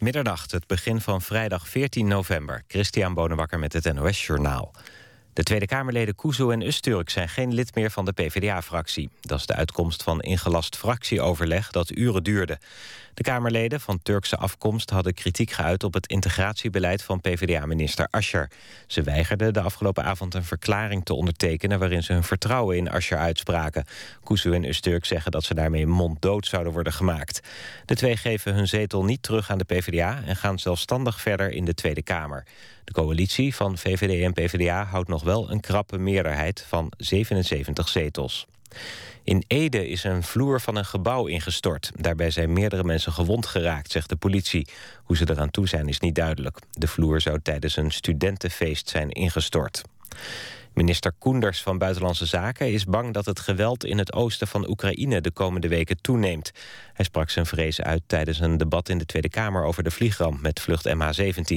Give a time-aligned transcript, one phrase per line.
[0.00, 2.62] Middernacht, het begin van vrijdag 14 november.
[2.66, 4.72] Christian Bonenbakker met het NOS Journaal.
[5.32, 9.10] De Tweede Kamerleden Kuzu en Usturk zijn geen lid meer van de PvdA-fractie.
[9.20, 12.58] Dat is de uitkomst van ingelast fractieoverleg dat uren duurde.
[13.14, 15.84] De Kamerleden van Turkse afkomst hadden kritiek geuit...
[15.84, 18.50] op het integratiebeleid van PvdA-minister Ascher.
[18.86, 21.78] Ze weigerden de afgelopen avond een verklaring te ondertekenen...
[21.78, 23.84] waarin ze hun vertrouwen in Ascher uitspraken.
[24.24, 27.40] Kuzu en Usturk zeggen dat ze daarmee monddood zouden worden gemaakt.
[27.84, 30.22] De twee geven hun zetel niet terug aan de PvdA...
[30.26, 32.44] en gaan zelfstandig verder in de Tweede Kamer.
[32.90, 38.46] De coalitie van VVD en PvdA houdt nog wel een krappe meerderheid van 77 zetels.
[39.24, 41.90] In Ede is een vloer van een gebouw ingestort.
[41.94, 44.68] Daarbij zijn meerdere mensen gewond geraakt, zegt de politie.
[45.04, 46.58] Hoe ze eraan toe zijn is niet duidelijk.
[46.70, 49.82] De vloer zou tijdens een studentenfeest zijn ingestort.
[50.80, 55.20] Minister Koenders van Buitenlandse Zaken is bang dat het geweld in het oosten van Oekraïne
[55.20, 56.50] de komende weken toeneemt.
[56.92, 60.40] Hij sprak zijn vrees uit tijdens een debat in de Tweede Kamer over de vliegramp
[60.40, 61.54] met vlucht MH17.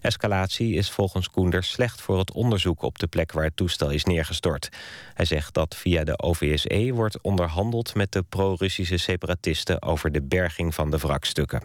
[0.00, 4.04] Escalatie is volgens Koenders slecht voor het onderzoek op de plek waar het toestel is
[4.04, 4.68] neergestort.
[5.14, 10.74] Hij zegt dat via de OVSE wordt onderhandeld met de pro-Russische separatisten over de berging
[10.74, 11.62] van de wrakstukken.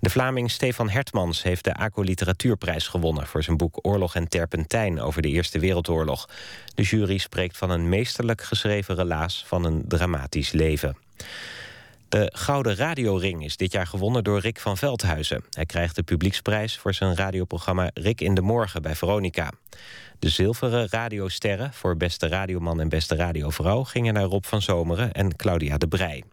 [0.00, 3.26] De Vlaming Stefan Hertmans heeft de ACO Literatuurprijs gewonnen...
[3.26, 6.28] voor zijn boek Oorlog en Terpentijn over de Eerste Wereldoorlog.
[6.74, 10.96] De jury spreekt van een meesterlijk geschreven relaas van een dramatisch leven.
[12.08, 15.44] De Gouden Radioring is dit jaar gewonnen door Rick van Veldhuizen.
[15.50, 19.50] Hij krijgt de publieksprijs voor zijn radioprogramma Rick in de Morgen bij Veronica.
[20.20, 23.84] De zilveren radiosterren voor beste radioman en beste radiovrouw...
[23.84, 26.24] gingen naar Rob van Zomeren en Claudia de Brij.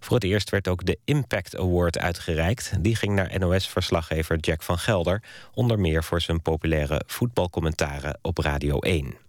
[0.00, 2.72] Voor het eerst werd ook de Impact Award uitgereikt.
[2.80, 5.22] Die ging naar NOS-verslaggever Jack van Gelder...
[5.54, 9.27] onder meer voor zijn populaire voetbalcommentaren op Radio 1.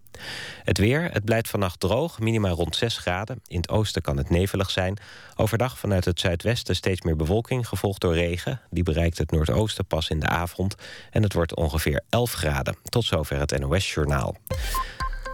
[0.64, 3.40] Het weer, het blijft vannacht droog, minimaal rond 6 graden.
[3.46, 4.98] In het oosten kan het nevelig zijn.
[5.36, 8.60] Overdag vanuit het zuidwesten steeds meer bewolking, gevolgd door regen.
[8.70, 10.74] Die bereikt het noordoosten pas in de avond.
[11.10, 12.76] En het wordt ongeveer 11 graden.
[12.82, 14.36] Tot zover het NOS-journaal.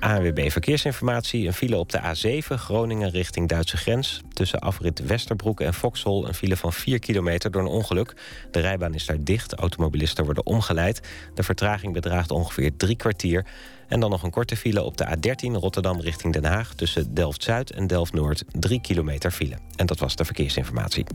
[0.00, 1.46] ANWB Verkeersinformatie.
[1.46, 4.20] Een file op de A7 Groningen richting Duitse grens.
[4.32, 8.14] Tussen afrit Westerbroek en Foxhol een file van 4 kilometer door een ongeluk.
[8.50, 9.54] De rijbaan is daar dicht.
[9.54, 11.00] Automobilisten worden omgeleid.
[11.34, 13.46] De vertraging bedraagt ongeveer drie kwartier.
[13.88, 16.74] En dan nog een korte file op de A13 Rotterdam richting Den Haag...
[16.74, 19.56] tussen Delft-Zuid en Delft-Noord 3 kilometer file.
[19.76, 21.06] En dat was de verkeersinformatie.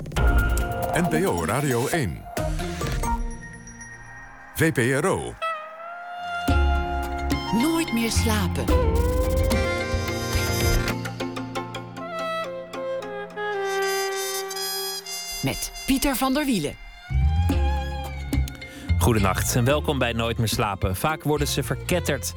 [0.94, 2.22] NPO Radio 1.
[4.56, 5.34] VPRO.
[7.62, 8.66] Nooit meer slapen.
[15.44, 16.91] Met Pieter van der Wielen.
[19.02, 20.96] Goedenacht en welkom bij Nooit meer slapen.
[20.96, 22.34] Vaak worden ze verketterd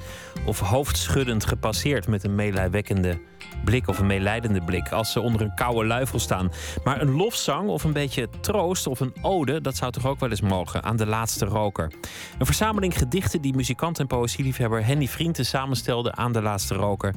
[0.47, 3.21] of hoofdschuddend gepasseerd met een meelijwekkende
[3.65, 6.51] blik of een meelijdende blik als ze onder een koude luifel staan.
[6.85, 10.31] Maar een lofzang of een beetje troost of een ode, dat zou toch ook wel
[10.31, 11.93] eens mogen aan de laatste roker.
[12.39, 17.15] Een verzameling gedichten die muzikant en poëzieliefhebber Henny Vrienden samenstelde aan de laatste roker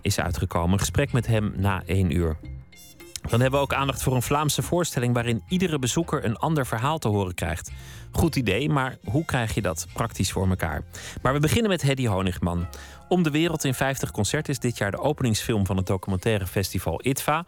[0.00, 0.72] is uitgekomen.
[0.72, 2.36] Een gesprek met hem na één uur.
[3.28, 6.98] Dan hebben we ook aandacht voor een Vlaamse voorstelling waarin iedere bezoeker een ander verhaal
[6.98, 7.70] te horen krijgt.
[8.12, 10.82] Goed idee, maar hoe krijg je dat praktisch voor elkaar?
[11.22, 12.66] Maar we beginnen met Hedy Honigman.
[13.08, 17.00] Om de wereld in 50 concerten is dit jaar de openingsfilm van het documentaire festival
[17.02, 17.44] ITVA.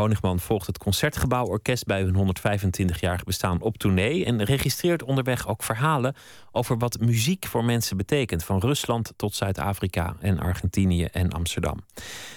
[0.00, 6.14] Honigman volgt het Concertgebouworkest bij hun 125-jarig bestaan op tournee en registreert onderweg ook verhalen
[6.52, 11.80] over wat muziek voor mensen betekent, van Rusland tot Zuid-Afrika en Argentinië en Amsterdam.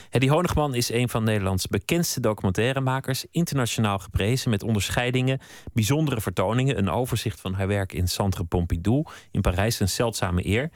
[0.09, 5.39] Hedy Honigman is een van Nederlands bekendste documentairemakers, internationaal geprezen met onderscheidingen,
[5.73, 10.71] bijzondere vertoningen, een overzicht van haar werk in Centre Pompidou in Parijs, een zeldzame eer.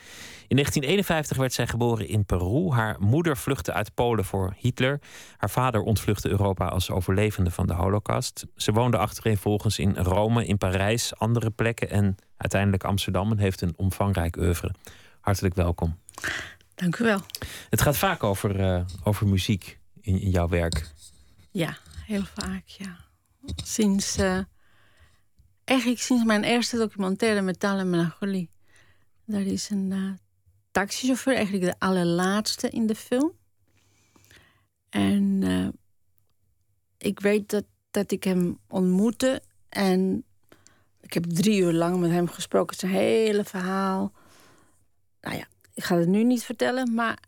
[0.47, 2.69] In 1951 werd zij geboren in Peru.
[2.69, 4.99] Haar moeder vluchtte uit Polen voor Hitler.
[5.37, 8.45] Haar vader ontvluchtte Europa als overlevende van de Holocaust.
[8.55, 13.73] Ze woonde achtereenvolgens in Rome, in Parijs, andere plekken en uiteindelijk Amsterdam en heeft een
[13.75, 14.71] omvangrijk oeuvre.
[15.19, 15.99] Hartelijk welkom.
[16.75, 17.21] Dank u wel.
[17.69, 20.93] Het gaat vaak over, uh, over muziek in, in, jouw werk.
[21.51, 22.97] Ja, heel vaak, ja.
[23.63, 24.39] Sinds, uh,
[25.63, 28.49] eigenlijk sinds mijn eerste documentaire Metaal en Melancholie.
[29.25, 30.11] Daar is een uh,
[30.71, 33.31] taxichauffeur, eigenlijk de allerlaatste in de film.
[34.89, 35.43] En
[37.05, 40.23] ik weet dat, dat ik hem ontmoette en
[41.01, 42.77] ik heb drie uur lang met hem gesproken.
[42.77, 44.11] Zijn hele verhaal.
[45.21, 47.19] Nou ja, ik ga het nu niet vertellen, maar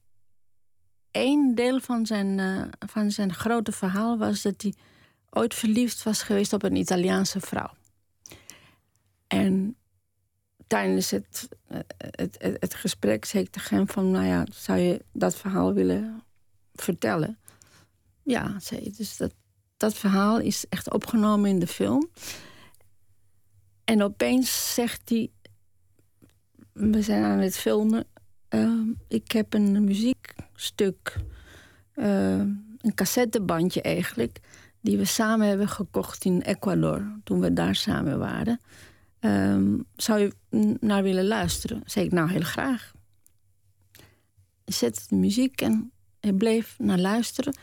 [1.11, 4.73] één deel van zijn, uh, van zijn grote verhaal was dat hij
[5.29, 7.71] ooit verliefd was geweest op een Italiaanse vrouw.
[9.27, 9.75] En
[10.67, 14.79] tijdens het, eh, het, het, het, gesprek zei ik tegen hem van, nou ja, zou
[14.79, 16.23] je dat verhaal willen
[16.73, 17.37] vertellen?
[18.23, 18.91] Ja, zei.
[18.97, 19.33] Dus dat,
[19.77, 22.09] dat verhaal is echt opgenomen in de film.
[23.83, 25.31] En opeens zegt hij:
[26.73, 28.05] We zijn aan het filmen.
[28.47, 31.15] Ehm, ik heb een muziekstuk,
[31.95, 32.39] uh,
[32.81, 34.39] een cassettebandje eigenlijk,
[34.81, 38.59] die we samen hebben gekocht in Ecuador toen we daar samen waren.
[39.19, 40.33] Um, zou je
[40.79, 41.81] naar willen luisteren?
[41.85, 42.91] Zei ik, nou heel graag.
[44.63, 47.55] Hij zette de muziek en hij bleef naar luisteren.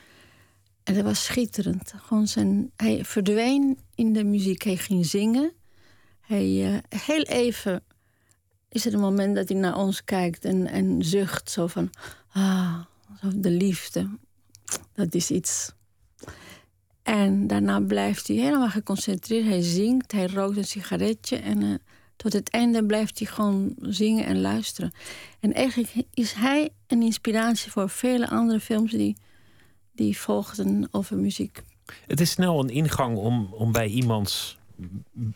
[0.84, 1.94] En dat was schitterend.
[1.96, 4.62] Gewoon zijn, hij verdween in de muziek.
[4.62, 5.52] Hij ging zingen.
[6.20, 7.82] Hij, uh, heel even
[8.68, 11.50] is er een moment dat hij naar ons kijkt en, en zucht.
[11.50, 11.90] Zo van,
[12.32, 12.80] ah,
[13.34, 14.18] de liefde.
[14.92, 15.72] Dat is iets.
[17.02, 19.46] En daarna blijft hij helemaal geconcentreerd.
[19.46, 21.36] Hij zingt, hij rookt een sigaretje.
[21.36, 21.74] En uh,
[22.16, 24.92] tot het einde blijft hij gewoon zingen en luisteren.
[25.40, 29.16] En eigenlijk is hij een inspiratie voor vele andere films die,
[29.94, 31.62] die volgden over muziek.
[32.06, 34.58] Het is snel een ingang om, om bij iemands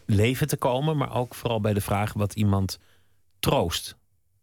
[0.06, 2.78] leven te komen, maar ook vooral bij de vraag wat iemand
[3.38, 3.96] troost.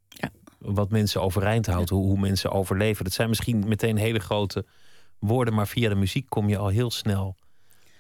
[0.10, 0.30] Ja.
[0.60, 3.04] Wat mensen overeind houdt, hoe, hoe mensen overleven.
[3.04, 4.66] Dat zijn misschien meteen hele grote
[5.20, 7.36] woorden, maar via de muziek kom je al heel snel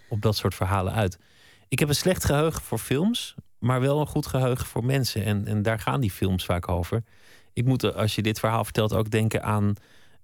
[0.09, 1.19] op dat soort verhalen uit.
[1.67, 5.23] Ik heb een slecht geheugen voor films, maar wel een goed geheugen voor mensen.
[5.23, 7.03] En, en daar gaan die films vaak over.
[7.53, 9.73] Ik moet, als je dit verhaal vertelt, ook denken aan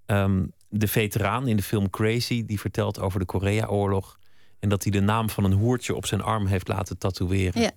[0.06, 0.44] ehm,
[0.74, 2.44] de veteraan in de film Crazy.
[2.44, 4.18] Die vertelt over de Korea-oorlog.
[4.58, 7.60] En dat hij de naam van een hoertje op zijn arm heeft laten tatoeëren.
[7.60, 7.72] Ja,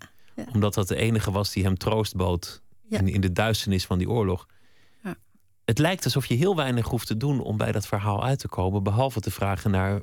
[0.53, 4.09] Omdat dat de enige was die hem troost bood in, in de duisternis van die
[4.09, 4.47] oorlog.
[5.65, 8.47] Het lijkt alsof je heel weinig hoeft te doen om bij dat verhaal uit te
[8.47, 8.83] komen.
[8.83, 10.01] Behalve te vragen naar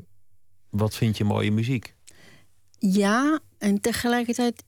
[0.71, 1.95] wat vind je mooie muziek?
[2.79, 4.65] Ja, en tegelijkertijd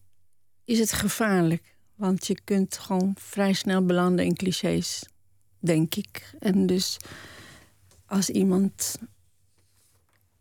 [0.65, 1.77] is het gevaarlijk.
[1.95, 5.09] Want je kunt gewoon vrij snel belanden in clichés,
[5.59, 6.35] denk ik.
[6.39, 6.97] En dus
[8.15, 8.99] als iemand.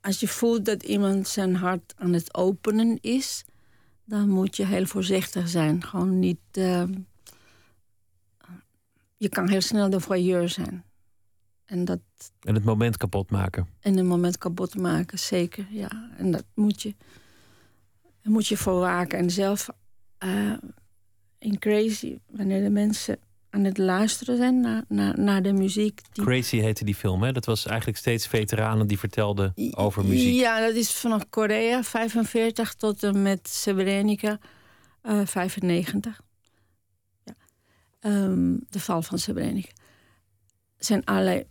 [0.02, 3.46] Als je voelt dat iemand zijn hart aan het openen is,
[4.06, 5.84] dan moet je heel voorzichtig zijn.
[5.84, 6.40] Gewoon niet.
[6.58, 6.84] Uh,
[9.18, 10.84] je kan heel snel de voyeur zijn.
[11.66, 12.00] En, dat,
[12.42, 13.68] en het moment kapot maken.
[13.80, 15.68] En het moment kapot maken, zeker.
[15.70, 16.12] Ja.
[16.18, 16.96] En dat moet je,
[18.22, 19.20] daar moet je voor waken.
[19.20, 19.70] En zelf
[20.24, 20.58] uh,
[21.38, 23.20] in Crazy, wanneer de mensen
[23.54, 26.02] aan het luisteren zijn naar, naar, naar de muziek.
[26.12, 26.24] Die...
[26.24, 27.32] Crazy heette die film, hè?
[27.32, 30.40] Dat was eigenlijk steeds veteranen die vertelden over muziek.
[30.40, 34.40] Ja, dat is vanaf Korea 45 tot en met Srebrenica
[35.04, 36.22] uh, 95.
[37.24, 37.36] Ja.
[38.00, 39.72] Um, de val van Srebrenica.
[40.78, 41.44] Zijn allerlei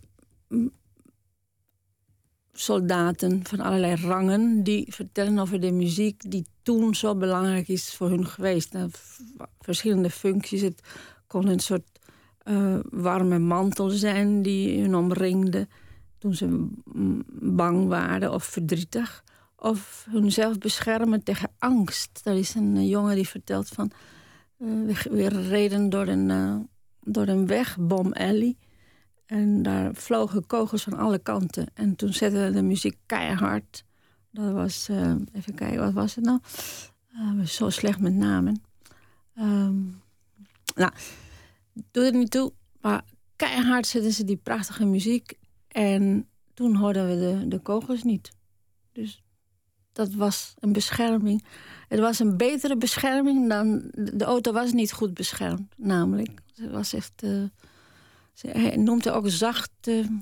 [2.53, 8.09] soldaten van allerlei rangen die vertellen over de muziek die toen zo belangrijk is voor
[8.09, 8.73] hun geweest.
[8.73, 8.89] Nou,
[9.59, 10.61] verschillende functies.
[10.61, 10.81] Het
[11.27, 11.92] kon een soort
[12.43, 15.67] uh, warme mantel zijn die hun omringde
[16.17, 16.67] toen ze
[17.39, 19.23] bang waren of verdrietig.
[19.55, 22.21] Of hunzelf beschermen tegen angst.
[22.23, 23.91] Er is een jongen die vertelt van...
[24.57, 26.55] Uh, we, reden door een, uh,
[27.01, 28.55] door een weg, Bom Alley...
[29.25, 31.67] En daar vlogen kogels van alle kanten.
[31.73, 33.83] En toen zette de muziek keihard.
[34.31, 34.89] Dat was,
[35.33, 36.39] even kijken, wat was het nou?
[37.13, 38.61] Uh, zo slecht met namen.
[39.39, 40.01] Um,
[40.75, 40.91] nou,
[41.91, 42.53] doe er niet toe.
[42.81, 43.03] Maar
[43.35, 45.33] keihard zetten ze die prachtige muziek.
[45.67, 48.31] En toen hoorden we de, de kogels niet.
[48.91, 49.23] Dus
[49.91, 51.45] dat was een bescherming.
[51.87, 53.91] Het was een betere bescherming dan...
[53.93, 56.41] De auto was niet goed beschermd, namelijk.
[56.55, 57.23] Het was echt...
[57.23, 57.43] Uh,
[58.41, 60.21] hij noemt het ook zachte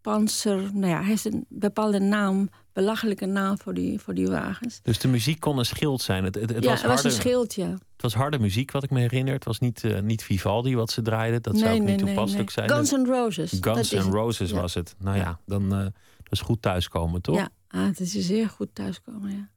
[0.00, 0.70] panzer.
[0.74, 4.80] Nou ja, hij heeft een bepaalde naam, belachelijke naam voor die, voor die wagens.
[4.82, 6.24] Dus de muziek kon een schild zijn.
[6.24, 7.70] Het, het, het ja, was, het was een schild, ja.
[7.70, 9.34] Het was harde muziek, wat ik me herinner.
[9.34, 11.42] Het was niet, uh, niet Vivaldi wat ze draaiden.
[11.42, 12.70] Dat nee, zou ook nee, niet toepasselijk nee, zijn.
[12.70, 13.58] Guns N' Roses.
[13.60, 14.94] Guns N' Roses was het.
[14.98, 15.92] Nou ja, dan uh, dat
[16.30, 17.36] is goed thuiskomen, toch?
[17.36, 19.48] Ja, ah, het is zeer goed thuiskomen, ja.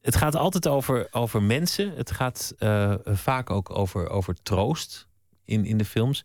[0.00, 1.92] Het gaat altijd over, over mensen.
[1.96, 5.06] Het gaat uh, vaak ook over, over troost
[5.44, 6.24] in, in de films.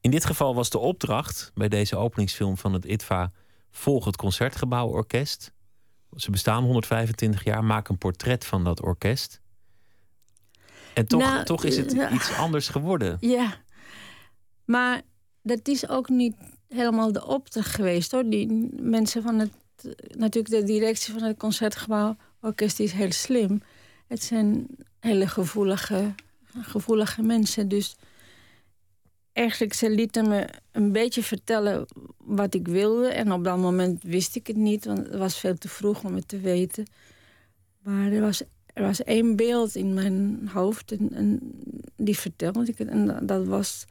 [0.00, 3.32] In dit geval was de opdracht bij deze openingsfilm van het ITVA...
[3.70, 5.52] volg het Concertgebouworkest.
[6.16, 9.40] Ze bestaan 125 jaar, maak een portret van dat orkest.
[10.94, 13.16] En toch, nou, toch is het uh, iets anders geworden.
[13.20, 13.54] Ja,
[14.64, 15.02] maar
[15.42, 16.36] dat is ook niet
[16.68, 18.28] helemaal de opdracht geweest hoor.
[18.28, 19.50] Die mensen van het.
[20.16, 23.62] Natuurlijk, de directie van het concertgebouworkest is heel slim.
[24.06, 24.66] Het zijn
[25.00, 26.14] hele gevoelige,
[26.60, 27.68] gevoelige mensen.
[27.68, 27.96] Dus
[29.38, 33.08] eigenlijk, ze lieten me een beetje vertellen wat ik wilde.
[33.08, 36.14] En op dat moment wist ik het niet, want het was veel te vroeg om
[36.14, 36.86] het te weten.
[37.82, 41.40] Maar er was, er was één beeld in mijn hoofd en, en
[41.96, 42.88] die vertelde ik het.
[42.88, 43.84] En dat was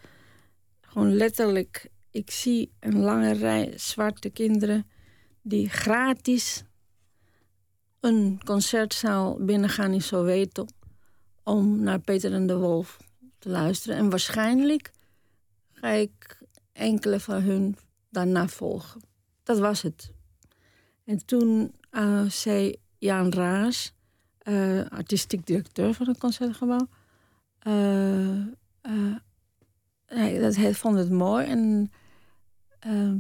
[0.82, 1.89] gewoon letterlijk...
[2.12, 4.86] Ik zie een lange rij zwarte kinderen
[5.42, 6.63] die gratis
[8.00, 10.66] een concertzaal binnengaan in Soweto.
[11.44, 12.98] om naar Peter en de Wolf
[13.39, 13.98] te luisteren.
[13.98, 14.92] En waarschijnlijk
[15.80, 16.38] ga ik
[16.72, 17.78] enkele van hun
[18.10, 19.02] daarna volgen.
[19.44, 20.12] Dat was het.
[21.04, 23.94] En toen uh, zei Jan Raas,
[24.44, 26.88] uh, artistiek directeur van het concertgebouw,
[27.68, 28.46] uh,
[30.42, 31.46] dat vond het mooi.
[31.46, 31.92] En
[32.80, 33.18] ehm,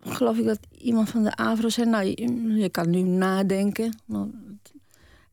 [0.00, 2.04] geloof ik dat iemand van de AVRO zei, nou,
[2.60, 3.98] je, kan nu nadenken.
[4.08, 4.60] En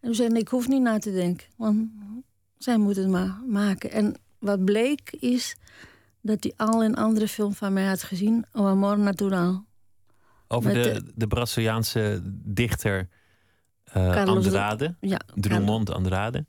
[0.01, 1.89] toen zei ik, ik hoef niet na te denken, want
[2.57, 3.91] zij moet het maar maken.
[3.91, 5.55] En wat bleek is
[6.21, 9.65] dat hij al een andere film van mij had gezien, O Amor Natural.
[10.47, 13.09] Over de, de, Braziliaanse dichter
[13.97, 16.45] uh, Andrade, ja, Drummond Andrade.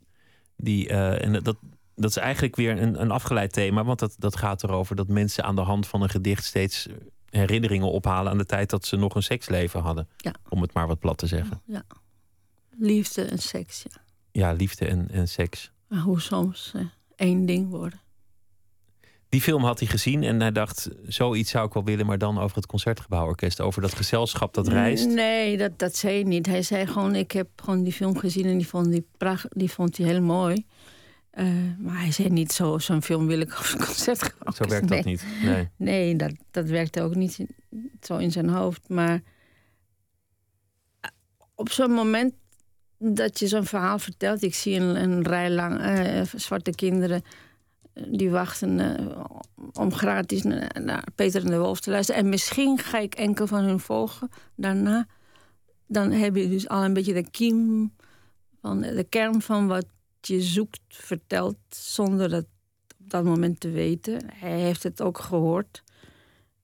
[0.55, 1.57] Die, uh, en dat,
[1.95, 5.43] dat is eigenlijk weer een, een afgeleid thema, want dat, dat gaat erover dat mensen
[5.43, 6.87] aan de hand van een gedicht steeds
[7.29, 10.07] herinneringen ophalen aan de tijd dat ze nog een seksleven hadden.
[10.17, 10.33] Ja.
[10.49, 11.61] Om het maar wat plat te zeggen.
[11.65, 11.83] Ja.
[12.77, 14.01] Liefde en seks, ja.
[14.31, 15.71] Ja, liefde en, en seks.
[15.87, 16.85] Maar hoe soms uh,
[17.17, 18.01] één ding worden.
[19.29, 22.39] Die film had hij gezien en hij dacht, zoiets zou ik wel willen, maar dan
[22.39, 25.07] over het Concertgebouworkest, over dat gezelschap dat reist.
[25.07, 26.45] Nee, dat, dat zei hij niet.
[26.45, 29.71] Hij zei gewoon, ik heb gewoon die film gezien en die vond, die pracht, die
[29.71, 30.65] vond hij heel mooi.
[31.33, 31.45] Uh,
[31.79, 34.53] maar hij zei niet zo, zo'n film wil ik als concertgebouw.
[34.53, 35.25] Zo werkt dat niet.
[35.43, 37.45] Nee, nee dat, dat werkte ook niet
[38.01, 38.89] zo in zijn hoofd.
[38.89, 39.21] Maar
[41.55, 42.33] op zo'n moment
[42.97, 44.41] dat je zo'n verhaal vertelt.
[44.41, 47.21] Ik zie een, een rij lang uh, zwarte kinderen
[47.93, 49.23] eh, die wachten uh,
[49.73, 52.21] om gratis naar, Peter en de Wolf te luisteren.
[52.21, 55.07] En misschien ga ik enkel van hun volgen daarna.
[55.87, 57.91] Dan heb je dus al een beetje de kiem
[58.61, 59.85] van de kern van wat
[60.21, 62.45] je zoekt verteld zonder dat
[62.99, 64.21] op dat moment te weten.
[64.33, 65.83] Hij heeft het ook gehoord.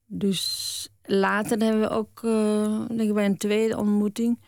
[0.05, 2.21] Dus later hebben we ook,
[2.87, 4.39] denk ik bij een tweede ontmoeting,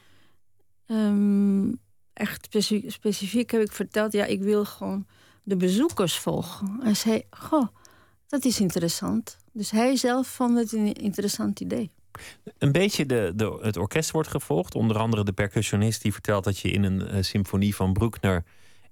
[0.87, 1.79] um,
[2.13, 2.47] echt
[2.87, 5.05] specifiek, heb ik verteld, ja, ik wil gewoon
[5.43, 6.79] de bezoekers volgen.
[6.83, 7.67] En zei, goh,
[8.27, 9.37] dat is interessant.
[9.51, 11.91] Dus hij zelf vond het een interessant idee.
[12.57, 14.75] Een beetje de, de, het orkest wordt gevolgd.
[14.75, 18.43] Onder andere de percussionist die vertelt dat je in een uh, symfonie van Bruckner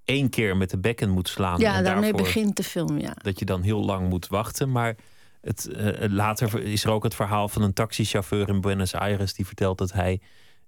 [0.05, 1.59] één keer met de bekken moet slaan.
[1.59, 3.13] Ja, daarmee begint de film, ja.
[3.21, 4.71] Dat je dan heel lang moet wachten.
[4.71, 4.95] Maar
[5.41, 9.45] het, uh, later is er ook het verhaal van een taxichauffeur in Buenos Aires die
[9.45, 10.21] vertelt dat hij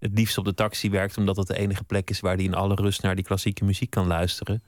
[0.05, 2.53] het liefst op de taxi werkt, omdat dat de enige plek is waar hij in
[2.53, 4.63] alle rust naar die klassieke muziek kan luisteren.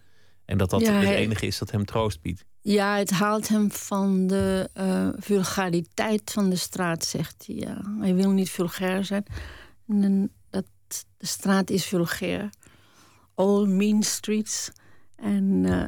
[0.45, 2.45] En dat dat het enige is dat hem troost biedt.
[2.61, 7.55] Ja, het haalt hem van de uh, vulgariteit van de straat, zegt hij.
[7.55, 7.81] Ja.
[7.99, 9.25] Hij wil niet vulgair zijn.
[9.87, 10.65] En dat,
[11.17, 12.49] de straat is vulgair.
[13.35, 14.71] All mean streets.
[15.15, 15.83] En uh,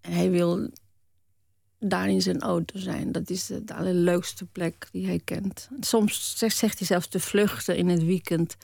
[0.00, 0.70] hij wil
[1.88, 3.12] daar in zijn auto zijn.
[3.12, 5.68] Dat is de, allerleukste plek die hij kent.
[5.80, 8.56] Soms zegt, hij zelfs te vluchten in het weekend.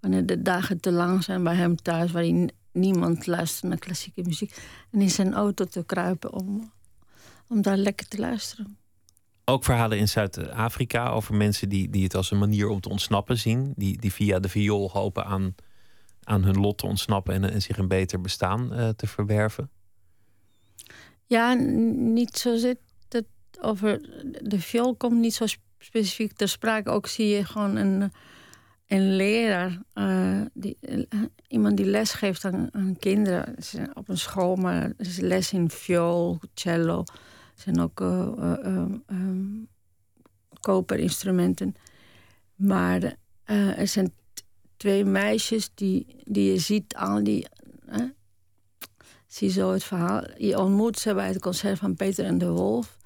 [0.00, 4.56] Wanneer de dagen te lang zijn bij hem thuis, waarin niemand luistert naar klassieke muziek.
[4.90, 6.72] En in zijn auto te kruipen om,
[7.48, 8.78] om daar lekker te luisteren.
[9.44, 13.38] Ook verhalen in Zuid-Afrika over mensen die, die het als een manier om te ontsnappen
[13.38, 13.72] zien.
[13.76, 15.54] Die, die via de viool hopen aan,
[16.22, 19.70] aan hun lot te ontsnappen en, en zich een beter bestaan uh, te verwerven.
[21.26, 22.78] Ja, niet zo zit
[23.08, 23.26] het
[23.60, 24.00] over.
[24.42, 25.46] De viool komt niet zo
[25.78, 26.90] specifiek ter sprake.
[26.90, 28.12] Ook zie je gewoon een,
[28.86, 31.02] een leraar, uh, die, uh,
[31.48, 33.54] iemand die les geeft aan, kinderen
[33.94, 36.98] op een school, maar er is les in viool, cello.
[36.98, 38.56] Er zijn ook uh,
[39.08, 39.68] um,
[40.60, 41.74] koperinstrumenten.
[42.54, 44.12] Maar er zijn
[44.76, 47.46] twee meisjes die, die je ziet al die
[49.36, 50.22] zie zo het verhaal.
[50.36, 52.96] Je ontmoet ze bij het concert van Peter en de Wolf.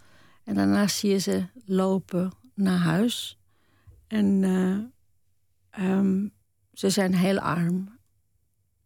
[0.44, 3.38] En daarna zie je ze lopen naar huis.
[4.06, 6.32] En uh, um,
[6.72, 7.99] ze zijn heel arm.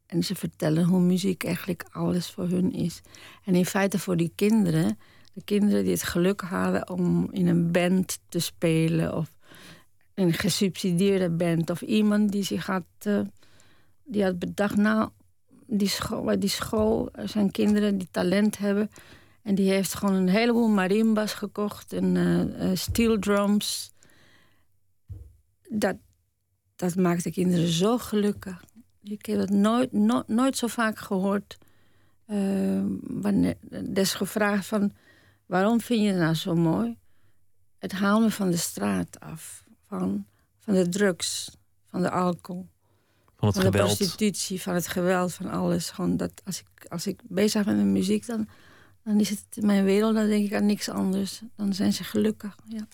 [0.07, 3.01] En ze vertellen hoe muziek eigenlijk alles voor hun is.
[3.45, 4.99] En in feite voor die kinderen,
[5.33, 9.37] de kinderen die het geluk hadden om in een band te spelen of
[10.15, 13.21] een gesubsidieerde band of iemand die zich had, uh,
[14.05, 15.11] die had bedacht, nou,
[15.67, 18.91] die school, die school zijn kinderen die talent hebben.
[19.43, 23.93] En die heeft gewoon een heleboel marimbas gekocht en uh, steel drums.
[25.69, 25.97] Dat,
[26.77, 28.65] dat maakt de kinderen zo gelukkig.
[29.03, 29.93] Ik heb het nooit,
[30.27, 31.59] nooit zo vaak gehoord.
[32.27, 33.57] Uh, wanneer,
[33.93, 34.93] des gevraagd van...
[35.47, 36.99] waarom vind je het nou zo mooi?
[37.79, 39.65] Het haalt me van de straat af.
[39.87, 40.27] Van,
[40.59, 41.57] van de drugs,
[41.87, 42.69] van de alcohol.
[43.45, 43.99] Van het van geweld.
[43.99, 45.91] de prostitutie, van het geweld, van alles.
[45.91, 48.49] Gewoon dat als ik, als ik bezig ben met muziek, dan,
[49.05, 50.15] dan is het mijn wereld.
[50.15, 51.41] Dan denk ik aan niks anders.
[51.57, 52.57] Dan zijn ze gelukkig.
[52.69, 52.87] Ja.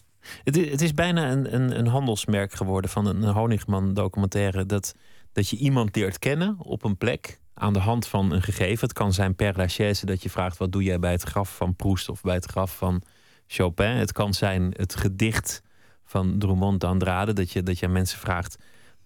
[0.45, 4.67] Het, is, het is bijna een, een, een handelsmerk geworden van een Honigman documentaire.
[4.67, 4.95] Dat,
[5.33, 8.89] dat je iemand leert kennen op een plek aan de hand van een gegeven.
[8.89, 11.77] Het kan zijn per lachaise dat je vraagt: wat doe jij bij het graf van
[11.77, 13.03] Proust of bij het graf van
[13.47, 13.97] Chopin?
[13.97, 15.63] Het kan zijn het gedicht
[16.05, 18.57] van Drummond d'Andrade, dat je, dat je aan mensen vraagt: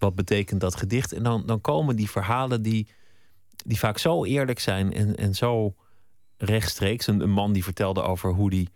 [0.05, 1.13] wat betekent dat gedicht?
[1.13, 2.87] En dan, dan komen die verhalen die,
[3.65, 5.75] die vaak zo eerlijk zijn en, en zo
[6.37, 7.07] rechtstreeks.
[7.07, 8.69] Een, een man die vertelde over hoe die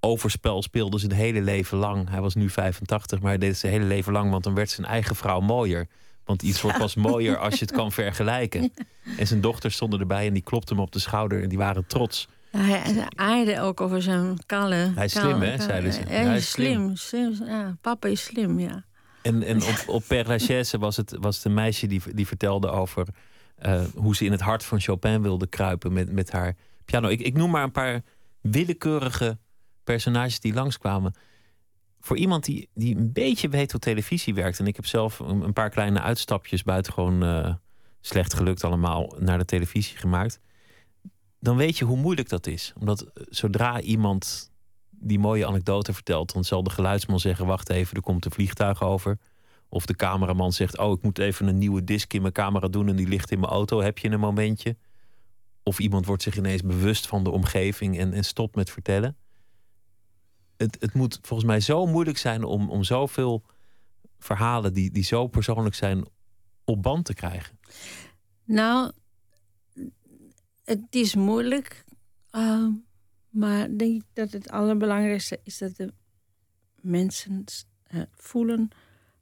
[0.00, 2.08] overspel speelde zijn hele leven lang.
[2.08, 4.70] Hij was nu 85, maar hij deed het zijn hele leven lang, want dan werd
[4.70, 5.88] zijn eigen vrouw mooier.
[6.24, 8.72] Want iets wordt pas mooier als je het kan vergelijken.
[9.16, 11.86] En zijn dochters stonden erbij en die klopten hem op de schouder en die waren
[11.86, 12.28] trots.
[12.50, 14.92] hij aaide ook over zijn kale...
[14.94, 16.00] Hij is slim, hè, zeiden ze.
[16.00, 16.96] hij is slim.
[16.96, 17.34] slim.
[17.46, 18.84] Ja, papa is slim, ja.
[19.22, 22.70] En, en op, op Père Lachaise was het, was het een meisje die, die vertelde
[22.70, 23.06] over
[23.66, 27.08] uh, hoe ze in het hart van Chopin wilde kruipen met, met haar piano.
[27.08, 28.02] Ik, ik noem maar een paar
[28.40, 29.38] willekeurige
[29.84, 31.14] personages die langskwamen.
[32.00, 34.58] Voor iemand die, die een beetje weet hoe televisie werkt.
[34.58, 37.54] En ik heb zelf een, een paar kleine uitstapjes buitengewoon uh,
[38.00, 40.40] slecht gelukt allemaal naar de televisie gemaakt.
[41.40, 42.72] Dan weet je hoe moeilijk dat is.
[42.78, 44.49] Omdat eh, zodra iemand
[45.00, 48.82] die mooie anekdote vertelt, dan zal de geluidsman zeggen: Wacht even, er komt een vliegtuig
[48.82, 49.18] over.
[49.68, 52.88] Of de cameraman zegt: Oh, ik moet even een nieuwe disc in mijn camera doen
[52.88, 53.80] en die ligt in mijn auto.
[53.80, 54.76] Heb je een momentje?
[55.62, 59.16] Of iemand wordt zich ineens bewust van de omgeving en, en stopt met vertellen
[60.60, 63.44] het, het moet volgens mij zo moeilijk zijn om, om zoveel
[64.18, 66.04] verhalen die, die zo persoonlijk zijn
[66.64, 67.58] op band te krijgen.
[68.44, 68.92] Nou,
[70.64, 71.84] het is moeilijk.
[72.32, 72.66] Uh,
[73.30, 75.92] maar denk ik dat het allerbelangrijkste is dat de
[76.80, 77.44] mensen
[77.90, 78.68] uh, voelen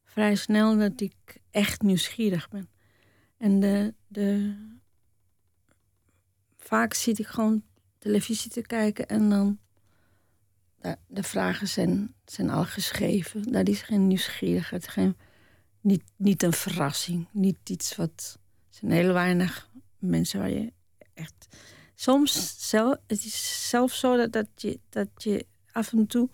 [0.05, 2.69] vrij snel dat ik echt nieuwsgierig ben.
[3.37, 4.55] En de, de,
[6.57, 7.63] vaak zit ik gewoon
[7.99, 9.59] televisie te kijken en dan
[11.07, 13.53] de vragen zijn, zijn al geschreven.
[13.53, 15.17] Dat is geen nieuwsgierigheid, geen,
[15.81, 17.29] niet, niet een verrassing.
[17.33, 18.39] Niet iets wat.
[18.71, 20.73] Er zijn heel weinig mensen waar je
[21.15, 21.57] echt.
[22.01, 26.29] Soms zelf, het is zelfs zo dat, dat, je, dat je af en toe.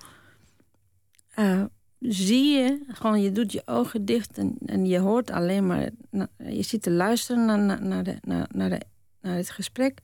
[1.38, 1.64] Uh,
[2.00, 5.90] zie je, gewoon je doet je ogen dicht en, en je hoort alleen maar.
[6.36, 8.80] Je zit te luisteren naar, naar, naar, de, naar, naar, de,
[9.20, 10.00] naar het gesprek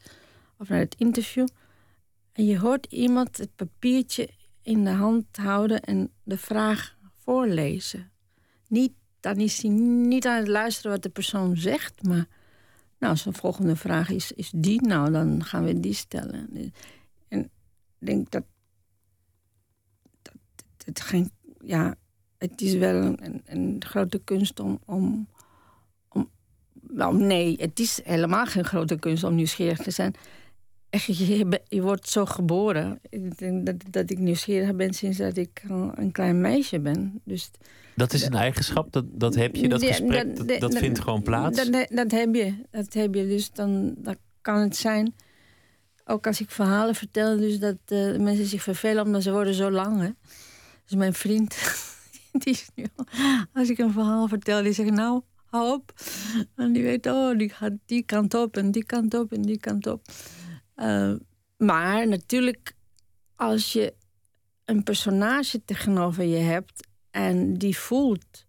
[0.58, 1.46] of naar het interview.
[2.32, 4.28] En je hoort iemand het papiertje
[4.62, 8.10] in de hand houden en de vraag voorlezen.
[8.68, 12.26] Niet, dan is hij niet aan het luisteren wat de persoon zegt, maar
[13.00, 16.72] nou, zijn volgende vraag is, is die, nou dan gaan we die stellen.
[17.28, 18.44] En ik denk dat,
[20.22, 20.34] dat
[20.84, 21.30] het geen,
[21.64, 21.94] ja,
[22.38, 25.28] het is wel een, een grote kunst om, om,
[26.08, 26.30] om,
[26.80, 30.14] nou nee, het is helemaal geen grote kunst om nieuwsgierig te zijn
[30.90, 32.98] echt, je, je, wordt zo geboren.
[33.08, 35.62] Ik denk dat, dat ik nieuwsgierig ben sinds dat ik
[35.94, 37.20] een klein meisje ben.
[37.24, 37.50] Dus,
[37.96, 41.56] dat is een eigenschap, dat, dat heb je, dat gesprek, dat, dat, vindt gewoon plaats?
[41.56, 43.26] Dat, dat, heb je, dat heb je.
[43.26, 45.14] Dus dan, dan kan het zijn,
[46.04, 49.70] ook als ik verhalen vertel, dus dat uh, mensen zich vervelen omdat ze worden zo
[49.70, 50.00] lang.
[50.00, 50.10] Hè.
[50.84, 51.56] Dus mijn vriend,
[52.42, 52.84] die is nu,
[53.52, 55.92] als ik een verhaal vertel, die zegt nou, hou op.
[56.56, 59.58] En die weet, oh, die gaat die kant op en die kant op en die
[59.58, 60.02] kant op.
[60.76, 61.14] Uh,
[61.56, 62.72] maar natuurlijk,
[63.36, 63.94] als je
[64.64, 68.46] een personage tegenover je hebt en die voelt.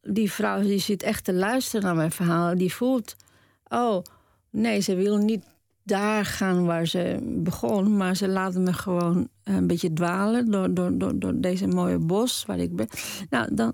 [0.00, 2.56] Die vrouw die zit echt te luisteren naar mijn verhaal.
[2.56, 3.16] Die voelt,
[3.68, 4.02] oh
[4.50, 5.44] nee, ze wil niet
[5.82, 7.96] daar gaan waar ze begon.
[7.96, 12.44] Maar ze laten me gewoon een beetje dwalen door, door, door, door deze mooie bos
[12.46, 12.88] waar ik ben.
[13.30, 13.72] Nou, dan,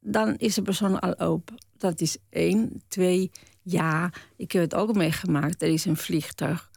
[0.00, 1.54] dan is de persoon al open.
[1.76, 2.82] Dat is één.
[2.88, 3.30] Twee,
[3.62, 5.62] ja, ik heb het ook meegemaakt.
[5.62, 6.70] Er is een vliegtuig.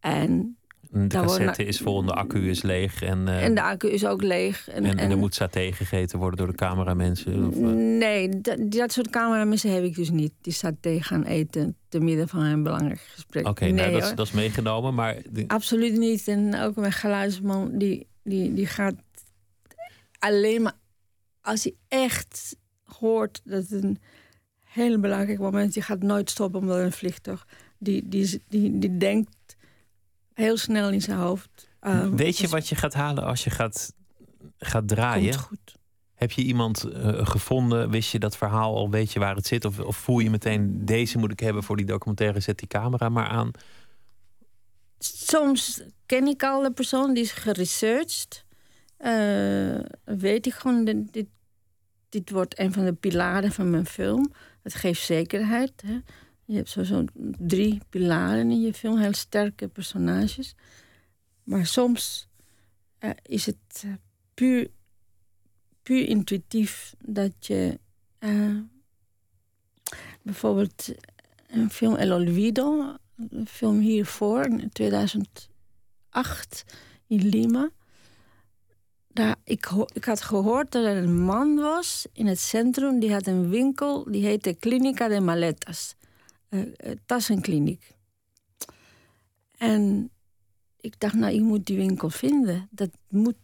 [0.00, 0.56] En
[0.94, 3.02] de cassette is vol de accu is leeg.
[3.02, 4.68] En, uh, en de accu is ook leeg.
[4.68, 7.46] En, en, en, er moet saté gegeten worden door de cameramensen?
[7.46, 7.66] Of, uh...
[7.98, 10.32] Nee, dat, dat soort cameramensen heb ik dus niet.
[10.40, 13.48] Die saté gaan eten te midden van een belangrijk gesprek.
[13.48, 14.94] Oké, nee, nou, dat, is, dat, is meegenomen.
[14.94, 16.28] Maar Absoluut niet.
[16.28, 18.94] En ook mijn geluidsman, die, die, die gaat
[20.18, 20.76] alleen maar...
[21.40, 23.98] Als hij echt hoort dat het een
[24.62, 25.74] heel belangrijk moment.
[25.74, 27.46] Je gaat nooit stoppen omdat een vliegtuig...
[27.78, 29.30] Die, die, die, die denkt
[30.34, 31.68] heel snel in zijn hoofd.
[31.80, 33.92] Um, Weet je wat je gaat halen als je gaat,
[34.58, 35.38] gaat draaien?
[35.38, 35.76] Goed.
[36.14, 37.90] Heb je iemand uh, gevonden?
[37.90, 38.90] Wist je dat verhaal al?
[38.90, 39.64] Weet je waar het zit?
[39.64, 43.08] Of, of voel je meteen, deze moet ik hebben voor die documentaire, zet die camera
[43.08, 43.50] maar aan?
[44.98, 48.44] Soms ken ik al de persoon, die is geresearched.
[48.98, 51.26] Uh, weet ik gewoon, dit,
[52.08, 54.32] dit wordt een van de pilaren van mijn film.
[54.62, 55.82] Het geeft zekerheid.
[55.86, 55.98] Hè?
[56.44, 57.04] Je hebt zo,
[57.38, 60.54] drie pilaren in je film, heel sterke personages.
[61.42, 62.28] Maar soms
[63.00, 63.92] uh, is het uh,
[64.34, 64.70] puur,
[65.82, 67.78] puur intuïtief dat je
[68.20, 68.58] uh,
[70.22, 70.94] bijvoorbeeld
[71.46, 72.96] een film El Olvido,
[73.30, 76.64] een film hiervoor, in 2008
[77.06, 77.70] in Lima.
[79.08, 83.26] Daar, ik, ik had gehoord dat er een man was in het centrum, die had
[83.26, 85.94] een winkel, die heette Clinica de Maletas,
[87.06, 87.92] tassenkliniek.
[89.56, 90.10] En
[90.80, 92.68] ik dacht, nou, ik moet die winkel vinden.
[92.70, 93.36] Dat moet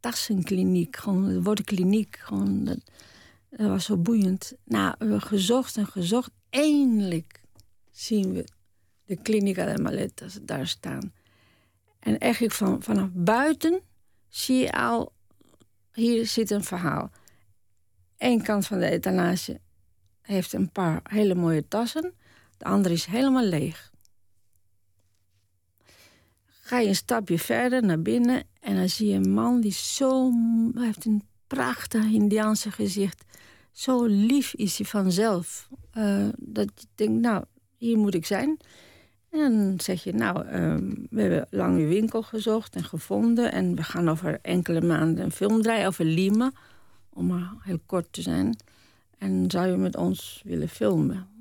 [0.00, 2.80] tassenkliniek, gewoon het woord kliniek, gewoon, dat,
[3.48, 4.52] was zo boeiend.
[4.64, 6.30] Nou, we gezocht en gezocht.
[6.50, 7.40] Eindelijk
[7.90, 8.44] zien we
[9.04, 11.12] de Clinica de Maletas daar staan.
[11.98, 13.80] En eigenlijk van, vanaf buiten
[14.28, 15.12] zie je al,
[15.92, 17.10] hier zit een verhaal.
[18.16, 19.60] Eén kant van de etalage
[20.20, 22.14] heeft een paar hele mooie tassen.
[22.58, 23.90] De andere is helemaal leeg.
[26.46, 30.32] Ga je een stapje verder naar binnen en dan zie je een man die zo...
[30.74, 33.24] Hij heeft een prachtig Indiaanse gezicht.
[33.72, 35.68] Zo lief is hij vanzelf.
[35.94, 37.44] Uh, dat je denkt, nou,
[37.76, 38.58] hier moet ik zijn.
[39.30, 43.52] En dan zeg je, nou, ehm, we hebben lang uw winkel gezocht en gevonden.
[43.52, 46.52] En we gaan over enkele maanden een film draaien over Lima.
[47.08, 48.56] Om maar heel kort te zijn.
[49.18, 51.37] En zou je met ons willen filmen?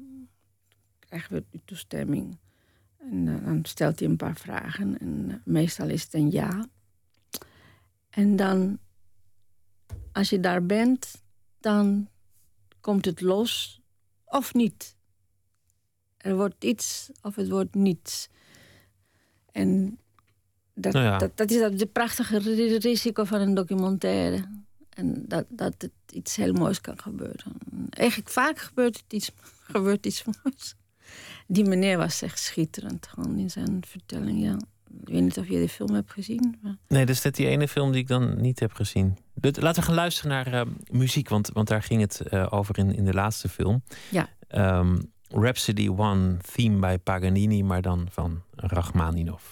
[1.08, 2.38] Krijgen we uw toestemming?
[2.98, 5.00] En uh, dan stelt hij een paar vragen.
[5.00, 6.68] En uh, meestal is het een ja.
[8.10, 8.80] En dan,
[10.12, 11.22] als je daar bent,
[11.60, 12.10] dan
[12.82, 13.82] komt het los
[14.26, 14.96] of niet.
[16.18, 18.30] Er wordt iets of het wordt niets.
[19.52, 20.00] En
[20.74, 21.18] dat, Nou ja.
[21.18, 24.66] dat, dat is het prachtige ri- risico van een documentaire.
[24.90, 27.58] En dat, dat het iets heel moois kan gebeuren.
[27.90, 29.32] Eigenlijk vaak gebeurt het iets,
[29.74, 30.76] gebeurt iets moois.
[31.48, 34.42] Die meneer was echt schitterend, gewoon in zijn vertelling.
[34.44, 34.58] Ja.
[35.02, 36.58] Ik weet niet of je die film hebt gezien.
[36.62, 39.18] maar- Nee, dat is net die ene film die ik dan niet heb gezien.
[39.42, 42.96] Laten we gaan luisteren naar eh, muziek, want, want daar ging het eh, over in,
[42.96, 43.84] in de laatste film.
[44.12, 44.30] Ja.
[44.48, 44.98] Ehm,
[45.30, 49.44] Rhapsody One, theme bij Paganini, maar dan van Rachmaninov.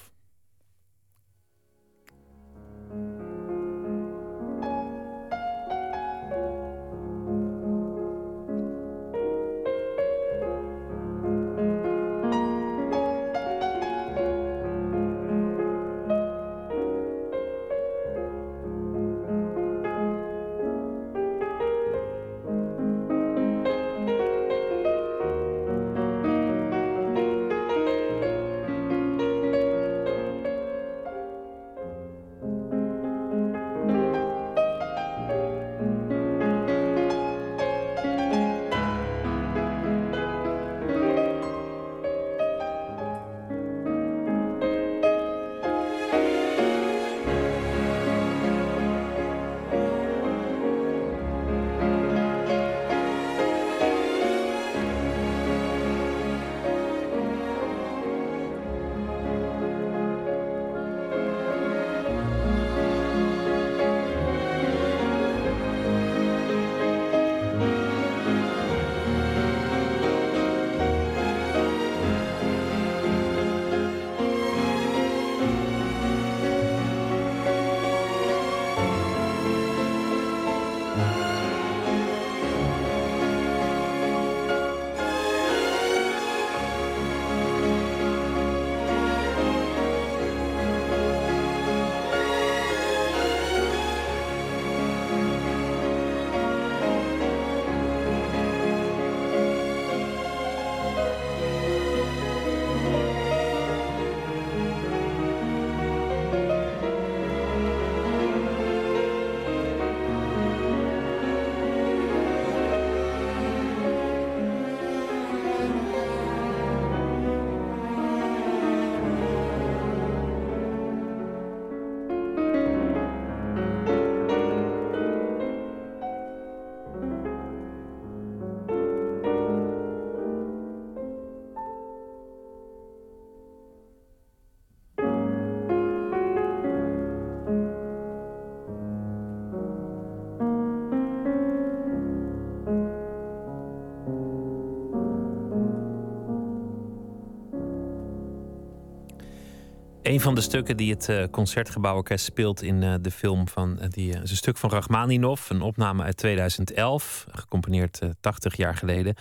[150.15, 153.89] Een van de stukken die het eh, Concertgebouworkest speelt in eh, de film van eh,
[153.89, 159.15] die, is een stuk van Rachmaninov, een opname uit 2011, gecomponeerd eh, 80 jaar geleden.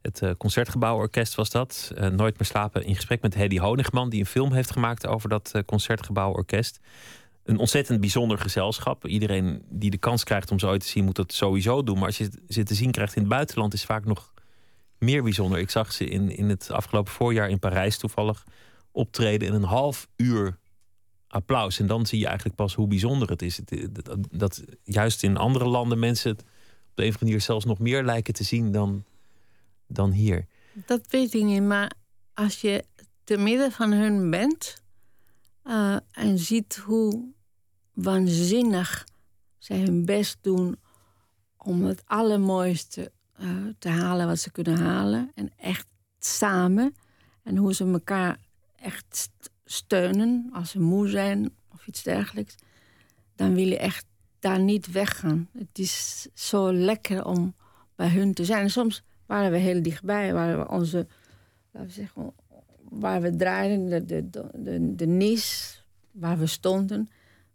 [0.00, 1.92] Het Concertgebouworkest was dat.
[1.96, 5.52] Nooit meer slapen in gesprek met Hedy Honigman, die een film heeft gemaakt over dat
[5.66, 6.80] Concertgebouworkest.
[7.44, 9.06] Een ontzettend bijzonder gezelschap.
[9.06, 11.98] Iedereen die de kans krijgt om ze ooit te zien, moet dat sowieso doen.
[11.98, 14.32] Maar als je zit te zien krijgt in het buitenland, is vaak nog
[14.98, 15.58] meer bijzonder.
[15.58, 18.44] Ik zag ze in, in het afgelopen voorjaar in Parijs toevallig
[18.92, 20.58] optreden in een half uur
[21.28, 21.78] applaus.
[21.78, 23.60] En dan zie je eigenlijk pas hoe bijzonder het is.
[24.30, 26.46] Dat, juist in andere landen mensen het op
[26.94, 29.04] de een of andere manier zelfs nog meer lijken te zien dan,
[29.86, 30.46] dan hier.
[30.86, 31.92] Dat weet ik niet, maar
[32.34, 32.84] als je
[33.24, 34.82] te midden van hun bent
[35.64, 37.32] uh, en ziet hoe
[37.92, 39.06] waanzinnig
[39.58, 40.76] zij hun best doen
[41.56, 45.30] om het allermooiste uh, te halen wat ze kunnen halen.
[45.34, 45.86] En echt
[46.18, 46.94] samen.
[47.42, 48.38] En hoe ze elkaar
[48.82, 49.30] echt
[49.64, 52.54] steunen als ze moe zijn of iets dergelijks.
[53.34, 54.04] Dan wil je echt
[54.38, 55.48] daar niet weggaan.
[55.52, 57.54] Het is zo lekker om
[57.94, 58.70] bij hun te zijn.
[58.70, 61.06] Soms waren we heel dichtbij, waren we onze,
[61.70, 62.34] laten we zeggen,
[62.88, 65.76] waar we draaiden, de, de, de, de nis
[66.10, 67.08] waar we stonden,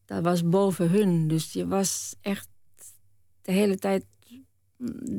[0.06, 1.28] dat was boven hun.
[1.28, 2.48] Dus je was echt
[3.42, 4.06] de hele tijd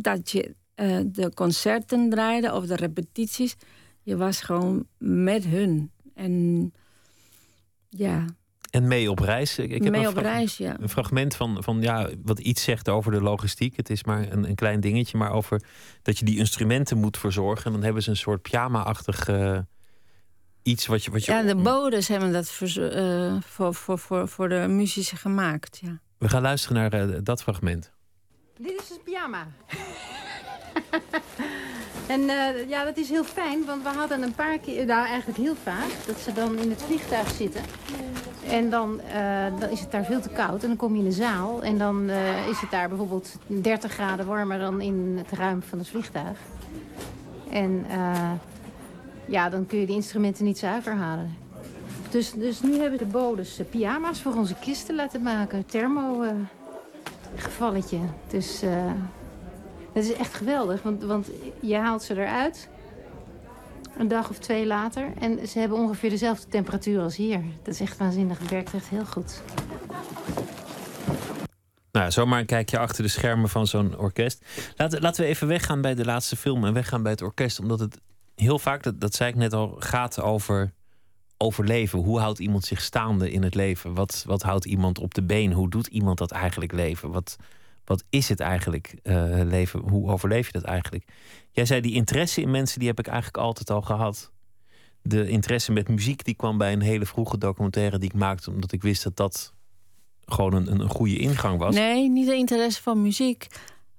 [0.03, 3.55] dat je uh, de concerten draaide of de repetities,
[4.03, 5.91] je was gewoon met hun.
[6.19, 6.73] En
[7.89, 8.25] ja.
[8.71, 9.59] En mee op reis.
[9.59, 10.77] Ik heb mee op reis, ja.
[10.81, 13.77] Een fragment van, van ja, wat iets zegt over de logistiek.
[13.77, 15.63] Het is maar een, een klein dingetje, maar over
[16.03, 17.65] dat je die instrumenten moet verzorgen.
[17.65, 19.59] En dan hebben ze een soort pyjama-achtig uh,
[20.63, 21.33] iets wat je, wat je.
[21.33, 25.79] Ja, de bodes hebben dat voor, uh, voor, voor, voor, voor de muzici gemaakt.
[25.83, 26.01] Ja.
[26.19, 27.93] We gaan luisteren naar uh, dat fragment.
[28.57, 29.47] Dit is een pyjama.
[32.09, 35.39] en uh, ja, dat is heel fijn, want we hadden een paar keer, nou eigenlijk
[35.39, 37.63] heel vaak, dat ze dan in het vliegtuig zitten.
[38.49, 41.09] En dan, uh, dan is het daar veel te koud en dan kom je in
[41.09, 41.63] de zaal.
[41.63, 45.79] En dan uh, is het daar bijvoorbeeld 30 graden warmer dan in het ruim van
[45.79, 46.39] het vliegtuig.
[47.51, 47.87] En
[49.27, 51.37] ja, dan kun je de instrumenten niet zuiver halen.
[52.11, 55.67] Dus, dus nu hebben de bodes pyjama's voor onze kisten laten maken.
[55.67, 56.25] Thermo
[57.35, 57.99] gevalletje.
[58.29, 58.63] Dus
[59.99, 61.31] het is echt geweldig, want, want
[61.61, 62.69] je haalt ze eruit
[63.99, 65.13] een dag of twee later.
[65.19, 67.43] En ze hebben ongeveer dezelfde temperatuur als hier.
[67.63, 68.39] Dat is echt waanzinnig.
[68.39, 69.43] Het werkt echt heel goed.
[71.93, 74.45] Nou, zomaar een kijkje achter de schermen van zo'n orkest.
[74.77, 77.61] Laten, laten we even weggaan bij de laatste film en weggaan bij het orkest.
[77.61, 78.01] Omdat het
[78.35, 80.73] heel vaak, dat, dat zei ik net al, gaat over
[81.37, 81.99] overleven.
[81.99, 83.95] Hoe houdt iemand zich staande in het leven?
[83.95, 85.53] Wat, wat houdt iemand op de been?
[85.53, 87.11] Hoe doet iemand dat eigenlijk leven?
[87.11, 87.37] Wat,
[87.89, 89.81] wat is het eigenlijk uh, leven?
[89.81, 91.05] Hoe overleef je dat eigenlijk?
[91.51, 94.31] Jij zei die interesse in mensen, die heb ik eigenlijk altijd al gehad.
[95.03, 98.73] De interesse met muziek, die kwam bij een hele vroege documentaire die ik maakte, omdat
[98.73, 99.53] ik wist dat dat
[100.27, 101.75] gewoon een, een goede ingang was.
[101.75, 103.47] Nee, niet de interesse van muziek.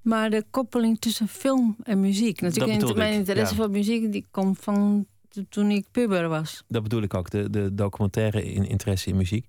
[0.02, 2.42] Maar de koppeling tussen film en muziek.
[2.42, 3.62] Natuurlijk, mijn interesse ja.
[3.62, 5.06] voor muziek die komt van
[5.50, 6.64] toen ik puber was.
[6.68, 9.46] Dat bedoel ik ook, de, de documentaire in, interesse in muziek.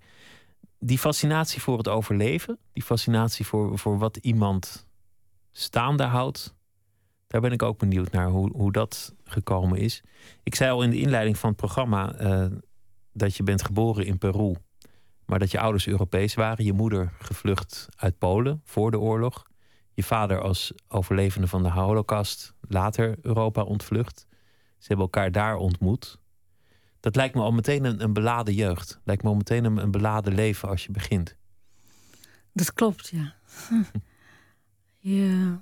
[0.83, 4.89] Die fascinatie voor het overleven, die fascinatie voor, voor wat iemand
[5.53, 6.55] staande houdt,
[7.27, 10.03] daar ben ik ook benieuwd naar hoe, hoe dat gekomen is.
[10.43, 12.47] Ik zei al in de inleiding van het programma uh,
[13.13, 14.55] dat je bent geboren in Peru,
[15.27, 19.47] maar dat je ouders Europees waren, je moeder gevlucht uit Polen voor de oorlog,
[19.93, 24.27] je vader als overlevende van de Holocaust later Europa ontvlucht.
[24.79, 26.20] Ze hebben elkaar daar ontmoet.
[27.01, 29.01] Dat lijkt me al meteen een, een beladen jeugd.
[29.05, 31.37] Lijkt me al meteen een, een beladen leven als je begint.
[32.53, 33.35] Dat klopt, ja.
[34.99, 35.57] je,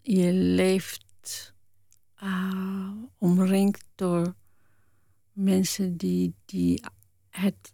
[0.00, 1.54] je leeft
[2.22, 4.34] uh, omringd door
[5.32, 6.82] mensen die, die
[7.30, 7.72] het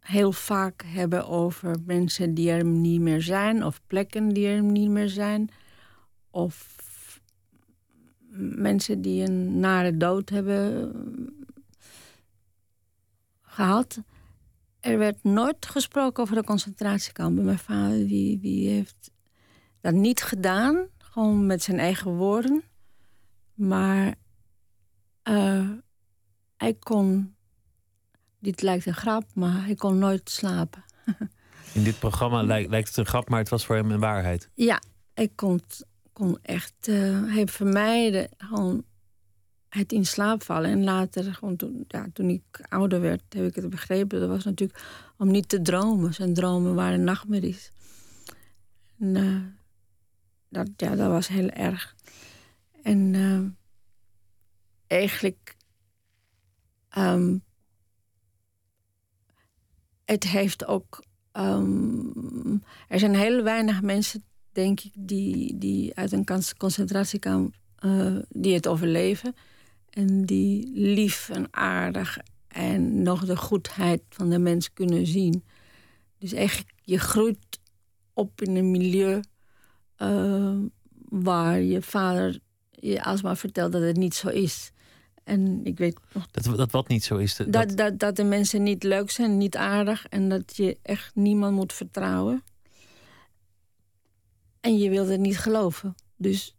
[0.00, 4.90] heel vaak hebben over mensen die er niet meer zijn, of plekken die er niet
[4.90, 5.48] meer zijn,
[6.30, 6.74] of
[8.38, 10.92] mensen die een nare dood hebben
[13.56, 14.02] gehad.
[14.80, 17.44] Er werd nooit gesproken over de concentratiekampen.
[17.44, 19.10] Mijn vader die, die heeft
[19.80, 22.62] dat niet gedaan, gewoon met zijn eigen woorden.
[23.54, 24.14] Maar
[25.24, 25.70] uh,
[26.56, 27.34] hij kon,
[28.38, 30.84] dit lijkt een grap, maar hij kon nooit slapen.
[31.74, 34.50] In dit programma lijkt, lijkt het een grap, maar het was voor hem een waarheid.
[34.54, 34.82] Ja,
[35.14, 35.60] ik kon
[36.16, 38.84] kon echt uh, hij vermijden gewoon
[39.76, 40.70] het in slaap vallen.
[40.70, 44.20] En later, gewoon toen, ja, toen ik ouder werd, heb ik het begrepen.
[44.20, 44.84] Dat was natuurlijk
[45.16, 46.14] om niet te dromen.
[46.14, 47.70] Zijn dromen waren nachtmerries.
[48.98, 49.42] En, uh,
[50.48, 51.94] dat, ja, dat was heel erg.
[52.82, 53.40] En uh,
[54.86, 55.56] eigenlijk.
[56.98, 57.44] Um,
[60.04, 61.04] het heeft ook.
[61.32, 64.24] Um, er zijn heel weinig mensen
[64.56, 69.34] denk ik, die, die uit een concentratiekamp uh, die het overleven.
[69.96, 75.44] En die lief en aardig en nog de goedheid van de mens kunnen zien.
[76.18, 77.58] Dus eigenlijk, je groeit
[78.12, 79.20] op in een milieu
[79.98, 80.58] uh,
[81.08, 82.38] waar je vader
[82.70, 84.70] je alsmaar vertelt dat het niet zo is.
[85.24, 87.36] En ik weet nog Dat, dat wat niet zo is.
[87.36, 91.14] Dat, dat, dat, dat de mensen niet leuk zijn, niet aardig en dat je echt
[91.14, 92.42] niemand moet vertrouwen.
[94.60, 95.94] En je wilde het niet geloven.
[96.16, 96.56] Dus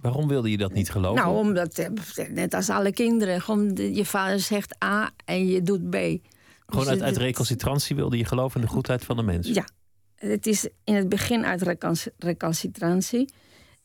[0.00, 1.22] Waarom wilde je dat niet geloven?
[1.24, 5.90] nou, omdat, eh, net als alle kinderen, gewoon je vader zegt A en je doet
[5.90, 5.94] B.
[5.94, 6.18] Gewoon
[6.66, 9.48] Dus uit, het- uit recalcitrantie wilde je geloven in de goedheid van de mens.
[9.48, 9.68] Ja,
[10.14, 13.32] het is in het begin uit recalci- recalcitrantie.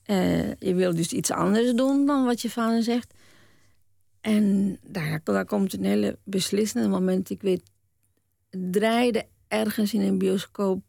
[0.03, 3.13] Eh, je wil dus iets anders doen dan wat je vader zegt.
[4.21, 7.29] En daar, daar komt een hele beslissende moment.
[7.29, 7.61] Ik weet,
[8.49, 10.83] draaide ergens in een bioscoop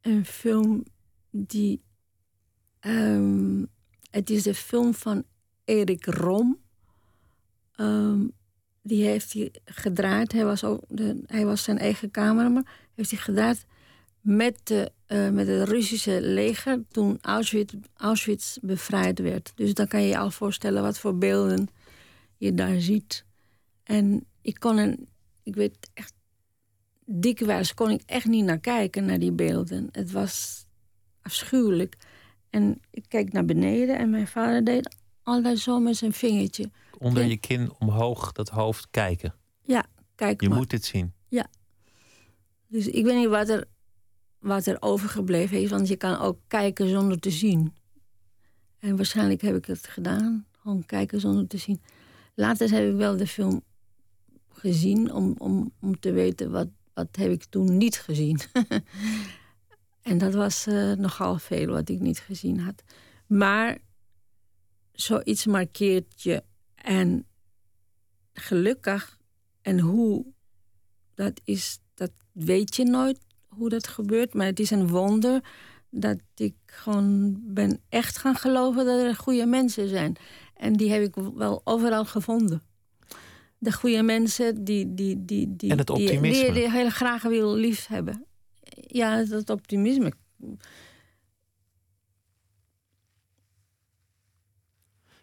[0.00, 0.84] een film
[1.30, 1.80] die.
[2.80, 3.62] ehm,
[4.10, 5.24] het is de film van
[5.64, 6.58] Erik Rom.
[7.72, 8.26] Ehm,
[8.82, 10.32] die heeft hij gedraaid.
[10.32, 12.66] Hij was, ook de, hij was zijn eigen cameraman.
[12.94, 13.66] Heeft hij gedraaid
[14.20, 19.52] met, de, eh, met het Russische leger toen Auschwitz, Auschwitz bevrijd werd.
[19.54, 21.68] Dus dan kan je je al voorstellen wat voor beelden
[22.36, 23.24] je daar ziet.
[23.82, 25.08] En ik kon een,
[25.42, 26.12] ik weet echt,
[27.04, 29.88] dikwijls kon ik echt niet naar kijken, naar die beelden.
[29.92, 30.64] Het was
[31.22, 31.96] afschuwelijk.
[32.50, 36.70] En ik keek naar beneden en mijn vader deed altijd zo met zijn vingertje.
[36.98, 37.28] Onder Ja.
[37.28, 39.34] je kin omhoog dat hoofd kijken.
[39.64, 39.84] Ja,
[40.14, 40.58] kijk Je maar.
[40.58, 41.12] moet dit zien.
[42.70, 43.64] Dus ik weet niet wat er,
[44.38, 47.74] wat er overgebleven is, want je kan ook kijken zonder te zien.
[48.78, 51.80] En waarschijnlijk heb ik het gedaan, gewoon kijken zonder te zien.
[52.34, 53.62] Later heb ik wel de film
[54.48, 58.38] gezien om, om, om te weten wat, wat heb ik toen niet gezien.
[60.02, 62.82] en dat was eh, nogal veel wat ik niet gezien had.
[63.26, 63.78] Maar
[64.92, 66.42] zoiets markeert je.
[66.74, 67.26] En
[68.32, 69.18] gelukkig,
[69.62, 70.26] en hoe
[71.14, 74.34] dat is, dat weet je nooit hoe dat gebeurt.
[74.34, 75.40] Maar het is een wonder
[75.90, 80.16] dat ik gewoon ben echt gaan geloven dat er goede mensen zijn.
[80.54, 82.62] En die heb ik wel overal gevonden.
[83.58, 86.44] De goede mensen die, die, die, die, En het die, optimisme.
[86.44, 88.26] die, die heel graag wil lief hebben.
[88.86, 90.12] Ja, dat optimisme.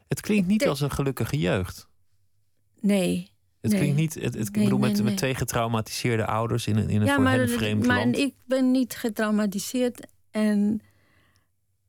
[0.08, 1.88] Het klinkt niet als een gelukkige jeugd.
[2.80, 3.34] Nee.
[3.62, 3.80] Het Nee.
[3.82, 4.14] klinkt niet.
[4.14, 7.08] Het, het, ik Nee, bedoel, nee, met, met twee getraumatiseerde ouders in een, in een
[7.08, 8.18] ja, voor maar, hen vreemd maar land.
[8.18, 10.82] ik ben niet getraumatiseerd en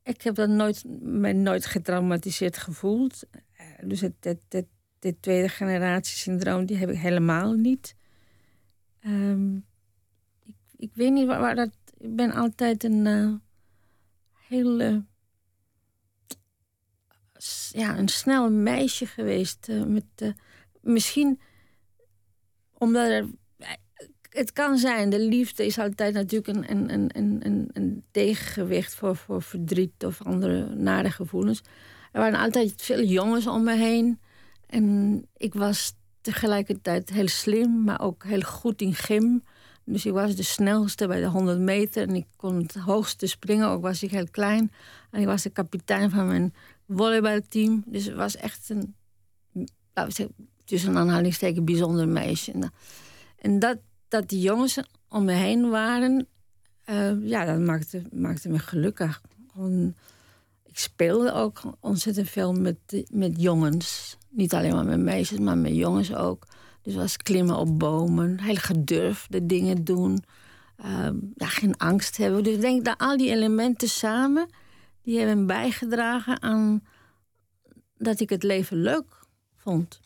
[0.03, 3.23] ik heb dat nooit, me nooit getraumatiseerd gevoeld.
[3.31, 4.65] Eh, Dus het, het, het,
[4.99, 7.95] dit tweede generatie syndroom, die heb ik helemaal niet.
[8.99, 9.59] Ehm,
[10.77, 11.69] ik, weet niet waar, dat.
[11.97, 13.41] Ik ben altijd een
[14.47, 14.79] heel.
[14.79, 14.97] eh,
[17.33, 19.69] s- ja, een snel meisje geweest.
[19.69, 20.29] eh, met, eh,
[20.81, 21.39] misschien
[22.73, 23.27] omdat er
[24.29, 28.95] het kan zijn, de liefde is altijd natuurlijk een, een, een, een, een, een tegengewicht
[28.95, 31.61] voor, voor verdriet of andere nare gevoelens.
[32.11, 34.19] Er waren altijd veel jongens om me heen.
[34.67, 39.43] En ik was tegelijkertijd heel slim, maar ook heel goed in gym.
[39.89, 43.67] Dus ik was de snelste bij de 100 meter en ik kon het hoogste springen,
[43.67, 44.71] ook was ik heel klein.
[45.11, 46.53] En ik was de kapitein van mijn
[46.87, 47.83] volleybalteam.
[47.85, 48.95] Dus het was echt een,
[49.93, 52.71] zeggen, tussen aanhalingstekens, bijzonder meisje.
[53.37, 56.27] En, dat, dat die jongens om me heen waren,
[56.83, 59.21] eh, ja, dat maakte, maakte me gelukkig.
[60.63, 64.17] Ik speelde ook ontzettend veel met, met jongens.
[64.29, 66.47] Niet alleen maar met meisjes, maar met jongens ook.
[66.87, 70.23] Dus was klimmen op bomen, heel gedurfde dingen doen.
[70.77, 72.43] Ehm, ja, geen angst hebben.
[72.43, 74.49] Dus ik denk dat al die elementen samen...
[75.03, 76.83] die hebben bijgedragen aan
[77.97, 79.19] dat ik het leven leuk
[79.57, 79.99] vond.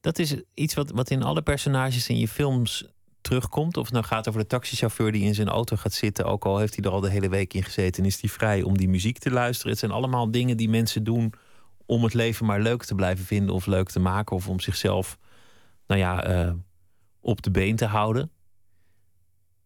[0.00, 2.86] Dat is iets wat, wat in alle personages in je films
[3.20, 3.76] terugkomt.
[3.76, 6.24] Of het nou gaat over de taxichauffeur die in zijn auto gaat zitten.
[6.24, 8.02] Ook al heeft hij er al de hele week in gezeten.
[8.02, 9.70] En is hij vrij om die muziek te luisteren.
[9.70, 11.32] Het zijn allemaal dingen die mensen doen
[11.86, 13.54] om het leven maar leuk te blijven vinden.
[13.54, 14.36] Of leuk te maken.
[14.36, 15.18] Of om zichzelf,
[15.86, 16.52] nou ja, eh,
[17.20, 18.30] op de been te houden.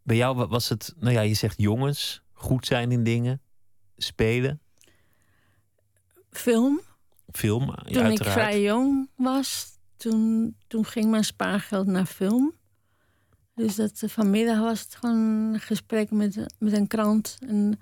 [0.03, 3.41] Bij jou wa- was het, nou ja, je zegt jongens, goed zijn in dingen,
[3.97, 4.61] spelen,
[6.31, 6.81] Film,
[7.33, 9.67] film, toen ik vrij jong was,
[9.97, 12.55] toen, toen ging mijn spaargeld naar film.
[13.55, 15.17] Dus dat, eh, vanmiddag was het gewoon
[15.55, 17.39] een gesprek met, met een krant.
[17.47, 17.81] En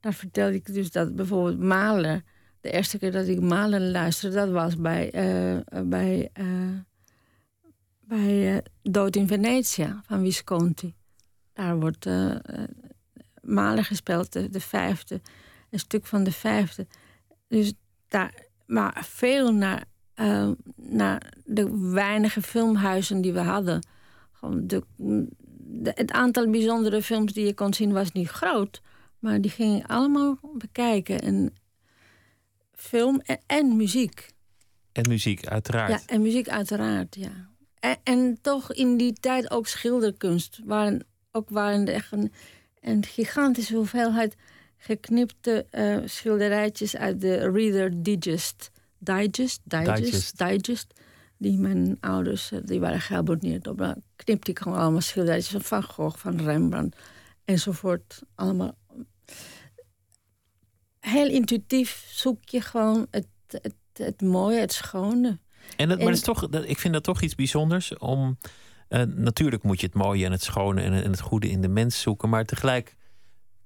[0.00, 2.24] daar vertelde ik dus dat bijvoorbeeld Malen...
[2.60, 6.30] De eerste keer dat ik Malen luisterde, dat was bij, eh, bij,
[8.06, 10.94] bij eh, Dood in Venetië van Visconti.
[11.52, 12.40] Daar wordt eh eh,
[13.42, 15.20] Malen gespeeld, de, de vijfde.
[15.70, 16.86] Een stuk van de vijfde.
[17.48, 17.72] Dus
[18.08, 18.34] daar,
[18.66, 19.84] maar veel naar,
[20.76, 23.86] naar de weinige filmhuizen die we hadden.
[24.32, 28.82] Gewoon de, de- het aantal bijzondere films die je kon zien was niet groot.
[29.18, 31.20] Maar die ging je allemaal bekijken.
[31.20, 31.54] En
[32.72, 34.32] film en, en muziek.
[34.92, 35.90] En muziek, uiteraard.
[35.90, 37.48] Ja, en muziek uiteraard, ja.
[37.84, 40.60] En, en toch in die tijd ook schilderkunst.
[40.64, 42.32] Waren, ook waren er echt een,
[42.80, 44.34] een gigantische hoeveelheid
[44.76, 48.70] geknipte uh, schilderijtjes uit de Reader Digest.
[48.98, 50.38] Digest, Digest, Digest.
[50.38, 50.94] digest
[51.36, 53.78] die mijn ouders, eh, die waren geabonneerd op.
[53.78, 56.96] Dan knipte ik gewoon allemaal schilderijtjes van Van Gogh, van Rembrandt
[57.44, 58.22] enzovoort.
[58.34, 58.74] Allemaal.
[61.00, 65.38] Heel intuïtief zoek je gewoon het, het, het mooie, het schone.
[65.76, 68.38] En het, maar het is toch, ik vind dat toch iets bijzonders om.
[68.88, 71.68] Uh, natuurlijk moet je het mooie en het schone en, en het goede in de
[71.68, 72.28] mens zoeken.
[72.28, 72.96] Maar tegelijk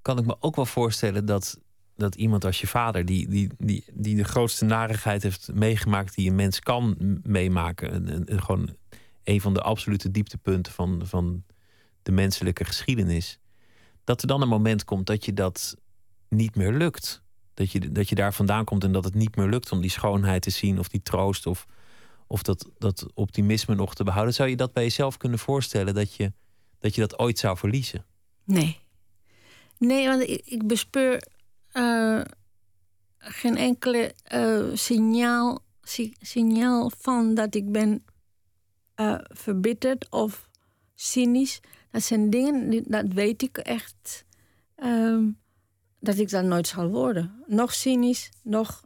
[0.03, 1.61] kan ik me ook wel voorstellen dat,
[1.97, 6.29] dat iemand als je vader, die, die, die, die de grootste narigheid heeft meegemaakt die
[6.29, 8.13] een mens kan meemaken.
[8.13, 8.77] Een, gewoon
[9.25, 11.45] een van de absolute dieptepunten van, van
[12.03, 13.39] de menselijke geschiedenis.
[14.05, 15.77] Dat er dan een moment komt dat je dat
[16.29, 17.23] niet meer lukt.
[17.55, 19.91] Dat je, dat je daar vandaan komt en dat het niet meer lukt om die
[19.91, 21.67] schoonheid te zien of die troost of,
[22.31, 24.35] of dat, dat optimisme nog te behouden.
[24.35, 26.33] Zou je dat bij jezelf kunnen voorstellen dat je
[26.79, 28.05] dat, je dat ooit zou verliezen?
[28.45, 28.79] Nee.
[29.79, 31.23] Nee, want ik, bespeur
[31.73, 32.21] uh,
[33.19, 38.05] geen enkele uh, signaal, si signaal van dat ik ben
[38.97, 40.49] uh, verbitterd of
[40.95, 41.61] cynisch.
[41.91, 44.25] Dat zijn dingen, dat weet ik echt,
[44.77, 45.39] um,
[46.01, 47.45] dat ik dat nooit zal worden.
[47.47, 48.83] Nog cynisch, nog.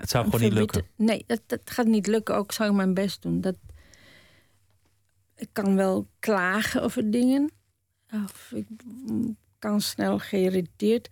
[0.00, 0.86] Het zou gewoon niet lukken.
[0.96, 2.34] Nee, dat, dat gaat niet lukken.
[2.34, 3.40] Ook zou ik mijn best doen.
[3.40, 3.56] Dat,
[5.36, 7.50] ik kan wel klagen over dingen.
[8.24, 8.66] Of ik
[9.58, 11.08] kan snel geïrriteerd.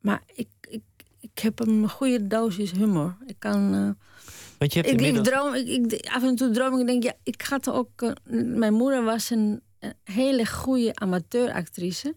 [0.00, 0.82] Maar ik, ik,
[1.20, 3.16] ik heb een goede dosis humor.
[3.26, 3.74] Ik kan.
[3.74, 3.90] Uh,
[4.58, 5.28] Want je hebt ik, inmiddels...
[5.28, 8.02] ik droom, ik, ik, af en toe droom ik, denk ja, ik ga toch ook.
[8.02, 8.12] Uh,
[8.56, 12.16] mijn moeder was een, een hele goede amateuractrice.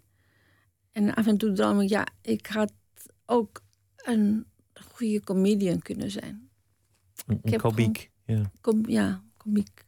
[0.92, 2.74] En af en toe droom ik, ja, ik had
[3.26, 3.62] ook
[3.96, 4.46] een
[4.98, 6.50] goede comedian kunnen zijn.
[7.26, 8.52] Een, een komiek, ja.
[8.62, 9.86] Com, ja, komiek.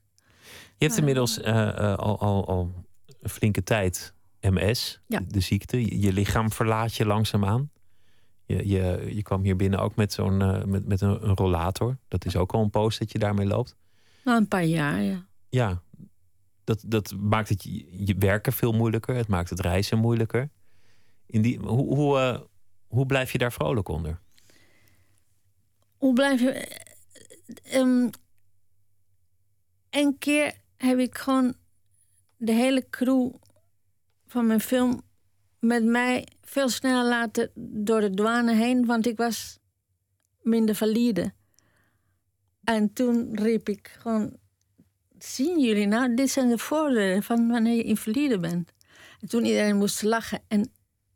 [0.78, 2.74] Je hebt inmiddels uh, al, al, al
[3.22, 5.22] een flinke tijd MS, ja.
[5.28, 6.01] de ziekte.
[6.01, 7.72] Je lichaam verlaat je langzaamaan.
[8.45, 11.97] Je, je, je kwam hier binnen ook met, zo'n, uh, met, met een, een, rollator.
[12.07, 13.76] Dat is ook al een post dat je daarmee loopt.
[14.24, 15.28] Nou, een paar jaar, ja.
[15.49, 15.82] Ja,
[16.64, 19.16] dat, dat maakt het je, je werken veel moeilijker.
[19.16, 20.49] Het maakt het reizen moeilijker.
[21.26, 22.39] In die, hoe, hoe, uh,
[22.88, 24.20] hoe blijf je daar vrolijk onder?
[26.00, 26.68] Hoe blijf je...
[27.74, 28.10] Um,
[29.89, 31.56] een keer heb ik gewoon
[32.38, 33.34] de hele crew
[34.28, 35.02] van mijn film
[35.60, 37.52] met mij veel sneller laten
[37.84, 39.60] door de douane heen, want ik was
[40.41, 41.34] minder valide.
[42.64, 44.38] En toen riep ik gewoon:
[45.18, 48.74] Zien jullie nou, dit zijn de voordelen van wanneer je invalide bent.
[49.20, 50.41] En toen iedereen moest lachen.
[50.47, 50.72] En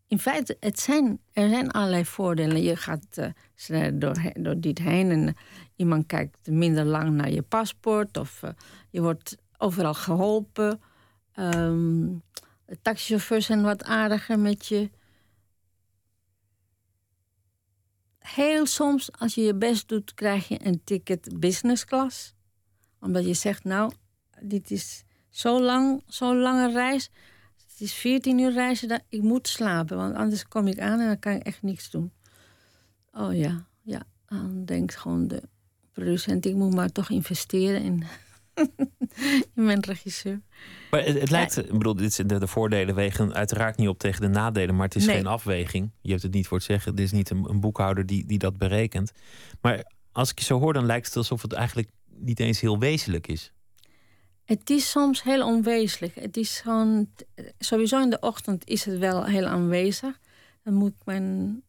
[0.07, 0.87] in feite, het
[1.33, 2.61] er zijn allerlei voordelen.
[2.61, 3.33] Je gaat
[3.69, 5.35] uh, door, door dit heen en
[5.75, 8.49] iemand kijkt minder lang naar je paspoort of uh,
[8.89, 10.81] je wordt overal geholpen.
[11.35, 12.21] Um,
[12.65, 14.89] de taxichauffeurs zijn wat aardiger met je.
[18.19, 22.33] Heel soms, als je je best doet, krijg je een ticket business class.
[22.99, 23.91] Omdat je zegt, nou,
[24.41, 27.09] dit is zo lang, zo'n lange reis.
[27.83, 29.97] Is 14 uur reizen, dat ik moet slapen.
[29.97, 32.11] Want anders kom ik aan en dan kan ik echt niks doen.
[33.11, 34.03] Oh ja, ja.
[34.25, 35.41] Dan denkt gewoon de
[35.91, 38.03] producent, ik moet maar toch investeren in
[39.53, 40.41] je bent regisseur.
[40.91, 44.21] Maar het, het lijkt, ik bedoel, dit, de, de voordelen wegen uiteraard niet op tegen
[44.21, 45.15] de nadelen, maar het is Nee.
[45.15, 45.91] geen afweging.
[46.01, 46.91] Je hebt het niet voor het zeggen.
[46.91, 49.11] Het is niet een, een boekhouder die, die dat berekent.
[49.61, 52.79] Maar als ik je zo hoor, dan lijkt het alsof het eigenlijk niet eens heel
[52.79, 53.51] wezenlijk is.
[54.53, 56.15] Het is soms heel onwezenlijk.
[56.15, 57.07] Het is gewoon,
[57.59, 60.19] sowieso in de ochtend is het wel heel aanwezig.
[60.63, 61.63] Dan moet men,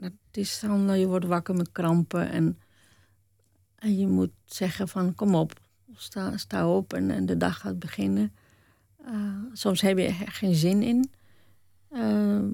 [0.00, 2.58] het is dan, je wordt wakker met krampen en,
[3.74, 5.52] en je moet zeggen van kom op,
[5.94, 8.32] sta, sta op en, en de dag gaat beginnen.
[9.08, 11.10] Uh, soms heb je er geen zin in.
[11.90, 12.44] Uh,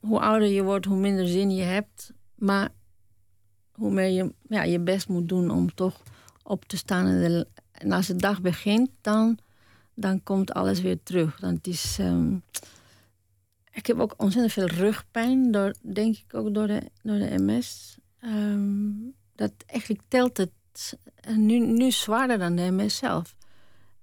[0.00, 2.12] hoe ouder je wordt, hoe minder zin je hebt.
[2.34, 2.68] Maar
[3.72, 6.02] hoe meer je ja, je best moet doen om toch
[6.42, 7.06] op te staan.
[7.06, 7.46] En, de,
[7.80, 9.38] en als de dag begint, dan,
[9.94, 11.40] dan komt alles weer terug.
[11.40, 12.42] Dan het is, um,
[13.72, 17.98] ik heb ook ontzettend veel rugpijn, door, denk ik ook door de, door de MS.
[18.24, 20.50] Um, dat eigenlijk telt het
[21.36, 23.36] nu, nu zwaarder dan de MS zelf.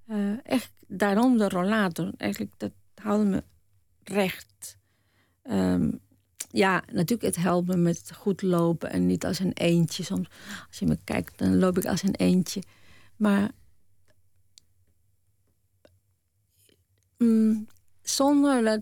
[0.10, 2.12] Uh, echt daarom de rollator.
[2.18, 3.44] Eigenlijk, dat houdt me
[4.04, 4.78] recht.
[5.44, 6.00] Um,
[6.52, 10.04] ja, natuurlijk, het helpt me met goed lopen en niet als een eentje.
[10.04, 10.30] Soms,
[10.68, 12.62] als je me kijkt, dan loop ik als een eentje.
[13.16, 13.52] Maar
[17.18, 17.68] mm,
[18.02, 18.82] zonder dat,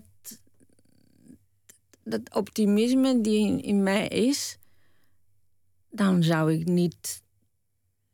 [2.02, 4.58] dat optimisme die in, mij is,
[5.90, 7.22] dan zou ik niet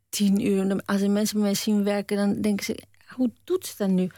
[0.08, 0.82] tien uur.
[0.84, 2.82] Als mensen mij zien werken, dan denken ze:
[3.14, 4.10] hoe doet ze dat nu?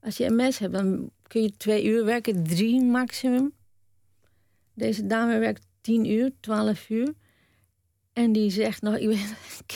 [0.00, 3.52] Als je MS hebt, dan kun je twee uur werken, drie maximum.
[4.74, 7.14] Deze dame werkt tien uur, twaalf uur.
[8.12, 9.18] En die zegt nog, ik ben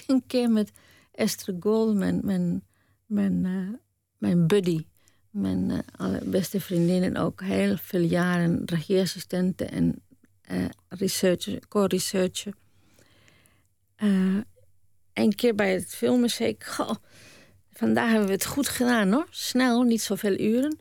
[0.06, 0.70] een keer met
[1.12, 2.62] Esther Goldman, mijn,
[3.06, 3.68] mijn, uh,
[4.18, 4.84] mijn buddy,
[5.32, 10.02] mijn uh, allerbeste vriendin en ook heel veel jaren regieassistente en
[10.50, 12.52] uh, researcher, co-researcher.
[15.12, 16.94] een keer bij het filmen zei ik, goh,
[17.72, 19.26] vandaag hebben we het goed gedaan hoor.
[19.30, 20.78] Snel, niet zoveel uren.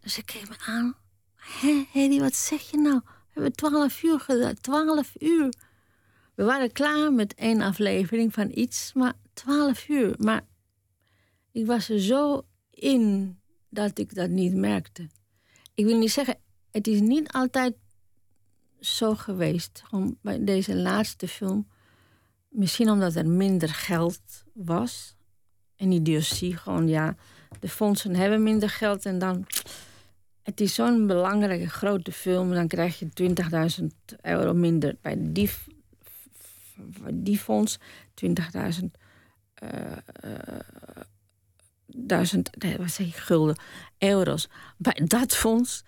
[0.00, 0.96] Dus ik keek me aan.
[1.36, 3.00] Hé, Hedy, wat zeg je nou?
[3.04, 4.54] We hebben twaalf uur gedaan.
[4.60, 5.52] Twaalf uur.
[6.34, 10.14] We waren klaar met één aflevering van iets, maar twaalf uur.
[10.18, 10.46] Maar
[11.52, 13.36] ik was er zo in
[13.74, 15.08] dat ik dat niet merkte.
[15.74, 16.36] Ik wil niet zeggen,
[16.70, 17.74] het is niet altijd
[18.80, 19.82] zo geweest.
[19.84, 21.68] Gewoon bij deze laatste film.
[22.48, 24.20] Misschien omdat er minder geld
[24.52, 25.16] was.
[25.76, 27.16] En idiotie, gewoon ja,
[27.60, 29.46] de fondsen hebben minder geld en dan.
[30.42, 33.08] Het is zo'n belangrijke grote film, dan krijg je
[33.80, 33.86] 20.000
[34.22, 35.50] euro minder bij die
[37.12, 37.78] die fonds
[38.24, 38.84] 20.000
[39.62, 39.96] uh,
[41.86, 43.56] duizend, wat zeg ik, gulden,
[43.98, 45.84] euro's bij dat fonds.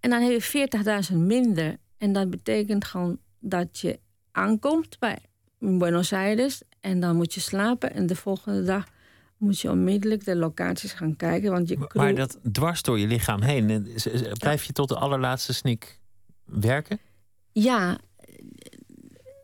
[0.00, 0.68] En dan heb je
[1.10, 1.76] 40.000 minder.
[1.98, 4.00] En dat betekent gewoon dat je
[4.32, 5.18] aankomt bij
[5.58, 8.84] Buenos Aires en dan moet je slapen en de volgende dag
[9.36, 11.50] moet je onmiddellijk de locaties gaan kijken.
[11.50, 13.88] Want je Maar dat dwars door je lichaam heen,
[14.38, 16.00] blijf je tot de allerlaatste snik
[16.44, 16.98] werken?
[17.52, 17.98] Ja,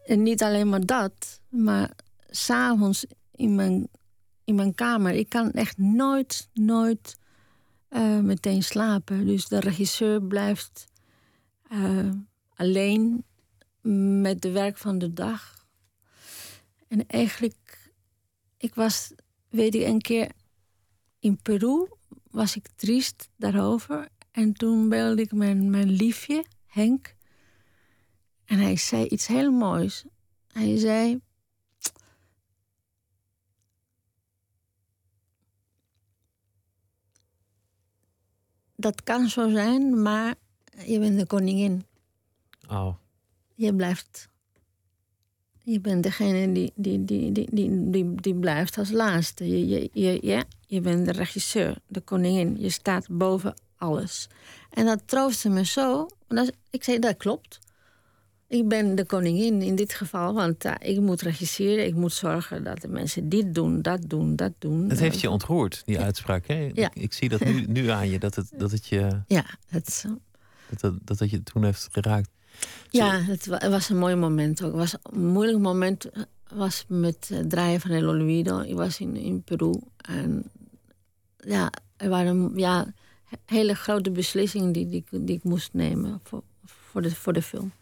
[0.04, 1.90] en niet alleen maar dat, maar
[2.30, 3.88] s'avonds in mijn,
[4.44, 5.12] in mijn kamer.
[5.12, 7.18] Ik kan echt nooit, nooit
[7.90, 9.26] uh, meteen slapen.
[9.26, 10.86] Dus de regisseur blijft
[11.72, 12.10] uh,
[12.54, 13.24] alleen
[14.22, 15.66] met de werk van de dag.
[16.88, 17.90] En eigenlijk,
[18.56, 19.12] ik was,
[19.48, 20.30] weet ik, een keer
[21.18, 21.88] in Peru
[22.30, 24.08] was ik triest daarover.
[24.30, 27.14] En toen belde ik mijn, mijn liefje, Henk.
[28.44, 30.04] En hij zei iets heel moois.
[30.52, 31.20] Hij zei.
[38.82, 40.34] Dat kan zo zijn, maar
[40.84, 41.84] je bent de koningin.
[42.68, 42.94] Oh.
[43.54, 44.28] Je blijft.
[45.64, 49.48] Je bent degene die, die, die, die, die, die, die blijft als laatste.
[49.48, 52.56] Je, je, je, ja, je bent de regisseur, de koningin.
[52.60, 54.28] Je staat boven alles.
[54.70, 56.06] En dat troostte me zo.
[56.70, 57.58] Ik zei, dat klopt.
[58.52, 61.86] Ik ben de koningin in dit geval, want uh, ik moet regisseren.
[61.86, 64.88] Ik moet zorgen dat de mensen dit doen, dat doen, dat doen.
[64.88, 66.46] Het heeft je ontroerd, die uitspraak.
[66.46, 66.70] Hè?
[66.74, 66.90] Ja.
[66.94, 69.22] Ik, ik, zie dat nu, nu aan je, dat het, dat het je.
[69.26, 70.04] Ja, het,
[70.68, 72.30] dat, dat, dat het je toen heeft geraakt.
[72.90, 74.70] Ja, het was een mooi moment ook.
[74.70, 76.10] Het was een moeilijk moment
[76.54, 78.60] was met het draaien van El Olvido.
[78.60, 79.80] Ik was in, in Peru.
[79.96, 80.50] En
[81.36, 82.92] ja, er waren ja,
[83.46, 87.72] hele grote beslissingen die, die, die ik moest nemen voor, voor, de, voor de film.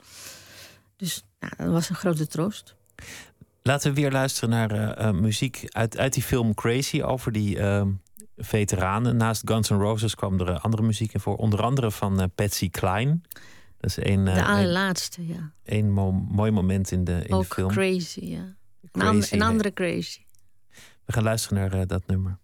[1.00, 2.74] Dus nou, dat was een grote troost.
[3.62, 7.56] Laten we weer luisteren naar uh, uh, muziek uit, uit die film Crazy over die
[7.56, 7.82] uh,
[8.36, 9.16] veteranen.
[9.16, 11.36] Naast Guns N' Roses kwam er andere muziek in voor.
[11.36, 13.20] Onder andere van Patsy Cline.
[13.78, 15.52] Dat is een, de allerlaatste, ja.
[15.64, 17.70] Een mo mooi moment in de, in Ook de film.
[17.70, 18.54] Crazy, ja.
[18.92, 20.20] Crazy, een, andere Crazy.
[21.04, 22.38] We gaan luisteren naar dat nummer.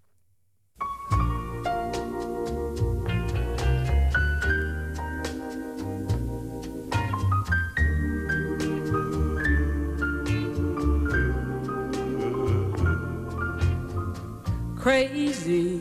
[14.86, 15.80] Crazy.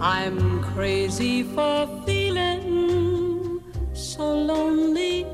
[0.00, 3.60] I'm crazy for feeling
[3.92, 5.26] so lonely.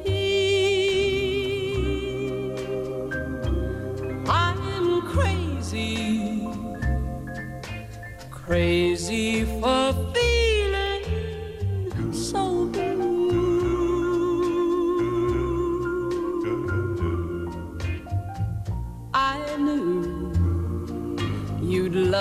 [4.27, 6.49] I'm crazy,
[8.33, 8.90] crazy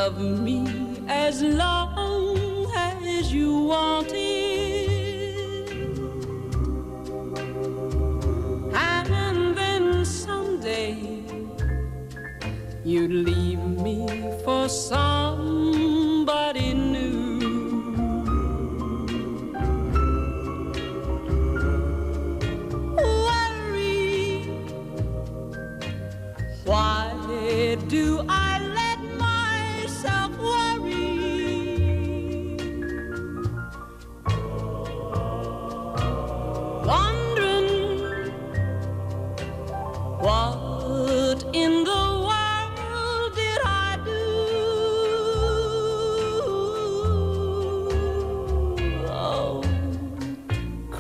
[0.10, 0.66] love me
[1.08, 2.66] as long
[3.06, 4.90] as you wanted.
[8.74, 11.24] And then someday
[12.84, 14.08] you'd leave me
[14.44, 15.59] for somebody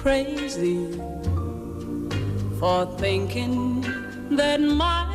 [0.10, 0.88] crazy
[2.60, 3.86] for thinking
[4.32, 5.09] that my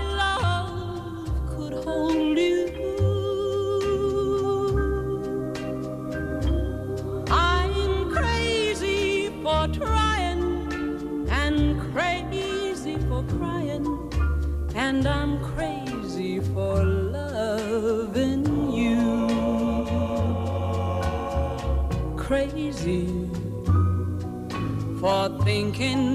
[25.77, 26.14] thinking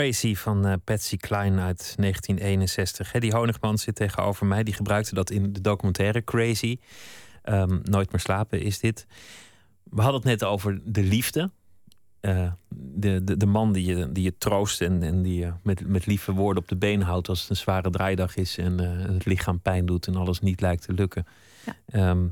[0.00, 3.12] Crazy van eh, Patsy Cline uit 1961.
[3.12, 4.62] Hè, die Honigman zit tegenover mij.
[4.62, 6.78] Die gebruikte dat in de documentaire Crazy.
[7.42, 9.06] Ehm, Nooit meer slapen is dit.
[9.82, 11.50] We hadden het net over de liefde.
[12.20, 15.86] Eh, de, de, de man die je, die je troost en, en die je met,
[15.86, 19.12] met lieve woorden op de been houdt als het een zware draaidag is en eh,
[19.12, 21.26] het lichaam pijn doet en alles niet lijkt te lukken.
[21.66, 21.76] Ja.
[21.86, 22.26] Ehm,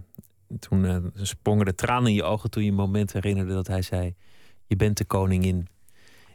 [0.58, 4.14] toen sprongen de tranen in je ogen toen je een moment herinnerde dat hij zei:
[4.66, 5.68] Je bent de koningin.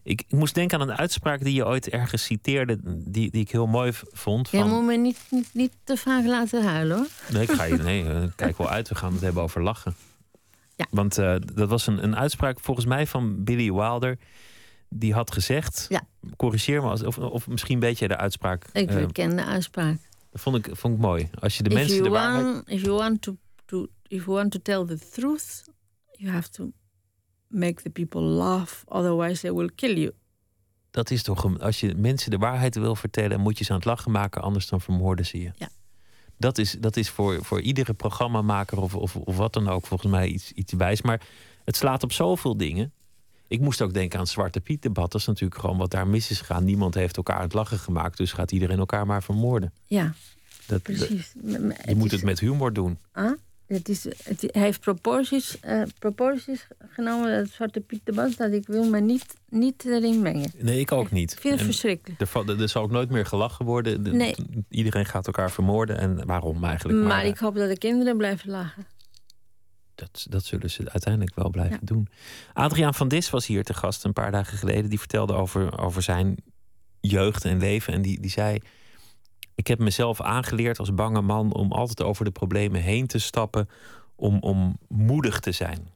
[0.04, 3.51] Ik, ik moest denken aan een uitspraak die je ooit ergens citeerde, die, die ik
[3.51, 4.49] heel mooi vond.
[4.49, 7.08] Je Van, moet me niet, niet, niet te vaak laten huilen hoor.
[7.32, 8.89] Nee, ik ga je, nee, eh, kijk wel uit.
[8.89, 9.95] We gaan het hebben over lachen.
[10.76, 10.86] Ja.
[10.89, 14.18] Want eh, dat was een, een uitspraak volgens mij van Billy Wilder.
[14.89, 16.01] Die had gezegd, Ja.
[16.36, 18.66] corrigeer me, als, of, of misschien weet jij de uitspraak.
[18.74, 19.97] Ik Eh, ken de uitspraak.
[20.32, 21.30] dat vond ik, vond ik mooi.
[21.39, 22.64] Als je de if, mensen de waarheid...
[22.66, 23.36] if you want to,
[23.66, 25.64] to if you want to tell the truth,
[26.12, 26.72] you have to
[27.54, 30.12] make the people laugh, otherwise they will kill you.
[30.91, 33.78] Dat is toch, een- als je mensen de waarheid wil vertellen, moet je ze aan
[33.78, 35.51] het lachen maken, anders dan vermoorden ze je.
[35.56, 35.70] Ja.
[36.38, 40.12] Dat is, dat is voor, voor iedere programmamaker of, of, of wat dan ook volgens
[40.12, 41.01] mij iets, iets wijs.
[41.01, 41.22] Maar
[41.66, 42.91] het slaat op zoveel dingen.
[43.47, 45.12] Ik moest ook denken aan het Zwarte Piet debat.
[45.12, 46.64] Dat is natuurlijk gewoon wat daar mis is gegaan.
[46.64, 48.18] Niemand heeft elkaar aan het lachen gemaakt.
[48.18, 49.74] Dus gaat iedereen elkaar maar vermoorden.
[49.86, 50.14] Ja,
[50.66, 51.34] Dat, precies.
[51.86, 52.97] Je moet is- het met humor doen.
[53.12, 53.32] Ah,
[53.68, 58.68] het is, het, hij heeft proporties, eh, proporties genomen, dat Zwarte Piet debat, dat ik
[58.68, 60.51] wil me niet, niet erin mengen.
[60.57, 61.32] Nee, ik ook niet.
[61.32, 62.22] Ik vind het verschrikkelijk.
[62.59, 64.03] er, zal ook nooit meer gelachen worden.
[64.03, 64.36] De- Nee.
[64.70, 65.97] Iedereen gaat elkaar vermoorden.
[65.97, 67.07] En waarom eigenlijk?
[67.07, 68.86] Maar, eh, ik hoop dat de kinderen blijven lachen.
[69.95, 71.86] Dat, dat zullen ze uiteindelijk wel blijven Ja.
[71.86, 72.07] doen.
[72.53, 74.89] Adriaan van Dis was hier te gast een paar dagen geleden.
[74.89, 76.36] Die vertelde over, over zijn
[76.99, 77.93] jeugd en leven.
[77.93, 78.59] En die, die zei:
[79.56, 83.70] Ik heb mezelf aangeleerd als bange man om altijd over de problemen heen te stappen.
[84.16, 85.88] Om, om moedig te zijn.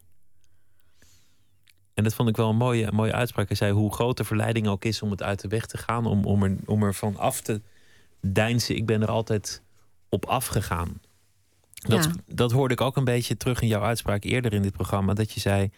[1.93, 3.47] En dat vond ik wel een mooie, een mooie uitspraak.
[3.47, 6.05] Hij zei: Hoe groot de verleiding ook is om het uit de weg te gaan,
[6.05, 7.61] om, om, er, om er van af te
[8.21, 8.75] deinzen.
[8.75, 9.61] Ik ben er altijd
[10.09, 11.01] op afgegaan.
[11.73, 12.11] Dat, Ja.
[12.25, 15.13] dat hoorde ik ook een beetje terug in jouw uitspraak eerder in dit programma.
[15.13, 15.71] Dat je zei: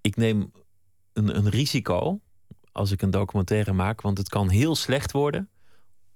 [0.00, 0.52] Ik neem
[1.12, 2.20] een, een risico
[2.72, 5.48] als ik een documentaire maak, want het kan heel slecht worden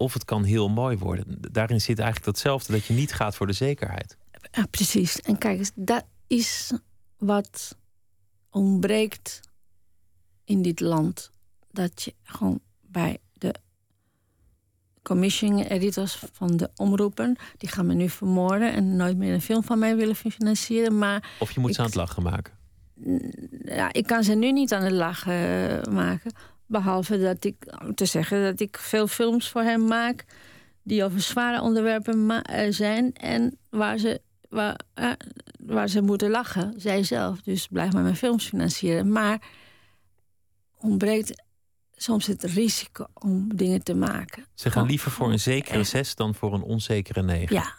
[0.00, 1.38] of het kan heel mooi worden.
[1.52, 4.16] Daarin zit eigenlijk datzelfde, dat je niet gaat voor de zekerheid.
[4.52, 5.20] Ja, precies.
[5.20, 6.72] En kijk eens, dat is
[7.18, 7.76] wat
[8.50, 9.40] ontbreekt
[10.44, 11.32] in dit land.
[11.70, 13.54] Dat je gewoon bij de
[15.02, 17.36] commissioning editors van de omroepen...
[17.56, 20.98] die gaan me nu vermoorden en nooit meer een film van mij willen financieren.
[20.98, 22.52] Maar Of je moet Ik- ze aan het lachen maken.
[23.64, 26.32] ja, ik kan ze nu niet aan het lachen maken.
[26.70, 27.56] Behalve dat ik
[27.94, 30.24] te zeggen dat ik veel films voor hem maak.
[30.82, 33.12] die over zware onderwerpen eh, zijn.
[33.12, 35.10] en waar ze, waar, eh,
[35.58, 37.40] waar ze moeten lachen, zij zelf.
[37.40, 39.12] Dus blijf maar mijn films financieren.
[39.12, 39.42] Maar
[40.78, 41.42] ontbreekt
[41.94, 44.44] soms het risico om dingen te maken.
[44.54, 47.56] Ze gaan liever voor een zekere zes dan voor een onzekere negen.
[47.56, 47.74] Ja,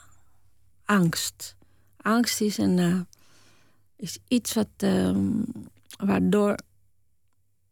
[0.86, 1.56] angst.
[1.98, 3.00] Angst is, een, eh,
[3.96, 5.30] is iets wat, ehm,
[5.98, 6.56] waardoor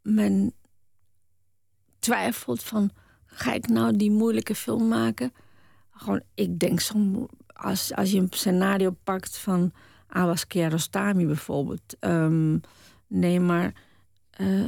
[0.02, 0.54] men
[2.00, 2.92] twijfelt van...
[3.26, 5.34] ga ik nou die moeilijke film maken?
[5.92, 9.72] Gewoon, ik denk soms, als, als je een scenario pakt van
[10.08, 11.96] Abbas Kiarostami bijvoorbeeld...
[12.00, 12.58] ehm,
[13.08, 13.74] nee, maar
[14.30, 14.64] eh,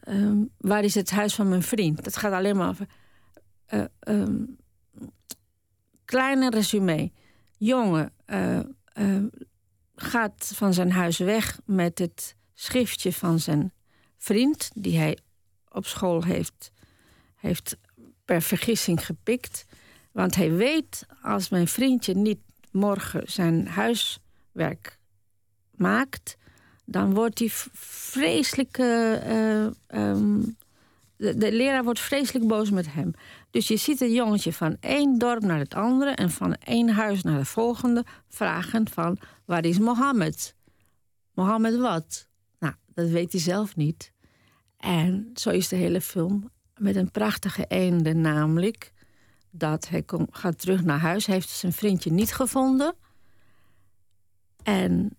[0.00, 2.04] ehm, waar is het huis van mijn vriend?
[2.04, 2.86] Dat gaat alleen maar over...
[3.66, 4.44] eh, ehm,
[6.04, 7.12] kleine resume.
[7.58, 8.60] Jongen eh,
[9.94, 13.72] gaat van zijn huis weg met het schriftje van zijn
[14.16, 15.18] vriend, die hij
[15.70, 16.72] op school heeft,
[17.36, 17.76] heeft
[18.24, 19.64] per vergissing gepikt.
[20.12, 22.38] Want hij weet, als mijn vriendje niet
[22.70, 24.98] morgen zijn huiswerk
[25.74, 26.36] maakt,
[26.84, 27.66] dan wordt hij v-
[28.10, 28.78] vreselijk.
[28.78, 30.40] eh, eh, ehm,
[31.16, 33.10] de, de leraar wordt vreselijk boos met hem.
[33.50, 37.22] Dus je ziet een jongetje van één dorp naar het andere en van één huis
[37.22, 40.54] naar het volgende vragen van waar is Mohammed?
[41.34, 42.28] Mohammed wat?
[42.58, 44.12] Nou, dat weet hij zelf niet.
[44.80, 48.92] En zo is de hele film met een prachtige einde, namelijk
[49.50, 51.26] dat hij gaat terug naar huis.
[51.26, 52.94] Hij heeft zijn vriendje niet gevonden.
[54.62, 55.16] En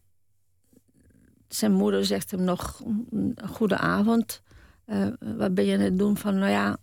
[1.48, 4.42] zijn moeder zegt hem nog een goede avond.
[4.86, 6.18] Eh, wat ben je aan het doen?
[6.18, 6.78] Van, nou ja,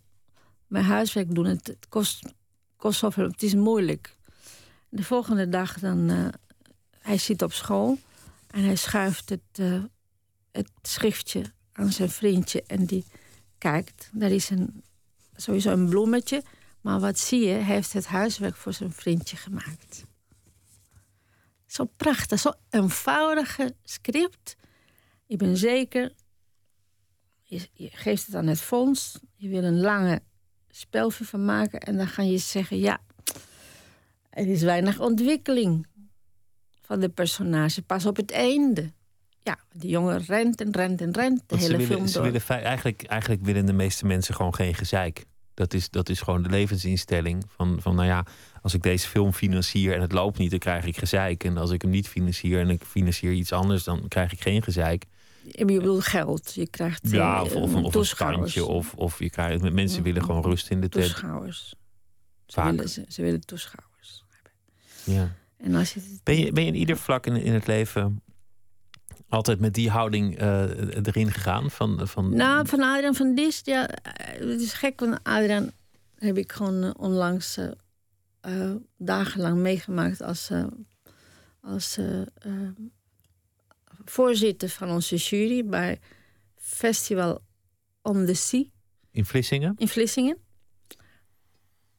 [0.67, 1.47] mijn huiswerk doen.
[1.47, 2.35] Het, het kost,
[2.77, 4.17] kost zoveel, het is moeilijk.
[4.89, 6.29] De volgende dag dan, eh,
[6.99, 7.99] hij zit op school
[8.47, 9.83] en hij schuift het, eh,
[10.53, 11.43] het schriftje
[11.79, 13.05] aan zijn vriendje en die
[13.59, 14.11] kijkt.
[14.13, 14.83] Daar is een,
[15.37, 16.43] sowieso een bloemetje,
[16.81, 17.53] maar wat zie je?
[17.53, 20.05] Hij heeft het huiswerk voor zijn vriendje gemaakt.
[21.67, 24.57] Zo prachtig, zo eenvoudige script.
[25.27, 26.13] Ik ben zeker,
[27.43, 30.23] je, je geeft het aan het fonds, je wil een lange
[30.69, 33.01] spelfilm van maken en dan ga je zeggen: ja,
[34.31, 35.87] er is weinig ontwikkeling
[36.81, 37.83] van de personage.
[37.83, 38.93] Pas op het einde.
[39.49, 42.13] Ja, die jongen rent en rent en rent de Want ze hele willen, film ze
[42.13, 42.23] door.
[42.23, 45.25] willen eigenlijk, eigenlijk willen de meeste mensen gewoon geen gezeik.
[45.55, 47.45] Dat is, dat is gewoon de levensinstelling.
[47.49, 48.25] Van, van nou ja,
[48.63, 51.45] als ik deze film financier en het loopt niet, dan krijg ik gezeik.
[51.45, 54.63] En als ik hem niet financier en ik financier iets anders, dan krijg ik geen
[54.63, 55.05] gezeik.
[55.43, 56.55] Je bedoelt geld.
[56.55, 58.65] Je krijgt Ja, eh, of, of, een- of standje.
[58.67, 61.05] Of, of je krijgt, mensen willen gewoon rust in de tent.
[61.05, 61.75] Toeschouwers.
[62.47, 64.25] Ze willen, ze, ze willen toeschouwers.
[65.05, 65.35] Ja.
[65.57, 68.23] En als je Ben je, ben je in ieder vlak in, in het leven
[69.29, 70.63] altijd met die houding eh,
[71.07, 71.71] erin gegaan?
[71.71, 75.71] Van, van, Nou, van Adriaan van Dis, ja, eh, het is gek, want Adriaan
[76.15, 77.59] heb ik gewoon eh, onlangs
[78.97, 80.51] dagenlang meegemaakt als,
[81.61, 81.99] als
[84.05, 86.01] voorzitter van onze jury bij
[86.57, 87.41] Festival
[88.03, 88.65] on the Sea
[89.11, 89.75] in Vlissingen?
[89.77, 90.39] in Vlissingen.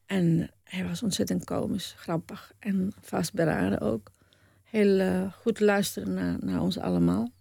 [0.06, 4.12] En hij was ontzettend komisch, grappig en vastberaden ook.
[4.70, 7.32] Heel eh, goed luisteren naar, naar ons allemaal.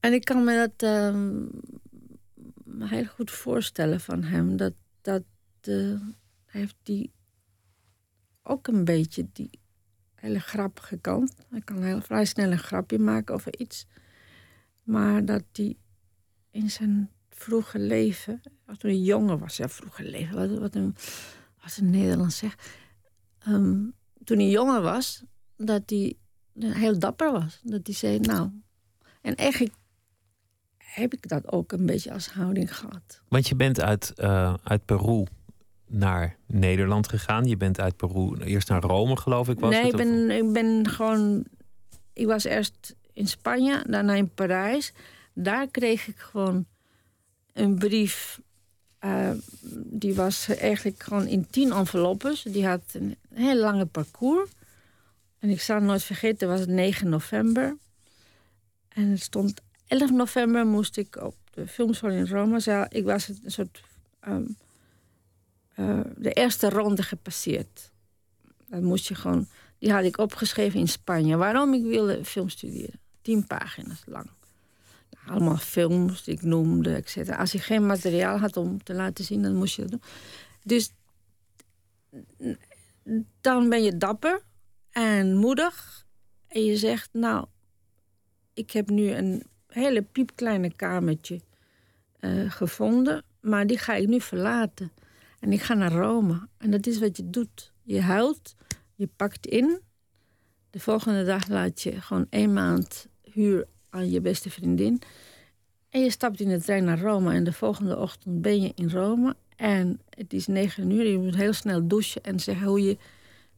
[0.00, 1.46] En ik kan me dat ehm,
[2.88, 4.56] heel goed voorstellen van hem.
[4.56, 5.22] Dat, dat
[5.60, 6.00] eh,
[6.46, 7.12] heeft die
[8.42, 9.50] ook een beetje die
[10.14, 11.34] hele grappige kant.
[11.50, 13.86] Hij kan heel vrij snel een grapje maken over iets.
[14.82, 15.76] Maar dat hij
[16.50, 20.96] in zijn vroege leven, toen hij jonger was, ja, vroege leven, wat, wat een,
[21.76, 22.68] een Nederlands zegt.
[23.38, 23.84] Ehm,
[24.28, 25.22] toen hij jonger was,
[25.56, 26.16] dat hij
[26.58, 27.60] heel dapper was.
[27.62, 28.50] Dat hij zei, nou.
[29.20, 29.74] En eigenlijk
[30.76, 33.22] heb ik dat ook een beetje als houding gehad.
[33.28, 35.26] Want je bent uit, eh, uit Peru
[35.86, 37.44] naar Nederland gegaan.
[37.44, 39.60] Je bent uit Peru eerst naar Rome, geloof ik.
[39.60, 41.44] Was nee, het, ik ben, ik ben gewoon.
[42.12, 44.92] Ik was eerst in Spanje, daarna in Parijs.
[45.34, 46.66] Daar kreeg ik gewoon
[47.52, 48.40] een brief.
[48.98, 49.30] Eh,
[49.72, 52.42] die was eigenlijk gewoon in tien enveloppes.
[52.42, 54.50] Die had een heel lange parcours.
[55.38, 57.76] En ik zal het nooit vergeten, het was 9 november.
[58.88, 62.86] En er stond 11 november moest ik op de filmschool in Rome.
[62.88, 63.82] Ik was een soort.
[64.20, 64.44] ehm,
[65.74, 67.90] eh, de eerste ronde gepasseerd.
[68.66, 69.48] Dat moest je gewoon.
[69.78, 71.36] Die had ik opgeschreven in Spanje.
[71.36, 73.00] Waarom ik wilde film studeren.
[73.22, 74.30] Tien pagina's lang.
[75.30, 77.36] Allemaal films die ik noemde, et cetera.
[77.36, 80.02] Als je geen materiaal had om te laten zien, dan moest je dat doen.
[80.62, 80.92] Dus
[83.40, 84.42] dan ben je dapper
[84.90, 86.06] en moedig.
[86.48, 87.46] En je zegt, nou,
[88.54, 91.40] ik heb nu een hele piepkleine kamertje
[92.20, 93.24] eh, gevonden.
[93.40, 94.92] Maar die ga ik nu verlaten.
[95.40, 96.48] En ik ga naar Rome.
[96.58, 97.72] En dat is wat je doet.
[97.82, 98.54] Je huilt,
[98.94, 99.80] je pakt in.
[100.70, 105.00] De volgende dag laat je gewoon één maand huur aan je beste vriendin.
[105.90, 107.34] En je stapt in de trein naar Rome.
[107.34, 109.36] En de volgende ochtend ben je in Rome.
[109.56, 111.06] En het is negen uur.
[111.06, 112.96] Je moet heel snel douchen en zeggen hoe je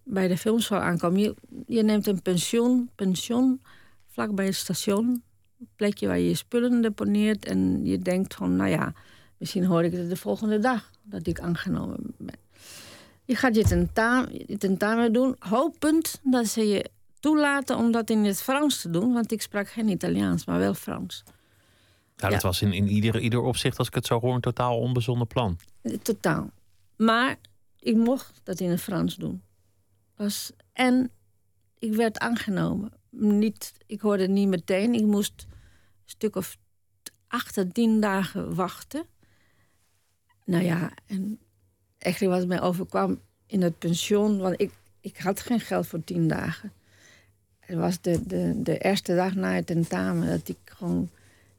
[0.02, 1.20] bij de filmschool aankomt.
[1.20, 1.34] Je,
[1.66, 3.60] je neemt een pensioen, pensioen
[4.06, 5.22] vlak bij het station.
[5.60, 7.44] Een plekje waar je je spullen deponeert.
[7.44, 8.92] En je denkt van, nou ja,
[9.38, 12.38] misschien hoor ik het de volgende dag dat ik aangenomen ben.
[13.24, 16.90] Je gaat je tentamen, tentamen doen, hopend dat ze je
[17.20, 19.12] toelaten om dat in het Frans te doen.
[19.12, 21.22] Want ik sprak geen Italiaans, maar wel Frans.
[22.16, 22.48] Nou, dat Ja.
[22.48, 25.58] was in, in ieder, ieder opzicht, als ik het zo hoor, een totaal onbezonnen plan.
[25.82, 26.50] Eh, Totaal.
[26.96, 27.36] Maar
[27.78, 29.42] ik mocht dat in het Frans doen.
[30.16, 31.10] Was, en
[31.78, 32.92] ik werd aangenomen.
[33.10, 34.94] Niet, ik hoorde het niet meteen.
[34.94, 35.56] Ik moest een
[36.04, 36.56] stuk of
[37.28, 39.04] acht à tien dagen wachten.
[40.44, 41.38] Nou ja, en
[41.98, 44.38] eigenlijk wat mij overkwam in het pensioen...
[44.38, 46.72] want ik, ik had geen geld voor tien dagen.
[47.70, 51.10] Het was de, de, de eerste dag na het tentamen dat ik gewoon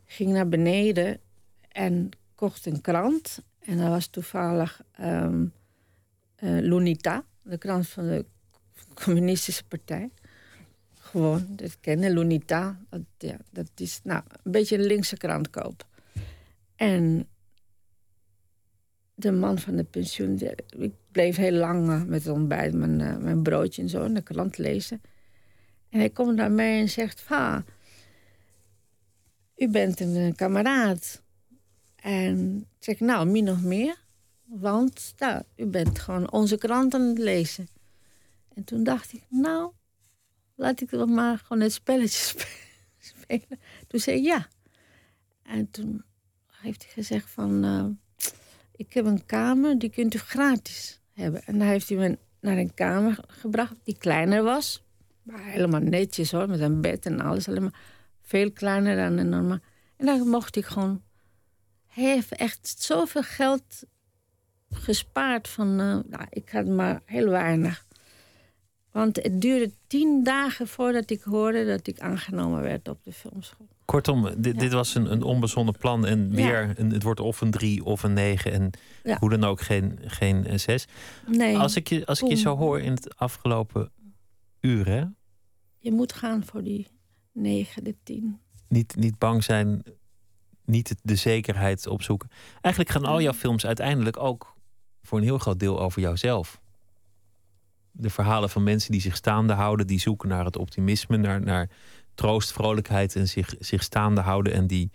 [0.05, 1.19] ging naar beneden
[1.67, 3.39] en kocht een krant.
[3.59, 5.45] En dat was toevallig ehm
[6.35, 8.25] eh, Lunita, de krant van de
[8.93, 10.09] Communistische Partij.
[10.93, 12.79] Gewoon, dat kennen, Lunita.
[12.89, 15.87] Dat, ja, dat is nou, een beetje een linkse krant kopen.
[16.75, 17.27] En
[19.13, 20.39] de man van de pensioen,
[20.77, 24.13] ik bleef heel lang eh, met het ontbijt, mijn, eh, mijn broodje en zo, en
[24.13, 25.01] de krant lezen.
[25.91, 27.63] En hij komt naar mij en zegt: Va,
[29.55, 31.23] u bent een eh, kameraad.
[31.95, 33.95] En ik zeg: Nou, min nog meer.
[34.45, 37.67] Want nou, u bent gewoon onze krant aan het lezen.
[38.53, 39.71] En toen dacht ik: Nou,
[40.55, 42.45] laat ik toch maar gewoon het spelletje spe-
[43.13, 43.59] spelen.
[43.87, 44.47] Toen zei hij ja.
[45.43, 46.03] En toen
[46.61, 47.85] heeft hij gezegd: van, eh,
[48.75, 51.43] Ik heb een kamer, die kunt u gratis hebben.
[51.45, 54.83] En dan heeft hij me naar een kamer gebracht die kleiner was.
[55.31, 57.47] Maar helemaal netjes hoor, met een bed en alles.
[57.47, 57.79] Alleen maar
[58.21, 59.59] veel kleiner dan een normaal.
[59.97, 61.01] En dan mocht ik gewoon.
[61.87, 63.83] Hij heeft echt zoveel geld
[64.69, 65.67] gespaard van.
[65.79, 67.85] eh, nou, ik had maar heel weinig.
[68.91, 73.67] Want het duurde tien dagen voordat ik hoorde dat ik aangenomen werd op de filmschool.
[73.85, 76.05] Kortom, dit, dit was een, een onbezonnen plan.
[76.05, 76.35] En Ja.
[76.35, 78.51] weer, een, het wordt of een drie of een negen.
[78.51, 78.69] En
[79.03, 79.17] Ja.
[79.19, 80.87] hoe dan ook geen, geen eh, zes.
[81.27, 83.91] Nee, Als ik je, als ik je zo hoor in het afgelopen
[84.61, 85.03] uur, hè?
[85.81, 86.87] Je moet gaan voor die
[87.31, 88.39] negen, de tien.
[88.67, 89.83] Niet, niet bang zijn,
[90.65, 92.29] niet de zekerheid opzoeken.
[92.61, 94.55] Eigenlijk gaan al jouw films uiteindelijk ook
[95.01, 96.61] voor een heel groot deel over jouzelf.
[97.91, 101.69] De verhalen van mensen die zich staande houden, die zoeken naar het optimisme, naar, naar
[102.15, 104.53] troost, vrolijkheid en zich, zich staande houden.
[104.53, 104.91] En die,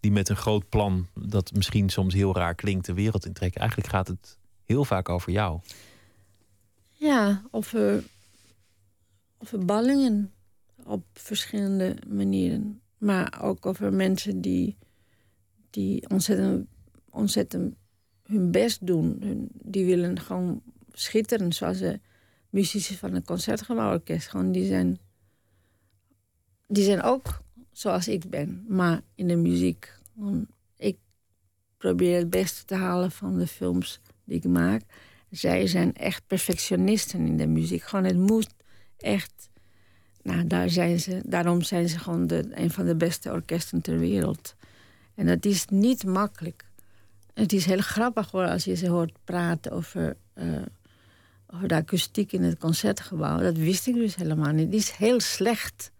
[0.00, 3.60] die met een groot plan, dat misschien soms heel raar klinkt, de wereld intrekken.
[3.60, 5.60] Eigenlijk gaat het heel vaak over jou.
[6.90, 8.04] Ja, over, over
[9.64, 10.32] ballingen
[10.84, 12.80] op verschillende manieren.
[12.98, 14.76] Maar ook over mensen die,
[15.70, 16.66] die ontzettend,
[17.10, 17.74] ontzettend
[18.22, 19.16] hun best doen.
[19.20, 20.62] Hun, die willen gewoon
[20.92, 22.00] schitteren, zoals de
[22.50, 24.28] muzici van het Concertgebouworkest.
[24.28, 24.98] Gewoon, die zijn,
[26.66, 29.92] die zijn ook zoals ik ben, maar in de muziek.
[30.76, 30.98] Ik
[31.76, 34.82] probeer het beste te halen van de films die ik maak.
[35.30, 37.82] Zij zijn echt perfectionisten in de muziek.
[37.82, 38.54] Gewoon, het moet
[38.98, 39.48] echt.
[40.22, 43.98] Nou, daar zijn ze, daarom zijn ze gewoon de, een van de beste orkesten ter
[43.98, 44.54] wereld.
[45.14, 46.64] En dat is niet makkelijk.
[47.34, 50.46] Het is heel grappig hoor als je ze hoort praten over, eh,
[51.54, 53.38] over de akoestiek in het concertgebouw.
[53.38, 54.70] Dat wist ik dus helemaal niet.
[54.70, 55.92] Die is heel slecht.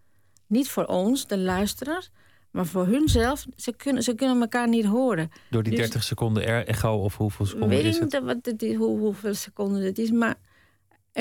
[0.47, 2.09] Niet voor ons, de luisteraars,
[2.51, 3.45] maar voor hunzelf.
[3.55, 5.31] Ze kunnen, ze kunnen elkaar niet horen.
[5.49, 8.11] Door die Dus- 30 seconden er- echo of hoeveel seconden Weet is ik het?
[8.11, 10.35] niet wat het is, hoe, hoeveel seconden het is, maar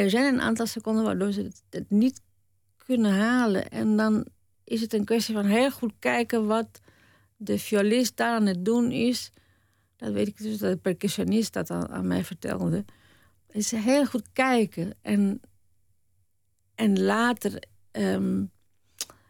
[0.03, 2.21] er zijn een aantal seconden waardoor ze het, niet
[2.77, 3.71] kunnen halen.
[3.71, 4.27] En dan
[4.65, 6.81] is het een kwestie van heel goed kijken wat
[7.37, 9.33] de violist daar aan het doen is.
[9.97, 12.85] Dat weet ik dus, dat de percussionist dat aan, aan mij vertelde.
[13.51, 14.95] Is heel goed kijken.
[15.03, 15.41] En,
[16.75, 18.45] en later ehm,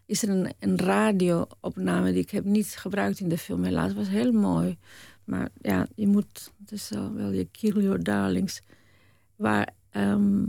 [0.06, 3.64] is er een, een radio-opname die ik heb niet gebruikt in de film.
[3.64, 4.78] Helaas, was heel mooi.
[5.24, 8.60] Maar ja, je moet, het is wel je kill your darlings.
[9.36, 10.44] Waar ehm,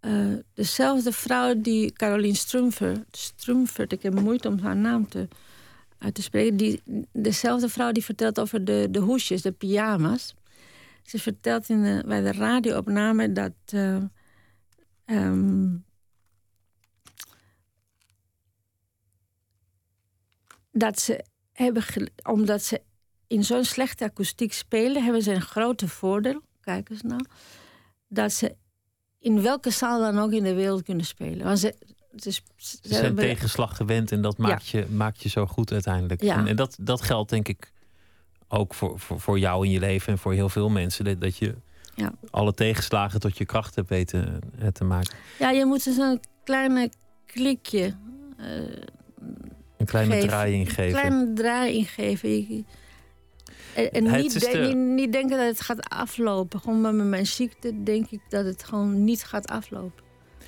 [0.00, 5.28] eh, dezelfde vrouw die Caroline Strumfer, Strumfert, ik heb moeite om haar naam te,
[5.98, 10.34] uit te spreken, die, dezelfde vrouw die vertelt over de, de hoesjes, de pyjama's.
[11.02, 13.52] Ze vertelt in bij de radioopname dat.
[13.66, 13.96] eh,
[15.04, 15.68] ehm,
[20.78, 21.84] dat ze hebben,
[22.22, 22.82] omdat ze
[23.26, 26.42] in zo'n slechte akoestiek spelen, hebben ze een grote voordeel.
[26.60, 27.24] Kijk eens nou.
[28.08, 28.56] Dat ze
[29.20, 31.44] in welke zaal dan ook in de wereld kunnen spelen.
[31.46, 31.74] Want ze,
[32.16, 35.72] ze, ze Ze zijn hebben- tegenslag gewend en dat maakt, je, maakt je zo goed
[35.72, 36.22] uiteindelijk.
[36.22, 36.36] Ja.
[36.36, 37.72] En, en dat, dat geldt denk ik
[38.48, 41.04] ook voor, voor, voor jou in je leven en voor heel veel mensen.
[41.04, 41.54] Dat, dat je
[41.94, 42.12] Ja.
[42.30, 45.16] alle tegenslagen tot je kracht hebt weten eh, te maken.
[45.38, 46.90] Ja, je moet dus een kleine
[47.26, 47.94] klikje.
[48.36, 50.28] Een kleine geven.
[50.28, 50.84] draaiing geven.
[50.84, 52.28] Een kleine draai ingeven.
[52.30, 52.64] Je-
[53.74, 56.60] En, niet, de- de- niet, niet denken dat het gaat aflopen.
[56.60, 60.06] Gewoon met mijn ziekte denk ik dat het gewoon niet gaat aflopen.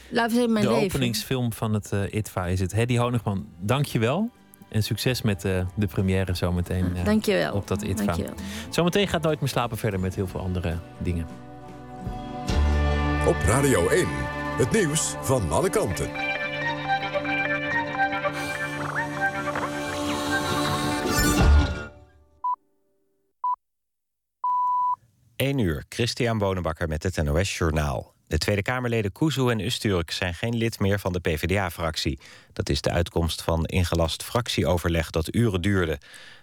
[0.09, 0.87] Laten we zeggen, mijn de leven.
[0.87, 2.73] openingsfilm van het eh, ITVA is het.
[2.73, 4.31] Hedy Honigman, dank je wel.
[4.69, 7.53] En succes met eh, de première zometeen eh, Dank je wel.
[7.55, 8.05] op dat ITVA.
[8.05, 8.35] Dank je wel.
[8.71, 11.27] Zometeen gaat Nooit meer slapen verder met heel veel andere dingen.
[13.27, 14.07] Op Radio 1.
[14.59, 16.30] Het nieuws van alle kanten.
[25.41, 28.15] 1 uur, Christian Bonenbakker met het NOS Journaal.
[28.27, 32.19] De Tweede Kamerleden Kuzu en Usturk zijn geen lid meer van de PvdA-fractie.
[32.53, 35.99] Dat is de uitkomst van ingelast fractieoverleg dat uren duurde.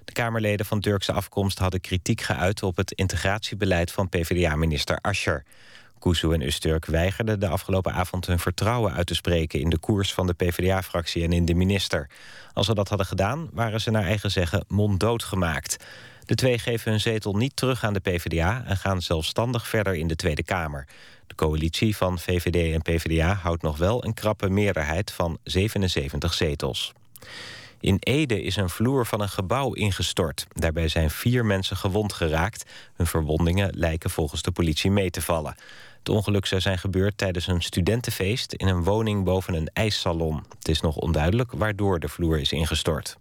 [0.06, 2.64] De Kamerleden van Turkse afkomst hadden kritiek geuit...
[2.64, 5.46] op het integratiebeleid van PvdA-minister Ascher.
[6.00, 9.60] Kuzu en Usturk weigerden de afgelopen avond hun vertrouwen uit te spreken...
[9.60, 12.10] in de koers van de PvdA-fractie en in de minister.
[12.54, 15.78] Als ze dat hadden gedaan, waren ze naar eigen zeggen monddood gemaakt.
[16.28, 18.64] De twee geven hun zetel niet terug aan de PvdA...
[18.66, 20.88] en gaan zelfstandig verder in de Tweede Kamer.
[21.28, 26.94] De coalitie van VVD en PvdA houdt nog wel een krappe meerderheid van 77 zetels.
[27.80, 30.48] In Ede is een vloer van een gebouw ingestort.
[30.54, 32.66] Daarbij zijn vier mensen gewond geraakt.
[32.96, 35.56] Hun verwondingen lijken volgens de politie mee te vallen.
[36.00, 38.54] Het ongeluk zou zijn gebeurd tijdens een studentenfeest...
[38.54, 40.44] in een woning boven een ijssalon.
[40.58, 43.18] Het is nog onduidelijk waardoor de vloer is ingestort.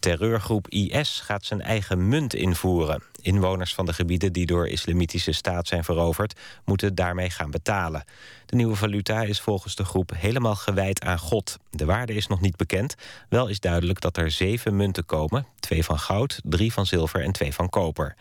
[0.00, 3.02] Terreurgroep IS gaat zijn eigen munt invoeren.
[3.20, 6.40] Inwoners van de gebieden die door islamitische staat zijn veroverd...
[6.64, 8.04] moeten daarmee gaan betalen.
[8.46, 11.58] De nieuwe valuta is volgens de groep helemaal gewijd aan God.
[11.70, 12.94] De waarde is nog niet bekend.
[13.28, 15.46] Wel is duidelijk dat er zeven munten komen.
[15.58, 18.16] Twee van goud, drie van zilver en twee van koper.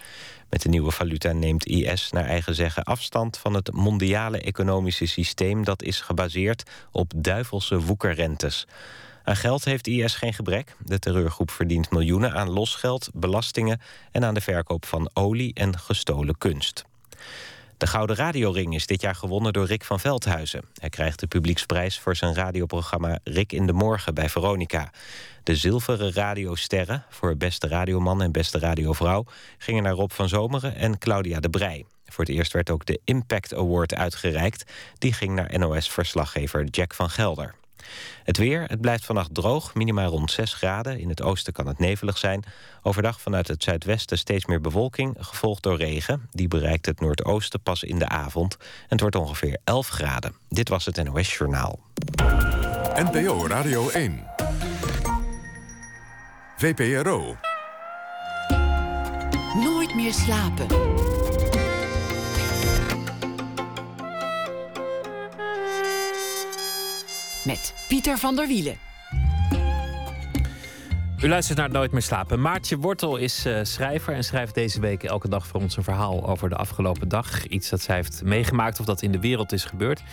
[0.49, 3.37] Met de nieuwe valuta neemt IS naar eigen zeggen afstand...
[3.37, 5.63] van het mondiale economische systeem...
[5.63, 8.67] dat is gebaseerd op duivelse woekerrentes.
[9.29, 10.75] Aan geld heeft IS geen gebrek.
[10.85, 13.81] De terreurgroep verdient miljoenen aan losgeld, belastingen...
[14.11, 16.85] en aan de verkoop van olie en gestolen kunst.
[17.77, 20.65] De Gouden Radioring is dit jaar gewonnen door Rick van Veldhuizen.
[20.73, 24.91] Hij krijgt de publieksprijs voor zijn radioprogramma Rick in de Morgen bij Veronica.
[25.43, 29.25] De zilveren radiosterren voor beste radioman en beste radiovrouw...
[29.57, 31.85] gingen naar Rob van Zomeren en Claudia de Brij.
[32.05, 34.71] Voor het eerst werd ook de Impact Award uitgereikt.
[34.97, 37.58] Die ging naar NOS-verslaggever Jack van Gelder.
[38.23, 40.99] Het weer, het blijft vannacht droog, minimaal rond 6 graden.
[40.99, 42.43] In het oosten kan het nevelig zijn.
[42.81, 46.29] Overdag vanuit het zuidwesten steeds meer bewolking, gevolgd door regen.
[46.31, 48.57] Die bereikt het noordoosten pas in de avond.
[48.59, 50.33] En het wordt ongeveer 11 graden.
[50.49, 51.79] Dit was het NOS Journaal.
[52.95, 54.27] NPO Radio 1.
[56.57, 57.35] VPRO.
[59.53, 60.67] Nooit meer slapen.
[67.43, 68.77] Met Pieter van der Wielen.
[71.21, 72.41] U luistert naar Nooit meer slapen.
[72.41, 76.27] Maartje Wortel is uh, schrijver en schrijft deze week elke dag voor ons een verhaal
[76.27, 77.45] over de afgelopen dag.
[77.45, 80.03] Iets dat zij heeft meegemaakt of dat in de wereld is gebeurd.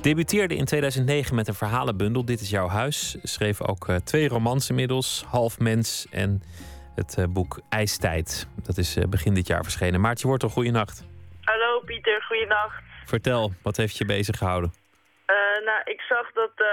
[0.00, 3.16] Debuteerde in 2009 met een verhalenbundel Dit is jouw huis.
[3.22, 6.42] Schreef ook uh, twee romans inmiddels, Half Mens en
[6.94, 8.46] het uh, boek IJstijd.
[8.62, 10.00] Dat is begin dit jaar verschenen.
[10.00, 11.04] Maartje Wortel, goeienacht.
[11.40, 12.82] Hallo Pieter, goeienacht.
[13.04, 14.85] Vertel, wat heeft je bezig gehouden?
[15.26, 16.66] Uh, nou, ik zag dat, uh,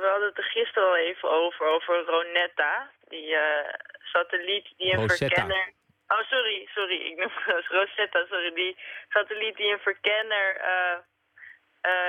[0.00, 2.90] we hadden het er gisteren al even over, over Ronetta.
[3.08, 3.68] Die uh,
[4.02, 5.26] satelliet die een Rosetta.
[5.26, 5.72] verkenner...
[6.08, 8.54] Oh, sorry, sorry, ik noem het Rosetta, sorry.
[8.54, 8.76] Die
[9.08, 10.60] satelliet die een verkenner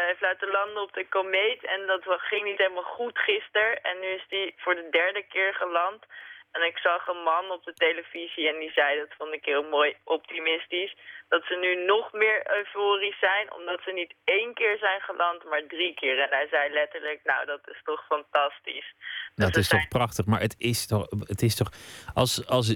[0.07, 1.63] heeft laten landen op de komeet.
[1.63, 3.81] En dat ging niet helemaal goed gisteren.
[3.81, 6.05] En nu is die voor de derde keer geland.
[6.51, 9.67] En ik zag een man op de televisie en die zei, dat vond ik heel
[9.77, 10.93] mooi optimistisch,
[11.29, 15.63] dat ze nu nog meer euforisch zijn, omdat ze niet één keer zijn geland, maar
[15.67, 16.19] drie keer.
[16.19, 18.89] En hij zei letterlijk, nou dat is toch fantastisch.
[18.95, 21.71] Nou, Dus het is toch prachtig, maar het is toch, het is toch
[22.13, 22.75] als, als,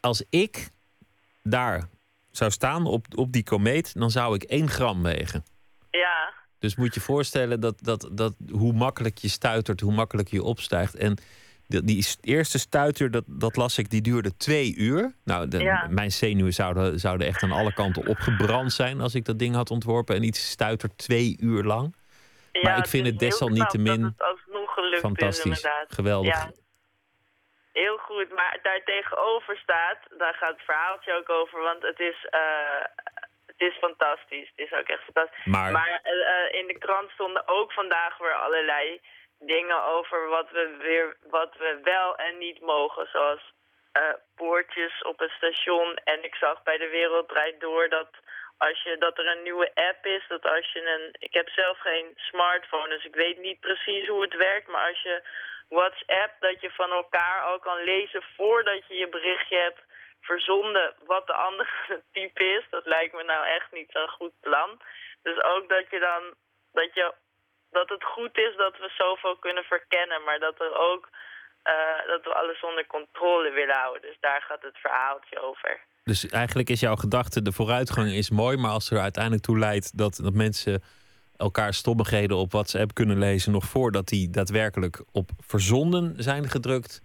[0.00, 0.68] als ik
[1.42, 1.88] daar
[2.30, 5.44] zou staan op, op die komeet, dan zou ik één gram wegen.
[5.90, 10.42] Ja, Dus moet je voorstellen dat, dat, dat hoe makkelijk je stuitert, hoe makkelijk je
[10.42, 10.94] opstijgt.
[10.94, 11.18] En
[11.66, 15.14] die, die eerste stuiter, dat, dat las ik, die duurde twee uur.
[15.24, 15.86] Nou, de- Ja.
[15.90, 19.70] mijn zenuwen zouden, zouden echt aan alle kanten opgebrand zijn als ik dat ding had
[19.70, 20.16] ontworpen.
[20.16, 21.94] En iets stuitert twee uur lang.
[22.52, 25.94] ja Maar ik vind het desalniettemin dat het alsnog gelukt is Fantastisch, inderdaad.
[25.94, 26.34] geweldig.
[26.34, 26.50] Ja.
[27.72, 32.26] Heel goed, maar daar tegenover staat, daar gaat het verhaaltje ook over, want het is,
[32.30, 32.84] eh,
[33.46, 34.48] het is fantastisch.
[34.54, 35.44] Het is ook echt fantastisch.
[35.44, 39.00] Maar- Maar eh, eh, in de krant stonden ook vandaag weer allerlei
[39.38, 43.08] dingen over wat we, weer, wat we wel en niet mogen.
[43.12, 43.54] Zoals
[43.92, 45.96] eh, poortjes op het station.
[46.04, 48.10] En ik zag bij De Wereld Draait Door dat,
[48.58, 50.24] als je, dat er een nieuwe app is.
[50.28, 51.16] Dat als je een...
[51.18, 54.68] Ik heb zelf geen smartphone, dus ik weet niet precies hoe het werkt.
[54.68, 55.22] Maar als je
[55.68, 59.80] WhatsApp, dat je van elkaar al kan lezen voordat je je berichtje hebt
[60.20, 61.70] verzonden wat de andere
[62.12, 62.64] type is.
[62.70, 64.80] Dat lijkt me nou echt niet zo'n goed plan.
[65.22, 66.34] Dus ook dat je dan...
[66.72, 67.14] Dat je
[67.80, 71.08] dat het goed is dat we zoveel kunnen verkennen, maar dat er ook
[71.62, 74.02] eh, dat we alles onder controle willen houden.
[74.02, 75.80] Dus daar gaat het verhaaltje over.
[76.04, 79.98] Dus eigenlijk is jouw gedachte, de vooruitgang is mooi, maar als er uiteindelijk toe leidt
[79.98, 80.82] dat, dat mensen
[81.36, 87.02] elkaar stommigheden op WhatsApp kunnen lezen nog voordat die daadwerkelijk op verzonden zijn gedrukt,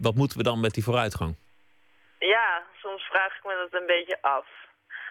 [0.00, 1.36] wat moeten we dan met die vooruitgang?
[2.18, 4.46] Ja, soms vraag ik me dat een beetje af.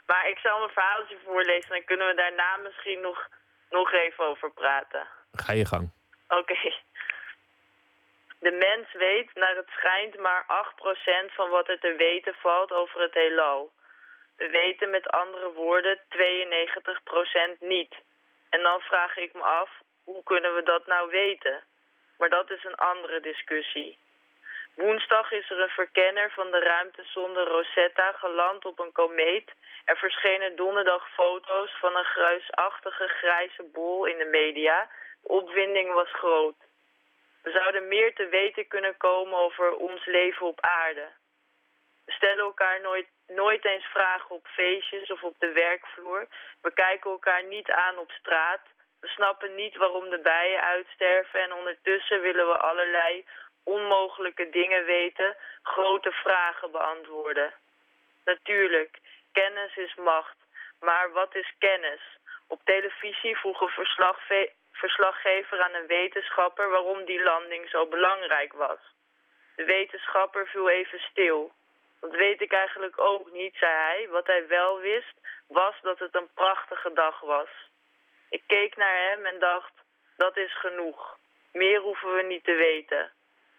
[0.05, 3.29] Maar ik zal mijn verhaaltje voorlezen, dan kunnen we daarna misschien nog
[3.70, 5.07] nog even over praten.
[5.32, 5.91] Ga je gang.
[6.28, 6.74] Oké.
[8.39, 10.45] De mens weet, naar het schijnt, maar
[11.30, 13.72] 8% van wat er te weten valt over het heelal.
[14.38, 17.95] We weten met andere woorden 92% niet.
[18.49, 19.70] En dan vraag ik me af,
[20.03, 21.63] hoe kunnen we dat nou weten?
[22.18, 23.97] Maar dat is een andere discussie.
[24.76, 29.51] Woensdag is er een verkenner van de ruimtesonde Rosetta geland op een komeet.
[29.86, 34.89] Er verschenen donderdag foto's van een gruisachtige grijze bol in de media.
[35.21, 36.55] De opwinding was groot.
[37.43, 41.07] We zouden meer te weten kunnen komen over ons leven op aarde.
[42.05, 46.28] We stellen elkaar nooit, nooit eens vragen op feestjes of op de werkvloer.
[46.61, 48.61] We kijken elkaar niet aan op straat.
[48.99, 53.26] We snappen niet waarom de bijen uitsterven en ondertussen willen we allerlei
[53.66, 57.53] onmogelijke dingen weten, grote vragen beantwoorden.
[58.26, 58.99] Natuurlijk,
[59.32, 60.36] kennis is macht.
[60.80, 62.01] Maar wat is kennis?
[62.47, 63.88] Op televisie vroeg een
[64.72, 68.80] verslaggever aan een wetenschapper waarom die landing zo belangrijk was.
[69.55, 71.51] De wetenschapper viel even stil.
[71.99, 74.07] Dat weet ik eigenlijk ook niet, zei hij.
[74.09, 75.16] Wat hij wel wist,
[75.47, 77.49] was dat het een prachtige dag was.
[78.30, 79.74] Ik keek naar hem en dacht,
[80.18, 81.18] dat is genoeg.
[81.51, 83.11] Meer hoeven we niet te weten.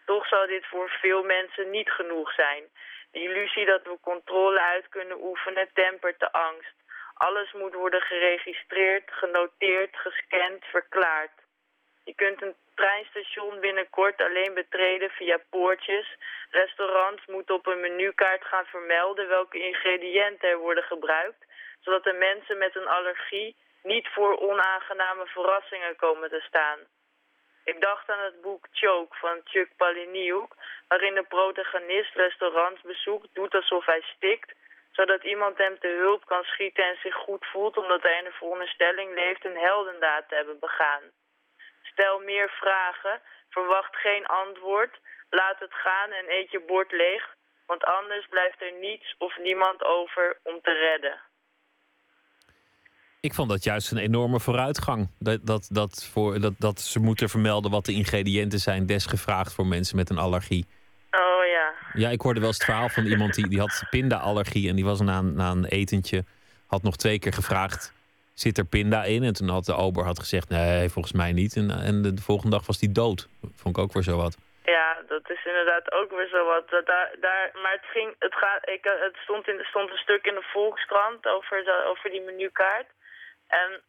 [0.07, 2.65] Toch zal dit voor veel mensen niet genoeg zijn.
[3.11, 6.75] De illusie dat we controle uit kunnen oefenen tempert de angst.
[7.15, 11.33] Alles moet worden geregistreerd, genoteerd, gescand, verklaard.
[12.05, 16.17] Je kunt een treinstation binnenkort alleen betreden via poortjes.
[16.51, 21.45] Restaurants moeten op een menukaart gaan vermelden welke ingrediënten er worden gebruikt,
[21.81, 26.79] zodat de mensen met een allergie niet voor onaangename verrassingen komen te staan.
[27.73, 30.53] Ik dacht aan het boek Choke van Chuck Palahniuk,
[30.89, 34.55] waarin de protagonist restaurants bezoekt, doet alsof hij stikt,
[34.93, 38.33] zodat iemand hem te hulp kan schieten en zich goed voelt omdat hij in de
[38.33, 41.03] veronderstelling leeft een heldendaad te hebben begaan.
[41.83, 44.99] Stel meer vragen, verwacht geen antwoord,
[45.31, 47.35] laat het gaan en eet je bord leeg,
[47.67, 51.21] want anders blijft er niets of niemand over om te redden.
[53.27, 55.09] Ik vond dat juist een enorme vooruitgang.
[55.19, 59.67] Dat, dat, dat, voor, dat, dat ze moeten vermelden wat de ingrediënten zijn, desgevraagd voor
[59.67, 60.67] mensen met een allergie.
[61.11, 61.73] Oh ja.
[61.93, 64.85] Ja, ik hoorde wel eens het verhaal van iemand die, die had pinda-allergie en die
[64.85, 66.25] was na, een- na een etentje,
[66.67, 67.93] had nog twee keer gevraagd,
[68.35, 69.23] zit er pinda in?
[69.23, 71.57] En toen had de ober had gezegd, nee, volgens mij niet.
[71.57, 73.29] En, en de, de volgende dag was die dood.
[73.55, 74.37] Vond ik ook weer zo wat.
[74.65, 76.65] Ja, dat is inderdaad ook weer zo wat.
[76.71, 80.25] Dat Daar, daar, maar het, ging, het, gaat, ik, het stond, in, stond een stuk
[80.27, 82.87] in de Volkskrant over, de, over die menukaart.
[83.49, 83.83] En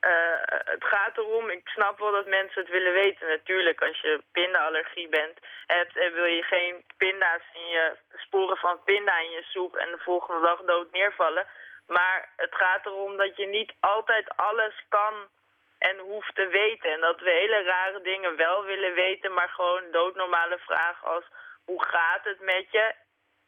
[0.00, 3.28] eh, het gaat erom, ik snap wel dat mensen het willen weten.
[3.28, 8.82] Natuurlijk, als je pindaallergie bent, hebt, en wil je geen pinda's in je, sporen van
[8.84, 11.46] pinda in je soep en de volgende dag dood neervallen.
[11.86, 15.14] Maar het gaat erom dat je niet altijd alles kan
[15.78, 16.90] en hoeft te weten.
[16.92, 21.24] En dat we hele rare dingen wel willen weten, maar gewoon doodnormale vragen als
[21.64, 22.94] hoe gaat het met je,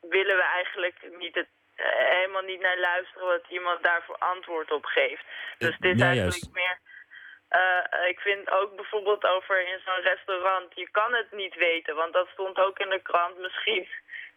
[0.01, 4.85] willen we eigenlijk niet het, eh, helemaal niet naar luisteren wat iemand daarvoor antwoord op
[4.85, 5.25] geeft.
[5.59, 6.53] Dus het is ja, eigenlijk juist.
[6.53, 6.79] meer...
[7.49, 12.13] eh, ik vind ook bijvoorbeeld over in zo'n restaurant, je kan het niet weten, want
[12.13, 13.39] dat stond ook in de krant.
[13.39, 13.89] Misschien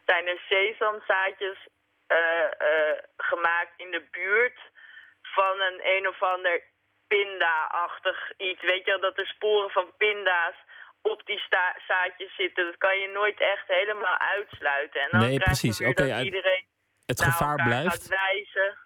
[0.06, 1.58] zijn er sesamzaadjes
[2.08, 4.60] eh, eh, gemaakt in de buurt
[5.22, 6.64] van een een of ander
[7.08, 8.62] pinda-achtig iets.
[8.62, 10.56] Weet je wel, dat er sporen van pinda's
[11.02, 11.44] op die
[11.88, 12.66] zaadjes zitten.
[12.66, 15.02] Dat kan je nooit echt helemaal uitsluiten.
[15.02, 15.78] En dan Nee, krijg precies.
[15.78, 16.66] je weer Oké, dat iedereen
[17.06, 18.08] Het naar gevaar blijft.
[18.08, 18.78] wijzen.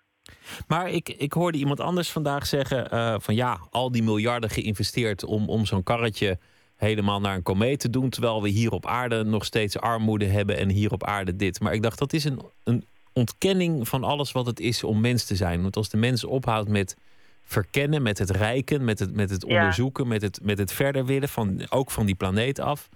[0.68, 5.24] Maar ik, ik hoorde iemand anders vandaag zeggen: eh, van ja, al die miljarden geïnvesteerd
[5.24, 6.38] om, om zo'n karretje
[6.76, 8.10] helemaal naar een komeet te doen.
[8.10, 11.60] Terwijl we hier op aarde nog steeds armoede hebben en hier op aarde dit.
[11.60, 15.26] Maar ik dacht, dat is een, een ontkenning van alles wat het is om mens
[15.26, 15.62] te zijn.
[15.62, 16.96] Want als de mens ophoudt met
[17.44, 19.56] verkennen, met het rijken, met het, met het Ja.
[19.58, 22.90] onderzoeken, met het, met het verder willen, van, ook van die planeet af.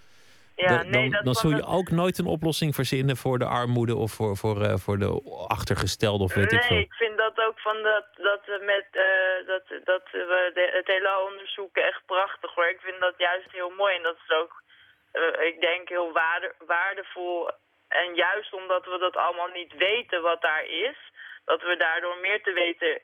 [0.56, 3.40] Ja, dan, nee, dan, dat dan van zul je ook nooit een oplossing verzinnen voor
[3.40, 5.12] de armoede of voor, voor, eh, voor de
[5.48, 6.78] achtergestelde of weet nee, ik veel.
[6.78, 10.88] ik vind dat ook van dat, dat we met eh, dat, dat we de, het
[10.88, 12.68] heelal onderzoeken echt prachtig hoor.
[12.68, 14.64] Ik vind dat juist heel mooi en dat is ook,
[15.12, 17.50] eh, ik denk, heel waarde, waardevol.
[17.88, 20.98] En juist omdat we dat allemaal niet weten wat daar is,
[21.46, 23.02] dat we daardoor meer te weten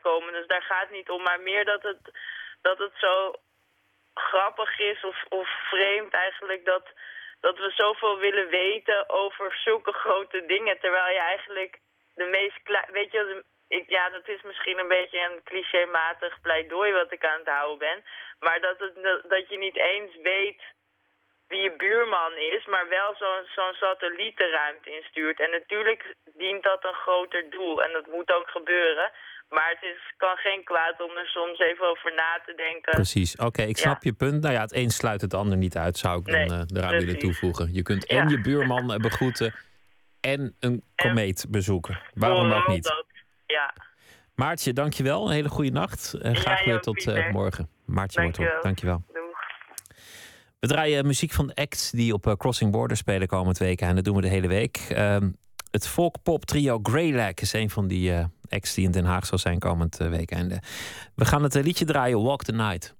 [0.00, 0.32] komen.
[0.32, 2.00] Dus daar gaat het niet om, maar meer dat het,
[2.62, 3.34] dat het zo
[4.18, 6.86] grappig is of, of vreemd eigenlijk dat,
[7.40, 10.78] dat we zoveel willen weten over zulke grote dingen.
[10.80, 11.78] Terwijl je eigenlijk
[12.14, 12.92] de meest klein...
[12.92, 17.38] Weet je, ik, ja, dat is misschien een beetje een clichématig pleidooi wat ik aan
[17.38, 18.04] het houden ben.
[18.38, 20.62] Maar dat, het, dat, je niet eens weet
[21.48, 25.40] wie je buurman is, maar wel zo'n zo'n satelliet de ruimte instuurt.
[25.40, 29.12] En natuurlijk dient dat een groter doel en dat moet ook gebeuren.
[29.48, 32.92] Maar het is, kan geen kwaad om er soms even over na te denken.
[32.92, 33.36] Precies.
[33.36, 34.10] Oké, ik snap Ja.
[34.10, 34.42] je punt.
[34.42, 36.98] Nou ja, het een sluit het ander niet uit, zou ik Nee, dan eh, eraan
[36.98, 37.74] willen toevoegen.
[37.74, 38.20] Je kunt Ja.
[38.20, 39.54] en je buurman eh, begroeten
[40.20, 42.00] en een komeet bezoeken.
[42.14, 42.84] Waarom ook niet?
[42.84, 43.06] dat.
[43.46, 43.74] Ja,
[44.34, 45.26] Maartje, dankjewel.
[45.26, 46.14] Een hele goede nacht.
[46.14, 47.68] En graag weer ook, tot eh, morgen.
[47.84, 49.04] Maartje Wortel, dankjewel.
[50.60, 53.80] We draaien muziek van acts die op Crossing Border spelen komend week.
[53.80, 54.76] En dat doen we de hele week.
[54.88, 55.30] Ehm,
[55.70, 58.12] het folkpop trio Greylag is een van die
[58.48, 60.62] eh, acts die in Den Haag zal zijn komend uh, weekende.
[61.14, 62.94] We gaan het eh, liedje draaien, Walk the Night.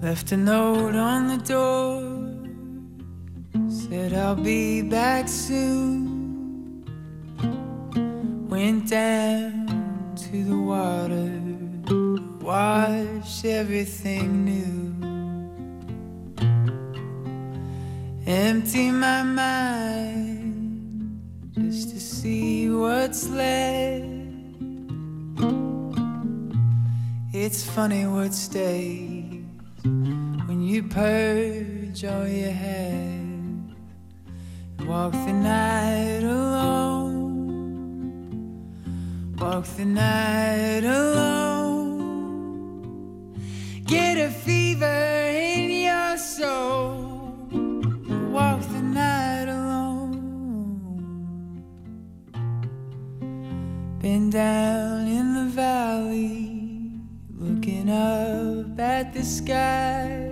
[0.00, 2.21] Left a note on the door,
[3.72, 6.84] said I'll be back soon.
[8.48, 11.32] Went down to the water,
[12.44, 14.92] washed everything new.
[18.26, 20.52] Empty my mind
[21.54, 24.04] just to see what's left.
[27.32, 29.42] It's funny what stays
[29.82, 33.21] when you purge all you have.
[34.86, 37.22] Walk the night alone.
[39.38, 41.92] Walk the night alone.
[43.86, 47.36] Get a fever in your soul.
[48.32, 50.18] Walk the night alone.
[54.00, 56.90] Been down in the valley,
[57.38, 60.31] looking up at the sky.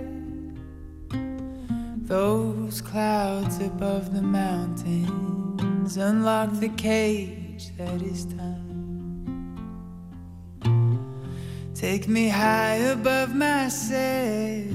[2.11, 9.55] Those clouds above the mountains unlock the cage that is time.
[11.73, 14.65] Take me high above myself,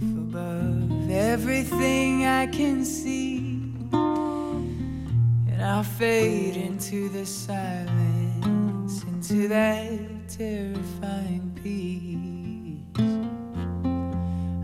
[0.00, 3.60] above everything I can see.
[3.92, 12.18] And I'll fade into the silence, into that terrifying peace.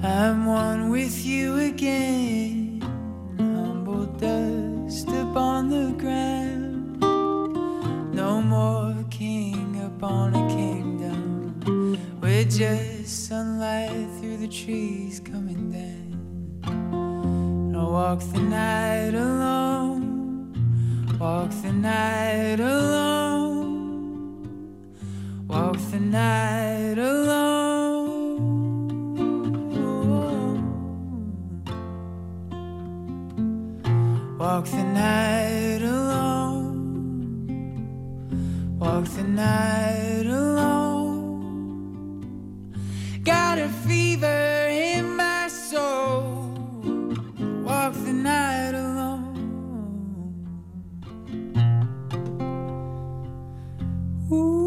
[0.05, 2.83] I'm one with you again,
[3.39, 7.01] humble dust upon the ground.
[8.15, 11.99] No more king upon a kingdom.
[12.21, 17.73] We're just sunlight through the trees coming down.
[17.75, 20.53] I'll walk the night alone,
[21.19, 23.97] walk the night alone,
[25.49, 27.84] walk the night alone.
[34.45, 36.77] Walk the night alone.
[38.79, 41.81] Walk the night alone.
[43.25, 46.53] Got a fever in my soul.
[47.65, 50.35] Walk the night alone.
[54.29, 54.64] Walk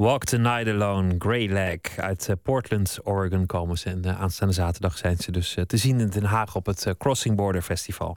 [0.00, 1.78] Walk the Night Alone, Greylag.
[1.96, 3.90] Uit eh, Portland, Oregon komen ze.
[3.90, 6.94] En eh, aanstaande zaterdag zijn ze dus eh, te zien in Den Haag op het
[6.98, 8.16] Crossing Border Festival.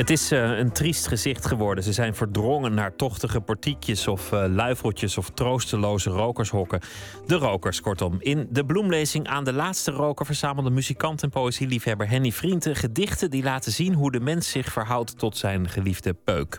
[0.00, 1.84] Het is eh, een triest gezicht geworden.
[1.84, 6.80] Ze zijn verdrongen naar tochtige portiekjes of eh luifeltjes of troosteloze rokershokken.
[7.26, 8.16] De rokers, kortom.
[8.18, 13.42] In de bloemlezing aan de laatste roker verzamelde muzikant en poëzieliefhebber Henny Vrienden gedichten die
[13.42, 16.58] laten zien hoe de mens zich verhoudt tot zijn geliefde peuk.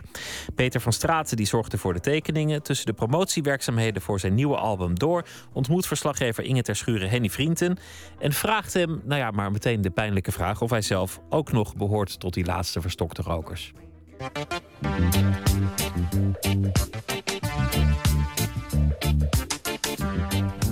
[0.54, 2.62] Peter van Straten die zorgde voor de tekeningen.
[2.62, 7.78] Tussen de promotiewerkzaamheden voor zijn nieuwe album door ontmoet verslaggever Inge ter Schuren Henny Vrienden
[8.18, 11.76] en vraagt hem, nou ja, maar meteen de pijnlijke vraag of hij zelf ook nog
[11.76, 13.72] behoort tot die laatste verstokte rokers.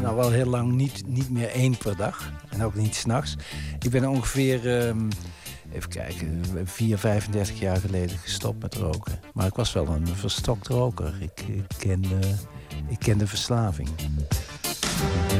[0.02, 2.32] Nou, wel heel lang niet, niet meer één per dag.
[2.48, 3.36] En ook niet s'nachts.
[3.78, 5.08] Ik ben ongeveer ehm,
[5.72, 9.20] even kijken, 4, 35 jaar geleden gestopt met roken.
[9.32, 11.14] Maar ik was wel een verstokt roker.
[11.20, 12.18] Ik, ik, kende,
[12.88, 13.88] ik kende verslaving.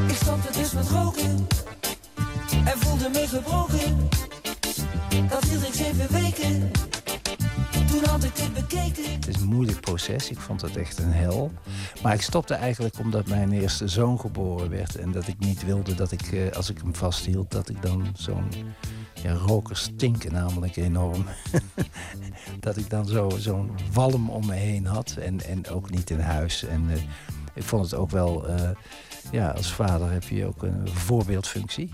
[0.08, 1.46] Ik stopte dus met roken
[2.64, 4.08] en voelde me gebroken.
[5.28, 6.70] Dat hield ik zeven weken.
[10.30, 11.52] Ik vond het echt een hel.
[12.02, 14.96] Maar ik stopte eigenlijk omdat mijn eerste zoon geboren werd.
[14.96, 18.06] En dat ik niet wilde dat ik, eh, als ik hem vasthield, dat ik dan
[18.14, 18.48] zo'n...
[19.22, 21.24] Ja, rokers stinken namelijk enorm.
[22.60, 25.16] dat ik dan zo, zo'n walm om me heen had.
[25.20, 26.64] En, en ook niet in huis.
[26.64, 27.02] En eh,
[27.54, 28.46] ik vond het ook wel...
[28.48, 28.70] eh,
[29.30, 31.90] ja, als vader heb je ook een voorbeeldfunctie.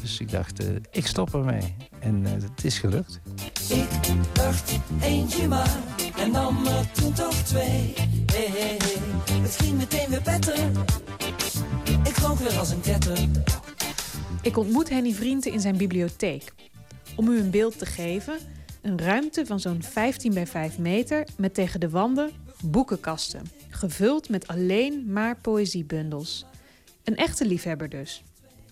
[0.00, 1.74] Dus ik dacht, eh, ik stop ermee.
[1.98, 3.20] En eh, het is gelukt.
[3.68, 3.88] Ik
[4.32, 5.76] dacht eentje maar
[6.18, 7.94] en nam er toen toch twee.
[8.32, 9.40] Hey, hey, hey.
[9.40, 10.58] Het ging meteen weer beter.
[12.04, 13.18] Ik rook weer als een ketter.
[14.42, 16.52] Ik ontmoet Henny Vrienden in zijn bibliotheek.
[17.16, 18.38] Om u een beeld te geven,
[18.82, 22.30] een ruimte van zo'n 15 bij 5 meter met tegen de wanden
[22.64, 26.44] boekenkasten, gevuld met alleen maar poëziebundels.
[27.04, 28.22] Een echte liefhebber dus.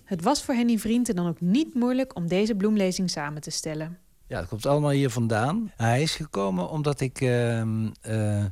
[0.03, 3.97] Het was voor Henny Vrienden dan ook niet moeilijk om deze bloemlezing samen te stellen.
[4.27, 5.71] Ja, dat komt allemaal hier vandaan.
[5.75, 8.45] Hij is gekomen omdat ik ehm, eh,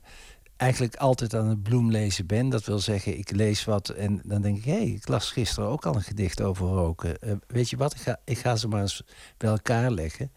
[0.58, 2.50] eigenlijk altijd aan het bloemlezen ben.
[2.50, 4.64] Dat wil zeggen, ik lees wat en dan denk ik...
[4.64, 7.22] hé, hey, ik las gisteren ook al een gedicht over roken.
[7.22, 9.04] Eh, weet je wat, ik ga, ik ga ze maar eens
[9.38, 10.32] bij elkaar leggen.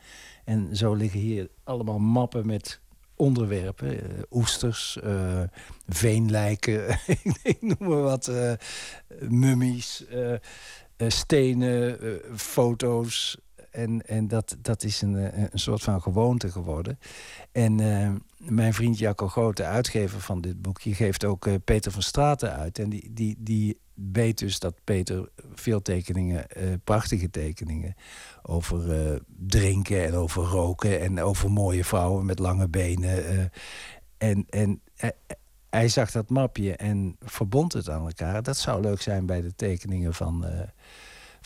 [0.45, 2.81] En zo liggen hier allemaal mappen met
[3.25, 4.01] onderwerpen.
[4.01, 5.43] eh, oesters, eh,
[5.89, 6.99] veenlijken,
[7.61, 8.29] noem maar wat.
[8.29, 8.53] eh,
[9.29, 10.05] mummies,
[10.97, 11.99] stenen,
[12.37, 13.39] foto's.
[13.71, 15.15] En, en dat, dat is een,
[15.53, 16.99] een soort van gewoonte geworden.
[17.53, 17.75] En
[18.39, 20.95] mijn vriend Jacco Groot, de uitgever van dit boekje...
[20.95, 22.79] geeft ook Peter van Straten uit.
[22.79, 27.95] En die, die, die weet dus dat Peter veel tekeningen, eh, prachtige tekeningen...
[28.43, 33.27] over eh, drinken en over roken en over mooie vrouwen met lange benen.
[33.27, 33.47] eh.
[34.19, 34.81] en en
[35.71, 38.43] hij zag dat mapje en verbond het aan elkaar.
[38.43, 40.45] Dat zou leuk zijn bij de tekeningen van,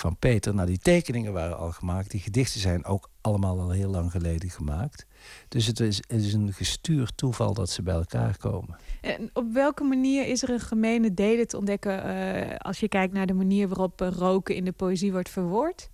[0.01, 0.55] van Peter.
[0.55, 2.11] Nou, die tekeningen waren al gemaakt.
[2.11, 5.07] Die gedichten zijn ook allemaal al heel lang geleden gemaakt.
[5.49, 8.79] Dus het is, het is een gestuurd toeval dat ze bij elkaar komen.
[9.01, 13.13] En op welke manier is er een gemene delen te ontdekken eh, als je kijkt
[13.13, 15.91] naar de manier waarop eh, roken in de poëzie wordt verwoord?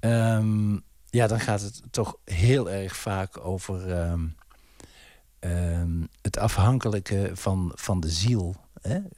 [0.00, 0.72] Ehm,
[1.10, 4.26] ja, dan gaat het toch heel erg vaak over ehm,
[5.38, 8.56] ehm, het afhankelijke van, van de ziel.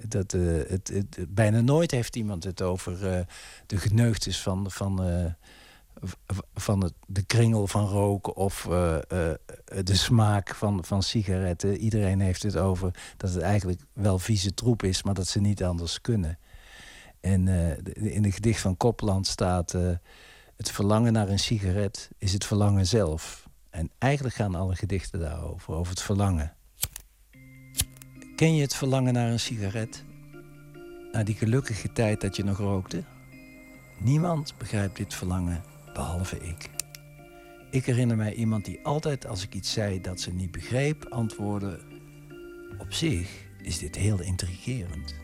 [0.09, 3.21] Dat, eh, het, het, bijna nooit heeft iemand het over eh,
[3.67, 5.33] de geneugtes van, van, eh,
[6.55, 8.63] van het, de kringel van roken of
[9.85, 11.77] de smaak van, van sigaretten.
[11.77, 15.65] Iedereen heeft het over dat het eigenlijk wel vieze troep is, maar dat ze niet
[15.65, 16.39] anders kunnen.
[17.21, 17.49] En
[17.95, 19.73] in het gedicht van Kopland staat...
[20.57, 23.49] het verlangen naar een sigaret is het verlangen zelf.
[23.71, 26.54] En eigenlijk gaan alle gedichten daarover, over het verlangen.
[28.37, 30.05] Ken je het verlangen naar een sigaret?
[31.13, 33.05] Naar die gelukkige tijd dat je nog rookte?
[33.99, 35.63] Niemand begrijpt dit verlangen,
[35.93, 36.71] behalve ik.
[37.71, 41.81] Ik herinner mij iemand die altijd als ik iets zei dat ze niet begreep, antwoordde...
[42.79, 45.15] Op zich is dit heel intrigerend.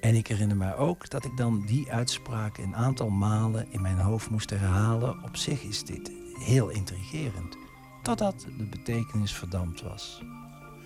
[0.00, 3.98] En ik herinner mij ook dat ik dan die uitspraak een aantal malen in mijn
[3.98, 5.22] hoofd moest herhalen.
[5.22, 7.56] Op zich is dit heel intrigerend.
[8.02, 10.22] Totdat de betekenis verdampt was.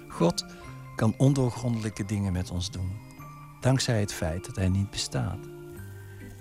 [0.09, 0.45] God
[0.99, 2.91] kan ondoorgrondelijke dingen met ons doen.
[3.61, 5.39] Dankzij het feit dat hij niet bestaat.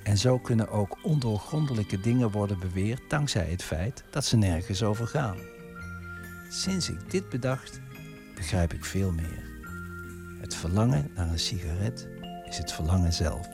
[0.04, 5.08] En zo kunnen ook ondoorgrondelijke dingen worden beweerd dankzij het feit dat ze nergens over
[5.08, 5.38] gaan.
[6.50, 7.82] Sinds ik dit bedacht,
[8.36, 9.44] begrijp ik veel meer.
[10.40, 12.08] Het verlangen naar een sigaret
[12.46, 13.48] is het verlangen zelf.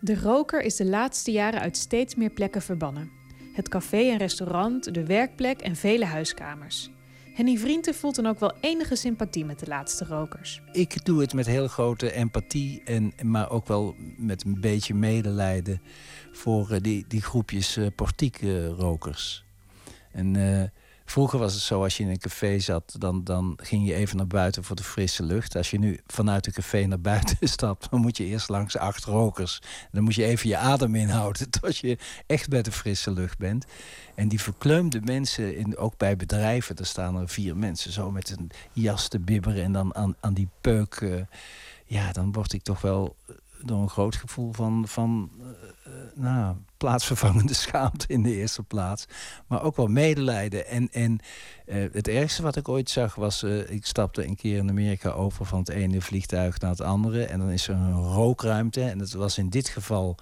[0.00, 3.10] De roker is de laatste jaren uit steeds meer plekken verbannen.
[3.52, 6.90] Het café en restaurant, de werkplek en vele huiskamers.
[7.38, 10.60] Henny Vrienden voelt dan ook wel enige sympathie met de laatste rokers.
[10.72, 15.80] Ik doe het met heel grote empathie, en, maar ook wel met een beetje medelijden
[16.32, 19.44] voor eh, die, die groepjes eh portiekrokers.
[20.12, 20.68] En eh,
[21.10, 24.16] vroeger was het zo, als je in een café zat, dan, dan ging je even
[24.16, 25.56] naar buiten voor de frisse lucht.
[25.56, 29.04] Als je nu vanuit een café naar buiten stapt, dan moet je eerst langs acht
[29.04, 29.62] rokers.
[29.92, 33.66] Dan moet je even je adem inhouden tot je echt bij de frisse lucht bent.
[34.14, 38.30] En die verkleumde mensen, in, ook bij bedrijven, daar staan er vier mensen zo met
[38.30, 40.94] een jas te bibberen en dan aan, aan die peuk.
[40.94, 41.20] eh,
[41.86, 43.16] ja, dan word ik toch wel
[43.62, 45.46] door een groot gevoel van, van eh,
[46.14, 49.06] nou, plaatsvervangende schaamte in de eerste plaats.
[49.46, 50.66] Maar ook wel medelijden.
[50.66, 51.18] En, en
[51.66, 55.10] eh, het ergste wat ik ooit zag was, eh, ik stapte een keer in Amerika
[55.10, 57.24] over van het ene vliegtuig naar het andere.
[57.24, 58.82] En dan is er een rookruimte.
[58.82, 60.18] En dat was in dit geval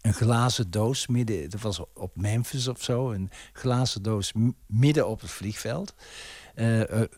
[0.00, 1.50] een glazen doos midden.
[1.50, 3.10] Dat was op Memphis of zo.
[3.10, 4.32] Een glazen doos
[4.66, 5.94] midden op het vliegveld.
[6.54, 7.08] Eh, eh,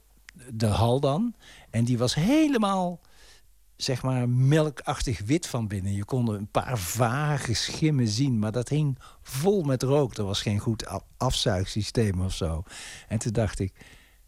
[0.50, 1.34] de hal dan.
[1.70, 3.00] En die was helemaal
[3.82, 5.92] zeg maar melkachtig wit van binnen.
[5.92, 10.16] Je kon een paar vage schimmen zien, maar dat hing vol met rook.
[10.16, 10.86] Er was geen goed
[11.16, 12.62] afzuigsysteem of zo.
[13.08, 13.72] En toen dacht ik,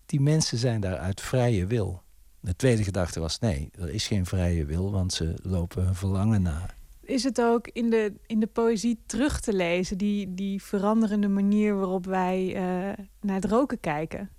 [0.07, 2.03] die mensen zijn daar uit vrije wil.
[2.41, 6.43] De tweede gedachte was, nee, er is geen vrije wil, want ze lopen hun verlangen
[6.43, 6.67] na.
[7.01, 11.77] Is het ook in de, in de poëzie terug te lezen, die, die veranderende manier
[11.77, 14.31] waarop wij eh, naar het roken kijken?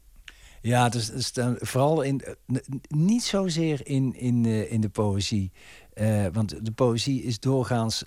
[0.64, 2.56] Ja, dus, dus dan, vooral in, eh,
[2.88, 5.52] niet zozeer in, in, eh, in de poëzie.
[5.94, 8.04] Eh, want de poëzie is doorgaans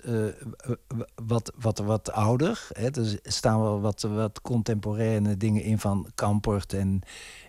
[1.15, 2.67] wat, wat, wat ouder.
[2.71, 2.89] Hè.
[2.89, 7.01] Er staan wel wat, wat contemporaine dingen in van Kampert en,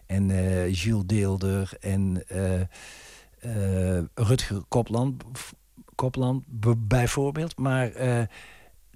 [0.06, 0.26] en
[0.70, 2.24] Jules Deelder en
[4.14, 5.24] Rutger Kopland,
[5.94, 6.44] Kopland
[6.88, 7.58] bijvoorbeeld.
[7.58, 7.90] Maar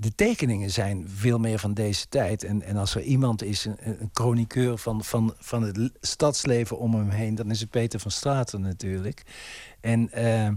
[0.02, 2.44] de tekeningen zijn veel meer van deze tijd.
[2.44, 7.08] En, en als er iemand is, een, chroniqueur van, van, van het stadsleven om hem
[7.08, 9.22] heen, dan is het Peter van Straten natuurlijk.
[9.80, 10.48] En eh,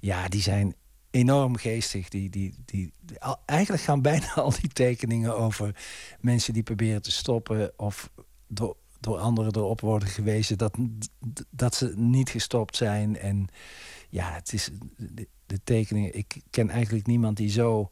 [0.00, 0.74] ja, die zijn
[1.10, 2.08] enorm geestig.
[2.08, 2.92] Die, die, die,
[3.44, 5.76] eigenlijk gaan bijna al die tekeningen over
[6.20, 8.10] mensen die proberen te stoppen of
[8.46, 10.76] door, door anderen erop worden gewezen dat,
[11.50, 13.18] dat ze niet gestopt zijn.
[13.18, 13.48] En
[14.08, 14.70] ja, het is
[15.46, 16.14] de tekeningen.
[16.16, 17.90] Ik ken eigenlijk niemand die zo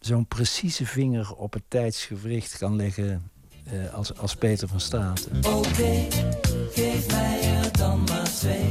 [0.00, 3.30] zo'n precieze vinger op het tijdsgewricht kan leggen
[3.64, 5.44] eh, als, als Peter van Straten.
[5.44, 6.06] Oké,
[6.72, 8.68] geef mij er dan maar twee.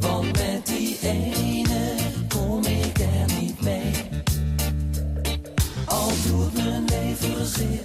[0.00, 1.94] Want met die ene
[2.28, 3.92] kom ik er niet mee.
[5.84, 7.84] Al doet mijn leven zeer.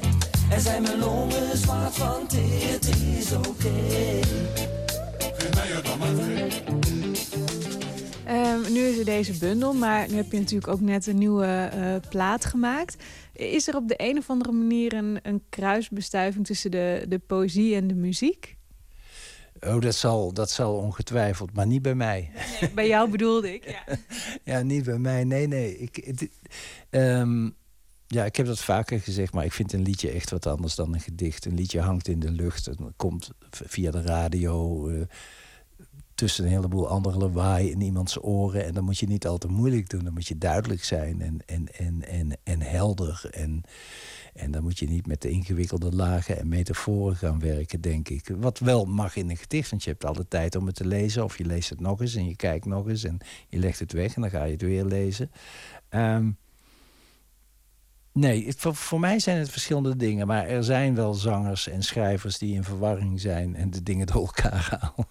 [0.50, 2.22] En zijn mijn longen zwart van.
[2.34, 3.72] Het is oké.
[5.18, 6.83] Geef mij er dan maar twee.
[8.26, 11.46] Ehm, nu is er deze bundel, maar nu heb je natuurlijk ook net een nieuwe
[11.46, 13.04] eh, plaat gemaakt.
[13.34, 17.76] Is er op de een of andere manier een, een kruisbestuiving tussen de, de poëzie
[17.76, 18.58] en de muziek?
[19.60, 22.32] Oh, dat zal, dat zal ongetwijfeld, maar niet bij mij.
[22.76, 23.98] Bij jou bedoelde ik, ja.
[24.54, 25.24] Ja, niet bij mij.
[25.24, 25.78] Nee, nee.
[25.78, 25.98] Ik,
[26.90, 27.50] ehm,
[28.08, 30.94] ja, ik heb dat vaker gezegd, maar ik vind een liedje echt wat anders dan
[30.94, 31.46] een gedicht.
[31.46, 32.66] Een liedje hangt in de lucht.
[32.66, 35.02] Het komt via de radio, eh,
[36.16, 38.66] tussen een heleboel andere lawaai in iemands oren.
[38.66, 40.04] En dan moet je niet al te moeilijk doen.
[40.04, 43.28] Dan moet je duidelijk zijn en, en, en, en, en helder.
[43.32, 43.64] En,
[44.34, 48.30] en dan moet je niet met de ingewikkelde lagen en metaforen gaan werken, denk ik.
[48.38, 51.24] Wat wel mag in een gedicht, want je hebt alle tijd om het te lezen.
[51.24, 53.18] Of je leest het nog eens en je kijkt nog eens en
[53.48, 55.32] je legt het weg en dan ga je het weer lezen.
[55.90, 56.30] Ehm,
[58.12, 60.28] nee, voor, voor mij zijn het verschillende dingen.
[60.28, 64.26] Maar er zijn wel zangers en schrijvers die in verwarring zijn en de dingen door
[64.26, 65.08] elkaar halen.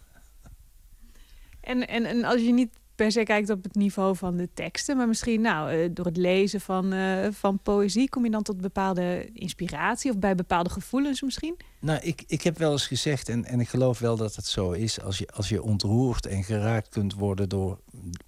[1.62, 4.96] En, en, en als je niet per se kijkt op het niveau van de teksten,
[4.96, 8.60] maar misschien nou, eh, door het lezen van, eh, van poëzie, kom je dan tot
[8.60, 11.56] bepaalde inspiratie of bij bepaalde gevoelens misschien?
[11.80, 14.70] Nou, ik, ik heb wel eens gezegd, en, en ik geloof wel dat het zo
[14.70, 15.00] is...
[15.00, 17.78] Als je, als je ontroerd en geraakt kunt worden door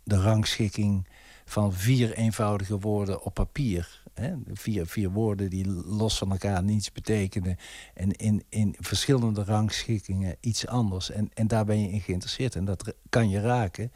[0.03, 1.07] de rangschikking
[1.45, 4.03] van vier eenvoudige woorden op papier.
[4.15, 4.35] Hè?
[4.53, 7.57] Vier, vier woorden die los van elkaar niets betekenen.
[7.95, 11.11] En in, in verschillende rangschikkingen iets anders.
[11.11, 12.55] En, en daar ben je in geïnteresseerd.
[12.55, 13.93] En dat kan je raken.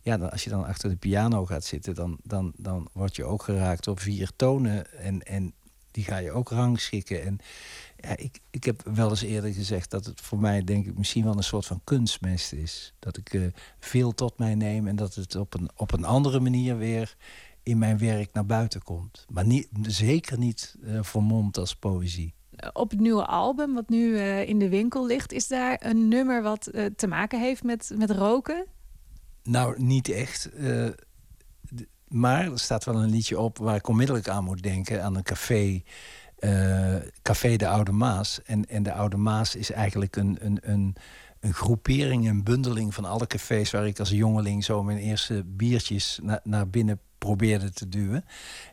[0.00, 3.24] Ja, dan, als je dan achter de piano gaat zitten, dan, dan, dan word je
[3.24, 4.98] ook geraakt door vier tonen.
[4.98, 5.54] En, en
[5.94, 7.22] die ga je ook rangschikken.
[7.22, 7.38] En
[8.00, 11.24] ja, ik, ik heb wel eens eerder gezegd dat het voor mij, denk ik, misschien
[11.24, 12.94] wel een soort van kunstmest is.
[12.98, 13.42] Dat ik eh,
[13.78, 17.16] veel tot mij neem en dat het op een, op een andere manier weer
[17.62, 19.26] in mijn werk naar buiten komt.
[19.28, 22.34] Maar niet, zeker niet eh vermomd als poëzie.
[22.72, 26.42] Op het nieuwe album, wat nu eh, in de winkel ligt, is daar een nummer
[26.42, 28.66] wat te maken heeft met, met roken?
[29.42, 30.50] Nou, niet echt.
[32.14, 35.02] Maar er staat wel een liedje op waar ik onmiddellijk aan moet denken.
[35.02, 35.82] Aan een café,
[36.38, 38.42] eh, Café de Oude Maas.
[38.44, 40.96] En, en de Oude Maas is eigenlijk een, een, een,
[41.40, 43.70] een groepering, een bundeling van alle cafés...
[43.70, 48.24] waar ik als jongeling zo mijn eerste biertjes na- naar binnen probeerde te duwen.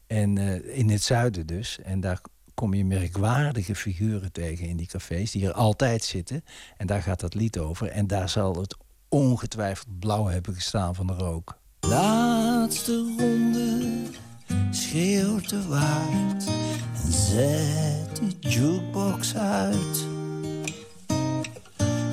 [0.07, 1.79] En eh, in het zuiden dus.
[1.83, 2.21] En daar
[2.53, 5.31] kom je merkwaardige figuren tegen in die cafés...
[5.31, 6.43] die er altijd zitten.
[6.77, 7.87] En daar gaat dat lied over.
[7.87, 8.77] En daar zal het
[9.09, 11.59] ongetwijfeld blauw hebben gestaan van de rook.
[12.61, 13.81] Laatste ronde
[14.71, 16.45] schreeuwt de waard
[17.05, 20.05] en zet de jukebox uit.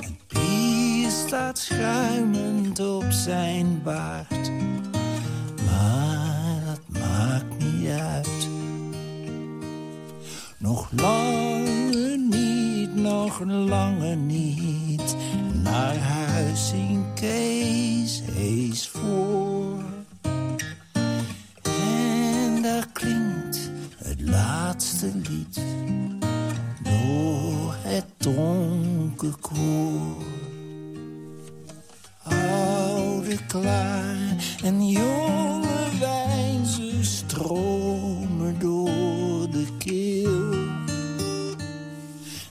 [0.00, 4.50] En Pier staat schuimend op zijn baard,
[5.66, 8.48] maar dat maakt niet uit.
[10.58, 15.16] Nog lange niet, nog lange niet,
[15.62, 19.77] naar huis in Kees Hees voor.
[22.68, 23.70] Daar klinkt
[24.18, 25.60] laatste lied
[26.82, 30.22] door het dronken koor.
[32.22, 34.16] Oude klaar
[34.62, 40.66] en jonge wijn, ze stromen door de keel.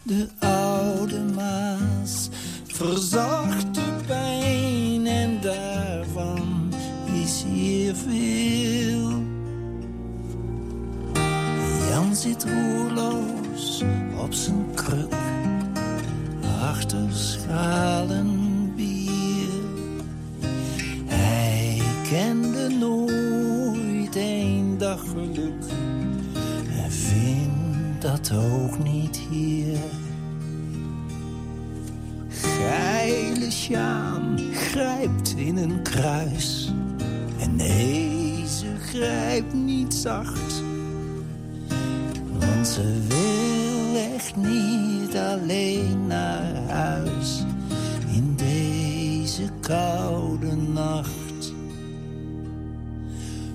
[0.04, 2.30] De oude Maas
[2.68, 3.77] verzacht
[12.18, 13.84] zit roerloos
[14.24, 15.14] op zijn kruk,
[16.62, 19.50] achter schalen bier.
[21.06, 25.64] Hij kende nooit een dag geluk
[26.84, 29.78] en vindt dat ook niet hier.
[32.30, 36.72] Geile Sjaan grijpt in een kruis.
[37.40, 38.28] En nee,
[38.80, 40.67] grijpt niet zacht.
[42.74, 47.44] Ze wil echt niet alleen naar huis.
[48.12, 51.54] In deze koude nacht.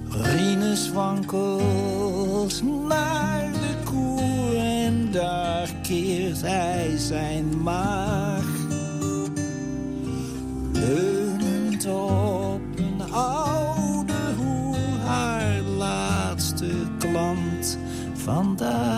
[0.09, 8.47] Rinus wankelt naar de koer en daar keert hij zijn maag.
[10.73, 17.79] Leunend op een oude hoer, haar laatste klant
[18.15, 18.92] vandaag.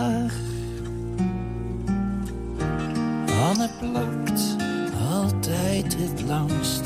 [3.55, 4.55] Anne plakt
[5.11, 6.83] altijd het langst,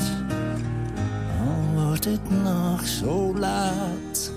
[1.40, 4.32] al wordt het nog zo laat.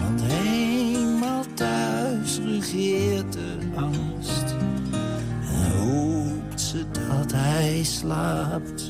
[0.00, 4.54] Want eenmaal thuis regeert de angst
[5.40, 8.87] en hoopt ze dat hij slaapt.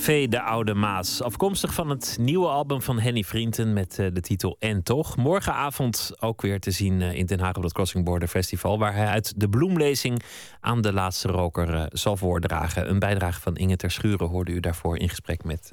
[0.00, 1.22] Café de Oude Maas.
[1.22, 5.16] Afkomstig van het nieuwe album van Henny Vrienden met eh, de titel En Toch.
[5.16, 8.78] Morgenavond ook weer te zien eh, in Den Haag op het Crossing Border Festival.
[8.78, 10.22] Waar hij uit de bloemlezing
[10.60, 12.90] aan de laatste roker eh, zal voordragen.
[12.90, 15.70] Een bijdrage van Inge Ter Schuren hoorde u daarvoor in gesprek met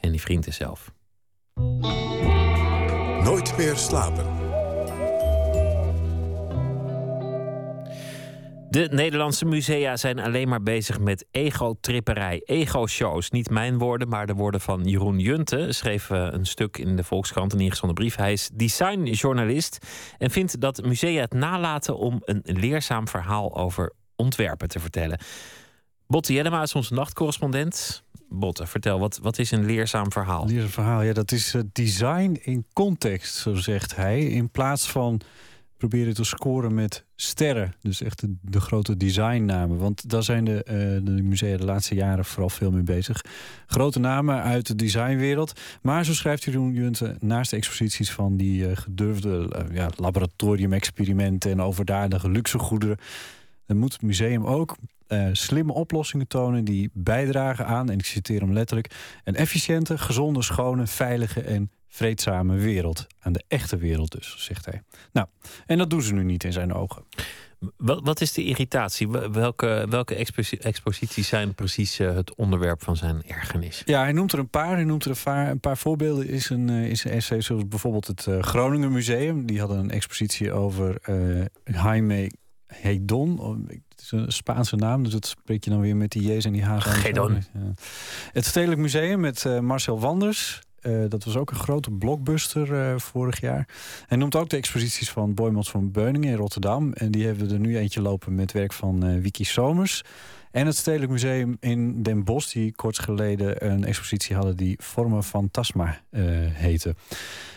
[0.00, 0.92] Henny Vrienden zelf.
[3.22, 4.37] Nooit meer slapen.
[8.70, 13.30] De Nederlandse musea zijn alleen maar bezig met ego-tripperij, ego-shows.
[13.30, 15.72] Niet mijn woorden, maar de woorden van Jeroen Junte.
[15.72, 18.16] Schreef eh, een stuk in de Volkskrant, een ingezonden brief.
[18.16, 19.86] Hij is designjournalist
[20.18, 25.18] en vindt dat musea het nalaten om een leerzaam verhaal over ontwerpen te vertellen.
[26.06, 28.02] Botte Jellema is onze nachtcorrespondent.
[28.28, 30.42] Botte, vertel, wat, wat is een leerzaam verhaal?
[30.42, 34.24] Een leerzaam verhaal, ja, dat is eh, design in context, zo zegt hij.
[34.24, 35.20] In plaats van
[35.78, 37.72] proberen te scoren met sterren.
[37.80, 39.78] Dus echt de, grote designnamen.
[39.78, 43.24] Want daar zijn de, eh, de musea de laatste jaren vooral veel mee bezig.
[43.66, 45.60] Grote namen uit de designwereld.
[45.82, 51.50] Maar zo schrijft Jeroen Junte naast de exposities van die eh, gedurfde eh, ja, laboratorium-experimenten
[51.50, 52.98] en overdadige luxegoederen.
[53.66, 54.76] dan moet het museum ook
[55.32, 58.94] slimme oplossingen tonen die bijdragen aan, en ik citeer hem letterlijk,
[59.24, 63.06] een efficiënte, gezonde, schone, veilige en vreedzame wereld.
[63.20, 64.82] Aan de echte wereld dus, zegt hij.
[65.12, 65.26] Nou,
[65.66, 67.04] en dat doen ze nu niet in zijn ogen.
[67.76, 69.08] Wat, is de irritatie?
[69.08, 73.82] Wel- Welke, welke exposi- exposities zijn precies eh, het onderwerp van zijn ergernis?
[73.84, 74.74] Ja, hij noemt er een paar.
[74.74, 76.28] Hij noemt er een paar, een paar voorbeelden.
[76.28, 79.46] Is een, eh, is een essay zoals bijvoorbeeld het eh, Groningen Museum.
[79.46, 82.30] Die hadden een expositie over eh Jaime
[82.66, 83.38] Hedon.
[83.38, 86.44] Oh, Het is een Spaanse naam, dus dat spreek je dan weer met die J's
[86.44, 86.84] en die H's.
[87.52, 87.74] Ja.
[88.32, 90.60] Het Stedelijk Museum met Marcel Wanders.
[90.80, 93.68] Eh, dat was ook een grote blockbuster eh, vorig jaar.
[94.06, 96.92] Hij noemt ook de exposities van Boymans van Beuningen in Rotterdam.
[96.92, 100.02] En die hebben we er nu eentje lopen met werk van eh Wiki Somers.
[100.50, 105.24] En het Stedelijk Museum in Den Bosch, die kort geleden een expositie hadden die Vormen
[105.24, 106.22] Fantasma eh
[106.52, 106.94] heette.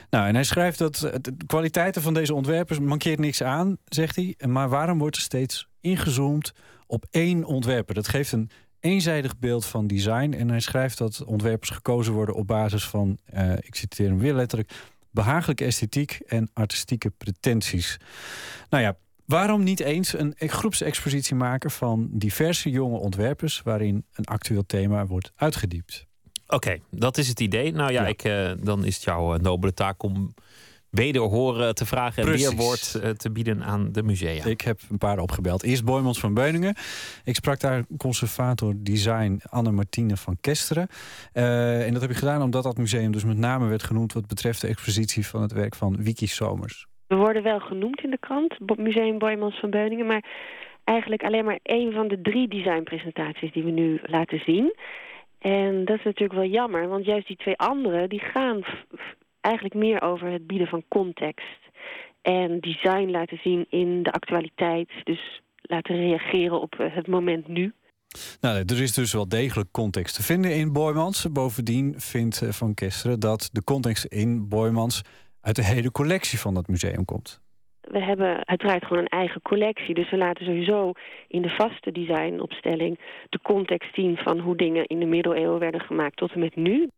[0.10, 4.36] Nou, en hij schrijft dat de kwaliteiten van deze ontwerpers mankeert niks aan, zegt hij.
[4.48, 6.54] Maar waarom wordt er steeds ingezoomd
[6.88, 7.96] op één ontwerper?
[7.96, 8.50] Dat geeft een
[8.82, 10.34] eenzijdig beeld van design.
[10.38, 14.34] En hij schrijft dat ontwerpers gekozen worden op basis van, eh, ik citeer hem weer
[14.34, 14.72] letterlijk,
[15.10, 17.98] behagelijke esthetiek en artistieke pretenties.
[18.70, 24.66] Nou ja, waarom niet eens een groepsexpositie maken van diverse jonge ontwerpers waarin een actueel
[24.66, 26.06] thema wordt uitgediept?
[26.48, 27.72] Oké, dat is het idee.
[27.72, 30.34] Nou ja, Ik, eh, dan is het jouw eh, nobele taak om
[30.92, 32.48] wederhoren te vragen en Precies.
[32.48, 34.46] weerwoord eh, te bieden aan de musea.
[34.46, 35.64] Ik heb een paar opgebeld.
[35.64, 36.76] Eerst Boymans van Beuningen.
[37.24, 40.88] Ik sprak daar conservator design Anne-Martine van Kesteren.
[41.34, 44.14] Eh, en dat heb ik gedaan omdat dat museum dus met name werd genoemd...
[44.14, 46.88] wat betreft de expositie van het werk van Wiki Somers.
[47.08, 50.06] We worden wel genoemd in de krant, Museum Boymans van Beuningen...
[50.06, 50.24] maar
[50.84, 54.76] eigenlijk alleen maar één van de drie designpresentaties die we nu laten zien.
[55.40, 58.08] En dat is natuurlijk wel jammer, want juist die twee andere...
[58.08, 58.62] die gaan
[59.42, 61.60] eigenlijk meer over het bieden van context.
[62.22, 64.90] En design laten zien in de actualiteit.
[65.04, 67.74] Dus laten reageren op eh, het moment nu.
[68.42, 71.32] Nou, er is dus wel degelijk context te vinden in Boymans.
[71.32, 75.02] Bovendien vindt eh, Van Kesteren dat de context in Boymans...
[75.42, 77.42] uit de hele collectie van dat museum komt.
[77.82, 79.96] We hebben uiteraard gewoon een eigen collectie.
[79.96, 80.92] Dus we laten sowieso
[81.28, 83.00] in de vaste designopstelling...
[83.30, 86.90] de context zien van hoe dingen in de middeleeuwen werden gemaakt tot en met nu.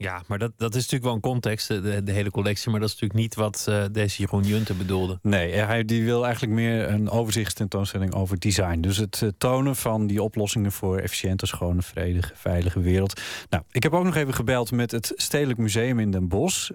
[0.00, 2.70] Ja, maar dat, dat is natuurlijk wel een context, de, de, hele collectie.
[2.70, 5.18] Maar dat is natuurlijk niet wat eh, deze Jeroen Junte bedoelde.
[5.22, 8.80] Nee, eh, hij die wil eigenlijk meer een overzichtstentoonstelling over design.
[8.80, 13.20] Dus het eh, tonen van die oplossingen voor efficiënte, schone, vredige, veilige wereld.
[13.50, 16.70] Nou, ik heb ook nog even gebeld met het Stedelijk Museum in Den Bosch.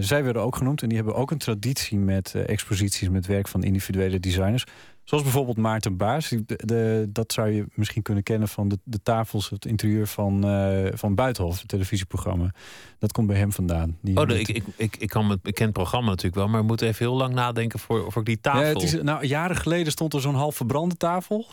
[0.00, 3.62] Zij werden ook genoemd en die hebben ook een traditie met exposities met werk van
[3.62, 4.64] individuele designers.
[5.04, 6.28] Zoals bijvoorbeeld Maarten Baas.
[6.28, 10.44] De, de- dat zou je misschien kunnen kennen van de, de tafels, het interieur van,
[10.48, 12.50] eh, van Buitenhof, het televisieprogramma.
[12.98, 13.98] Dat komt bij hem vandaan.
[14.02, 16.66] Die Oh, de- ik, ik, ik, ik kan het bekend programma natuurlijk wel, maar we
[16.66, 18.60] moeten even heel lang nadenken voor, voor die tafel.
[18.60, 21.46] Ja, het is, nou, jaren geleden stond er zo'n half verbrande tafel.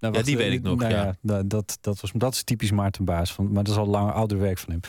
[0.00, 1.16] Nou, Ja, die eh, weet ik nog, nou ja.
[1.20, 3.32] da- dat, dat, was, dat is typisch Maarten Baas.
[3.32, 4.80] Van, maar dat is al lang ouder werk van hem.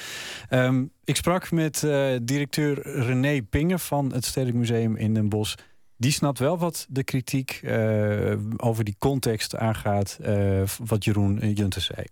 [0.49, 5.55] Ehm, ik sprak met eh, directeur René Pingen van het Stedelijk Museum in Den Bosch.
[5.97, 10.19] Die snapt wel wat de kritiek eh, over die context aangaat...
[10.21, 12.05] eh, wat Jeroen eh, Junte zei.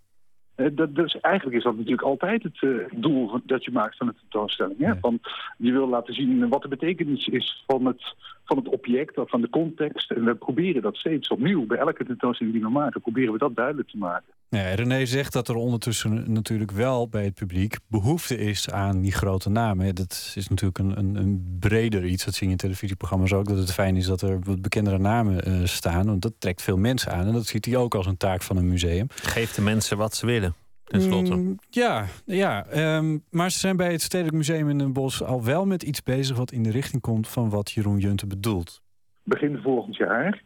[0.71, 4.79] Dat, dus eigenlijk is dat natuurlijk altijd het doel dat je maakt van de tentoonstelling.
[4.79, 4.93] Hè?
[4.99, 5.19] Van,
[5.57, 9.41] je wil laten zien wat de betekenis is van het, van het object of van
[9.41, 10.11] de context.
[10.11, 11.65] En we proberen dat steeds opnieuw.
[11.65, 14.33] Bij elke tentoonstelling die we maken, proberen we dat duidelijk te maken.
[14.49, 19.11] Ja, René zegt dat er ondertussen natuurlijk wel bij het publiek behoefte is aan die
[19.11, 19.95] grote namen.
[19.95, 22.25] Dat is natuurlijk een, een, een breder iets.
[22.25, 23.47] Dat zie je in televisieprogramma's ook.
[23.47, 26.05] Dat het fijn is dat er wat bekendere namen eh, staan.
[26.05, 27.27] Want dat trekt veel mensen aan.
[27.27, 29.07] En dat ziet hij ook als een taak van een museum.
[29.09, 30.53] Geef de mensen wat ze willen,
[30.91, 35.43] Mm, ja, ja ehm, maar ze zijn bij het Stedelijk Museum in Den Bosch al
[35.43, 38.81] wel met iets bezig wat in de richting komt van wat Jeroen Junte bedoelt.
[39.23, 40.43] Begin volgend jaar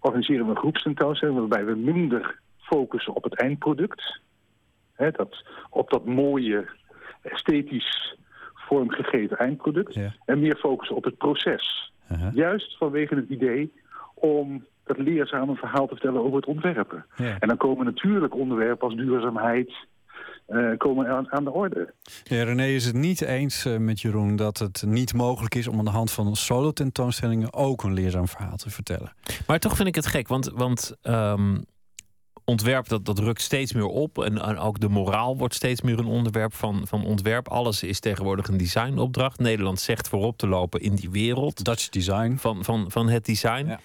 [0.00, 1.38] organiseren we een groepstentoonstelling...
[1.38, 4.20] waarbij we minder focussen op het eindproduct.
[4.92, 6.68] Hè, dat, op dat mooie,
[7.22, 8.18] esthetisch
[8.54, 9.98] vormgegeven eindproduct.
[10.24, 11.92] En meer focussen op het proces.
[12.32, 13.72] Juist vanwege het idee
[14.14, 17.06] om dat leerzame verhaal te vertellen over het ontwerpen.
[17.16, 17.36] Ja.
[17.38, 19.72] En dan komen natuurlijk onderwerpen als duurzaamheid
[20.46, 21.94] eh, komen aan, aan de orde.
[22.24, 25.78] Ja, René is het niet eens eh, met Jeroen dat het niet mogelijk is om
[25.78, 29.12] aan de hand van solo tentoonstellingen ook een leerzaam verhaal te vertellen.
[29.46, 31.56] Maar toch vind ik het gek, want, want ehm,
[32.46, 34.18] ontwerp dat, dat rukt steeds meer op.
[34.18, 37.48] En, en ook de moraal wordt steeds meer een onderwerp van, van ontwerp.
[37.48, 39.38] Alles is tegenwoordig een designopdracht.
[39.38, 41.64] Nederland zegt voorop te lopen in die wereld.
[41.64, 42.36] Dutch design.
[42.36, 43.76] Van, van, van het design.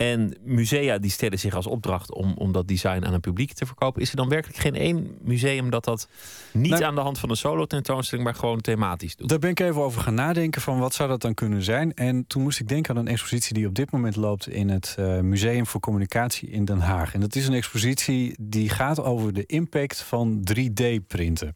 [0.00, 3.66] En musea die stellen zich als opdracht om, om dat design aan een publiek te
[3.66, 4.02] verkopen.
[4.02, 6.08] Is er dan werkelijk geen één museum dat dat
[6.52, 9.28] niet Nou- aan de hand van een solo tentoonstelling, maar gewoon thematisch doet?
[9.28, 11.94] Daar ben ik even over gaan nadenken van wat zou dat dan kunnen zijn.
[11.94, 14.94] En toen moest ik denken aan een expositie die op dit moment loopt in het
[14.98, 17.14] eh, Museum voor Communicatie in Den Haag.
[17.14, 21.54] En dat is een expositie die gaat over de impact van 3D-printen.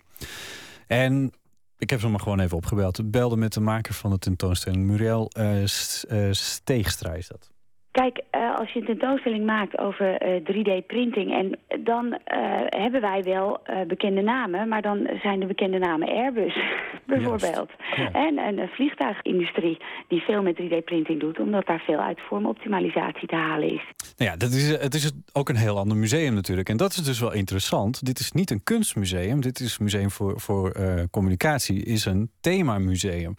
[0.87, 1.33] En
[1.79, 2.99] ik heb ze maar gewoon even opgebeld.
[2.99, 7.53] Ik belde met de maker van de tentoonstelling, Muriel eh, eh, Steegstra is dat.
[8.01, 11.33] Kijk, eh, als je een tentoonstelling maakt over eh, 3D-printing...
[11.33, 14.69] en dan eh, hebben wij wel eh, bekende namen...
[14.69, 16.59] maar dan zijn de bekende namen Airbus,
[17.07, 17.71] bijvoorbeeld.
[18.13, 21.41] En een eh, vliegtuigindustrie die veel met 3D-printing doet...
[21.41, 23.83] omdat daar veel uit vormoptimalisatie te halen is.
[24.17, 26.69] Nou ja, dat is, het is ook een heel ander museum natuurlijk.
[26.69, 28.05] En dat is dus wel interessant.
[28.07, 29.41] Dit is niet een kunstmuseum.
[29.41, 31.85] Dit is een museum voor, voor eh, communicatie.
[31.85, 33.35] Is een themamuseum.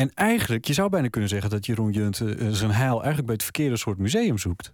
[0.00, 3.34] En eigenlijk, je zou bijna kunnen zeggen dat Jeroen Junte eh, zijn heil eigenlijk bij
[3.34, 4.72] het verkeerde soort museum zoekt.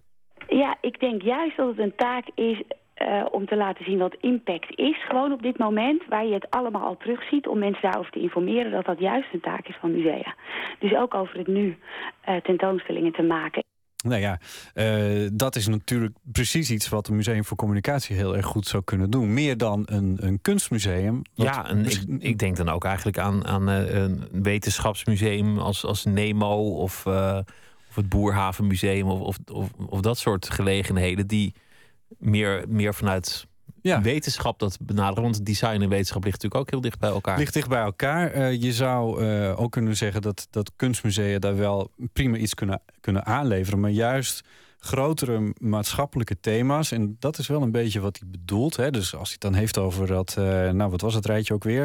[0.49, 2.63] Ja, ik denk juist dat het een taak is
[2.95, 5.05] eh, om te laten zien wat impact is.
[5.07, 7.47] Gewoon op dit moment, waar je het allemaal al terugziet...
[7.47, 10.35] om mensen daarover te informeren dat dat juist een taak is van musea.
[10.79, 11.77] Dus ook over het nu
[12.21, 13.66] eh, tentoonstellingen te maken.
[14.05, 14.39] Nou ja,
[14.75, 18.83] eh, dat is natuurlijk precies iets wat een museum voor communicatie heel erg goed zou
[18.85, 19.35] kunnen doen.
[19.35, 21.23] Meer dan een, een kunstmuseum.
[21.35, 26.05] Ja, en ik, ik denk dan ook eigenlijk aan, aan eh, een wetenschapsmuseum als, als
[26.05, 27.39] Nemo of, eh,
[27.89, 31.55] of het Boerhavenmuseum of, of, of, of dat soort gelegenheden die
[32.19, 33.47] meer, meer vanuit
[34.03, 35.23] wetenschap dat benaderen.
[35.23, 37.39] Want design en wetenschap ligt natuurlijk ook heel dicht bij elkaar.
[37.39, 38.31] Ligt dicht bij elkaar.
[38.31, 42.81] Eh, je zou eh, ook kunnen zeggen dat, dat kunstmusea daar wel prima iets kunnen,
[43.01, 43.81] kunnen aanleveren.
[43.81, 44.45] Maar juist
[44.87, 46.93] grotere maatschappelijke thema's.
[46.93, 48.77] En dat is wel een beetje wat hij bedoelt.
[48.77, 48.91] Hè?
[48.91, 50.35] Dus als hij het dan heeft over dat...
[50.39, 51.85] eh, nou, wat was het rijtje ook weer?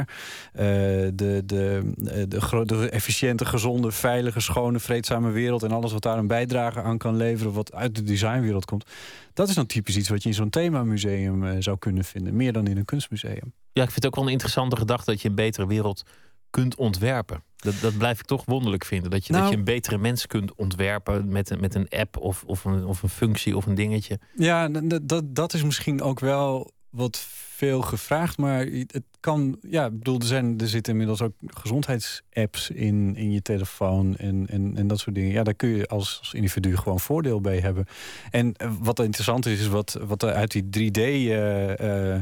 [0.53, 0.65] Eh,
[1.13, 5.63] de, de, eh, de, de efficiënte, gezonde, veilige, schone, vreedzame wereld...
[5.63, 7.53] en alles wat daar een bijdrage aan kan leveren...
[7.53, 8.85] wat uit de designwereld komt.
[9.33, 12.35] Dat is dan typisch iets wat je in zo'n themamuseum eh, zou kunnen vinden.
[12.35, 13.53] Meer dan in een kunstmuseum.
[13.73, 16.03] Ja, ik vind het ook wel een interessante gedachte dat je een betere wereld
[16.49, 17.43] kunt ontwerpen.
[17.61, 19.09] Dat, dat blijf ik toch wonderlijk vinden.
[19.11, 22.17] Dat je, dat Nou- je een betere mens kunt ontwerpen met een, met een app
[22.17, 24.19] of, of, een, of een functie of een dingetje.
[24.35, 24.67] Ja,
[25.03, 27.17] dat, dat is misschien ook wel wat
[27.55, 28.37] veel gevraagd.
[28.37, 33.31] Maar het kan, ja, ik bedoel, er, zijn, er zitten inmiddels ook gezondheidsapps in, in
[33.31, 35.31] je telefoon en, en, en dat soort dingen.
[35.31, 37.85] Ja, daar kun je als, als individu gewoon voordeel bij hebben.
[38.31, 40.97] En eh, wat interessant is, is wat, wat er uit die 3D.
[41.01, 42.21] eh, eh,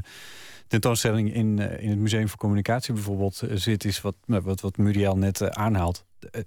[0.70, 4.62] tentoonstelling in, eh, in het Museum voor Communicatie bijvoorbeeld eh, zit, is wat, nou, wat,
[4.62, 6.06] wat Muriel net eh, aanhaalt.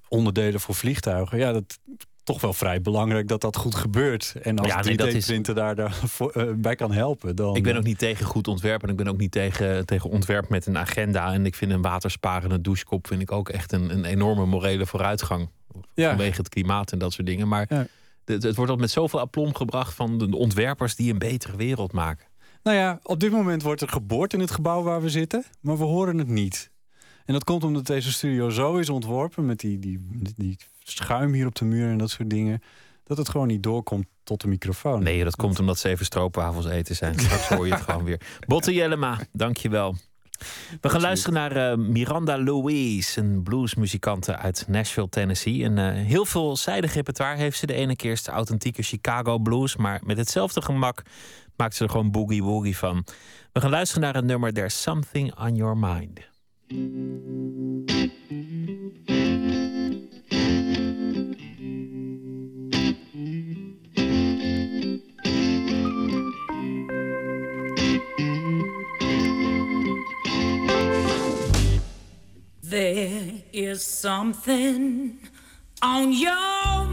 [0.08, 1.38] Onderdelen voor vliegtuigen.
[1.38, 1.78] Ja, dat
[2.24, 4.34] toch wel vrij belangrijk dat dat goed gebeurt.
[4.42, 7.56] En als Ja, nee, dat is- 3D-printer daar, daar voor, eh, bij kan helpen, dan...
[7.56, 10.48] Ik ben ook niet tegen goed ontwerp en ik ben ook niet tegen, tegen ontwerp
[10.48, 11.32] met een agenda.
[11.32, 15.48] En ik vind een watersparende douchekop vind ik ook echt een, een enorme morele vooruitgang.
[15.94, 17.48] Vanwege het klimaat en dat soort dingen.
[17.48, 17.88] Maar
[18.24, 21.92] het, het wordt al met zoveel aplomb gebracht van de ontwerpers die een betere wereld
[21.92, 22.26] maken.
[22.62, 25.78] Nou ja, op dit moment wordt er geboord in het gebouw waar we zitten, maar
[25.78, 26.70] we horen het niet.
[27.24, 30.00] En dat komt omdat deze studio zo is ontworpen met die, die,
[30.36, 32.62] die schuim hier op de muur en dat soort dingen,
[33.04, 35.02] dat het gewoon niet doorkomt tot de microfoon.
[35.02, 37.18] Nee, dat komt omdat ze even stroopwafels eten zijn.
[37.18, 38.20] Straks hoor je het gewoon weer.
[38.46, 39.96] Botte Jellema, dankjewel.
[40.80, 45.64] We gaan luisteren naar eh, Miranda Louise, een bluesmuzikante uit Nashville, Tennessee.
[45.64, 47.66] Een eh, heel veelzijdig repertoire heeft ze.
[47.66, 51.02] De ene keer is de authentieke Chicago blues, maar met hetzelfde gemak
[51.62, 53.04] maakt ze er gewoon boogie woogie van.
[53.52, 56.20] We gaan luisteren naar een nummer There's Something on Your Mind.
[72.60, 75.18] There is something
[75.80, 76.91] on your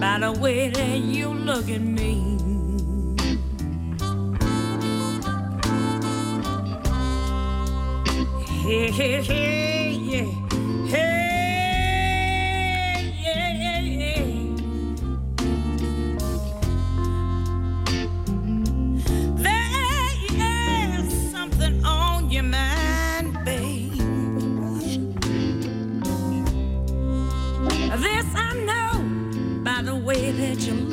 [0.00, 2.38] By the way that you look at me.
[8.62, 9.77] Hey, hey, hey,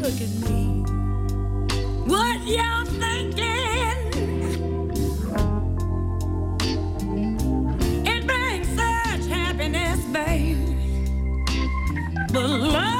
[0.06, 0.84] look at me.
[2.06, 3.98] What you're thinking,
[8.06, 10.60] it brings such happiness, babe.
[12.32, 12.95] But Lord,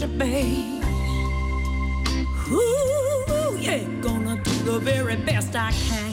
[0.00, 0.84] you, babe.
[2.50, 6.05] Ooh, yeah, gonna do the very best I can.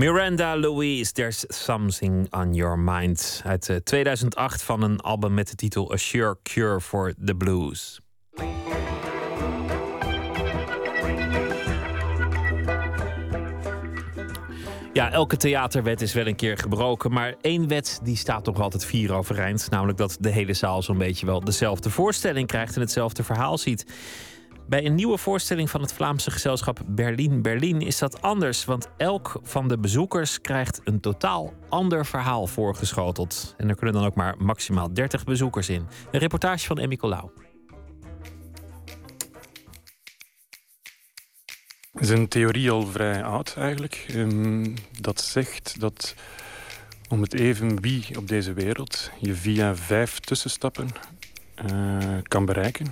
[0.00, 3.42] Miranda Louise, There's Something on Your Mind.
[3.44, 8.00] Uit eh, 2008 van een album met de titel A Sure Cure for the Blues.
[14.92, 17.12] Ja, elke theaterwet is wel een keer gebroken.
[17.12, 19.70] Maar één wet die staat toch altijd vier overeind.
[19.70, 23.86] Namelijk dat de hele zaal zo'n beetje wel dezelfde voorstelling krijgt en hetzelfde verhaal ziet.
[24.70, 28.64] Bij een nieuwe voorstelling van het Vlaamse gezelschap Berlin Berlin is dat anders.
[28.64, 33.54] Want elk van de bezoekers krijgt een totaal ander verhaal voorgeschoteld.
[33.56, 35.86] En er kunnen dan ook maar maximaal 30 bezoekers in.
[36.10, 37.30] Een reportage van Emmy Colau.
[41.92, 44.06] Het is een theorie al vrij oud eigenlijk.
[44.08, 46.14] Ehm, dat zegt dat
[47.08, 50.88] om het even wie op deze wereld je via vijf tussenstappen
[51.54, 52.86] eh, kan bereiken.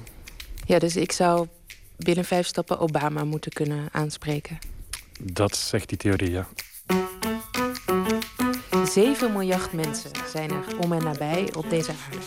[0.66, 1.48] Ja, dus ik zou
[1.98, 4.58] binnen vijf stappen Obama moeten kunnen aanspreken.
[5.20, 6.46] Dat zegt die theorie, ja.
[8.84, 12.18] 7 miljard mensen zijn er om en nabij op deze aarde.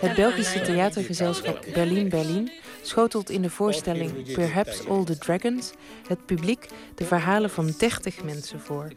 [0.00, 2.50] Het Belgische theatergezelschap Berlin Berlin
[2.82, 5.70] schotelt in de voorstelling Perhaps All the Dragons
[6.06, 8.92] het publiek de verhalen van 30 mensen voor.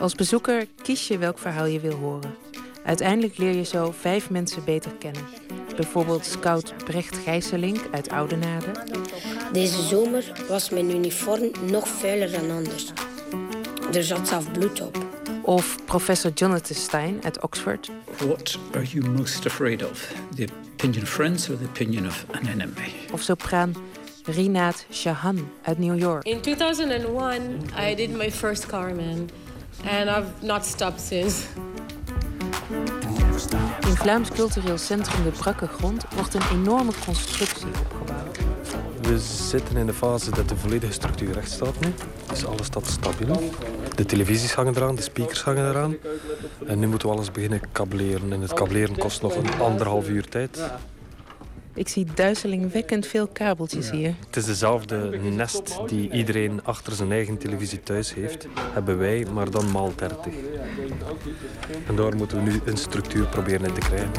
[0.00, 2.34] Als bezoeker kies je welk verhaal je wil horen.
[2.84, 5.22] Uiteindelijk leer je zo vijf mensen beter kennen.
[5.76, 8.70] Bijvoorbeeld scout Brecht Gijsselink uit Oudenaarde.
[9.52, 12.92] Deze zomer was mijn uniform nog vuiler dan anders.
[13.94, 15.06] Er zat zelf bloed op.
[15.42, 17.90] Of professor Jonathan Stein uit Oxford.
[18.16, 20.12] What are you most afraid of?
[20.34, 22.92] The opinion of friends or the opinion of an enemy?
[23.12, 23.74] Of sopraan
[24.24, 26.24] Rinaat Shahan uit New York.
[26.24, 29.30] In 2001, I did my first Carmen,
[29.84, 31.46] and I've not stopped since.
[33.80, 38.38] In Vlaams Cultureel Centrum De Brakke Grond wordt een enorme constructie opgebouwd.
[39.02, 41.92] We zitten in de fase dat de volledige structuur recht staat nu.
[42.28, 43.52] Dus alles staat stabiel.
[43.94, 45.96] De televisies hangen eraan, de speakers hangen eraan.
[46.66, 48.32] En nu moeten we alles beginnen kableren.
[48.32, 50.60] En het kableren kost nog een anderhalf uur tijd.
[51.74, 54.14] Ik zie duizelingwekkend veel kabeltjes hier.
[54.26, 58.46] Het is dezelfde nest die iedereen achter zijn eigen televisie thuis heeft.
[58.72, 60.32] Hebben wij, maar dan maal 30.
[61.86, 64.10] En daar moeten we nu een structuur proberen in te krijgen.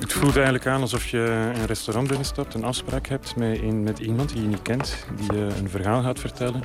[0.00, 3.98] Het voelt eigenlijk aan alsof je een restaurant binnenstapt, een afspraak hebt met, een, met
[3.98, 6.62] iemand die je niet kent, die je een verhaal gaat vertellen.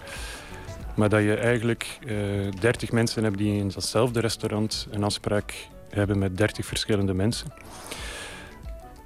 [0.96, 2.16] Maar dat je eigenlijk eh
[2.60, 5.54] 30 mensen hebt die in datzelfde restaurant een afspraak
[5.94, 7.54] hebben met 30 verschillende mensen.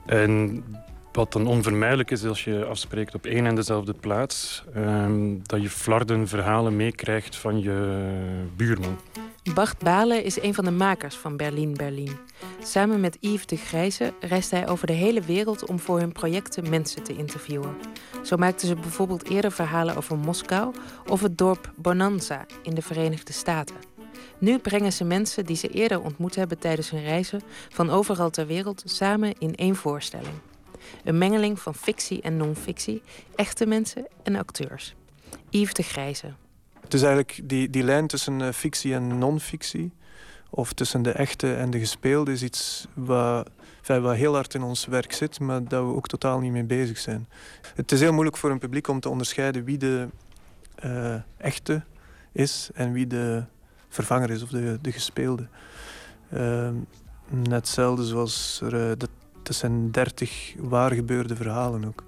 [0.06, 0.64] En
[1.12, 5.70] wat dan onvermijdelijk is als je afspreekt op één en dezelfde plaats, ehm, dat je
[5.70, 8.08] flarden verhalen meekrijgt van je
[8.56, 8.98] buurman.
[9.54, 12.18] Bart Balen is een van de makers van Berlin Berlin.
[12.64, 16.70] Samen met Yves de Grijze reist hij over de hele wereld om voor hun projecten
[16.70, 17.76] mensen te interviewen.
[18.24, 20.76] Zo maakten ze bijvoorbeeld eerder verhalen over Moskou
[21.08, 23.87] of het dorp Bonanza in de Verenigde Staten.
[24.40, 28.48] Nu brengen ze mensen die ze eerder ontmoet hebben tijdens hun reizen van overal ter
[28.48, 30.36] wereld samen in één voorstelling.
[31.04, 33.02] Een mengeling van fictie en non-fictie,
[33.36, 34.96] echte mensen en acteurs.
[35.50, 36.34] Yves de Grijze.
[36.82, 39.92] Het is eigenlijk die, die lijn tussen eh, fictie en non-fictie,
[40.50, 43.50] of tussen de echte en de gespeelde, is iets wat,
[43.80, 46.98] enfin, heel hard in ons werk zit, maar dat we ook totaal niet mee bezig
[46.98, 47.28] zijn.
[47.76, 50.08] Het is heel moeilijk voor een publiek om te onderscheiden wie de
[50.76, 51.84] eh, echte
[52.32, 53.44] is en wie de
[54.04, 55.48] vervanger is of de, de gespeelde.
[56.34, 56.70] Uh,
[57.30, 59.08] net zoals er, uh,
[59.44, 62.04] zijn dertig waar gebeurde verhalen ook.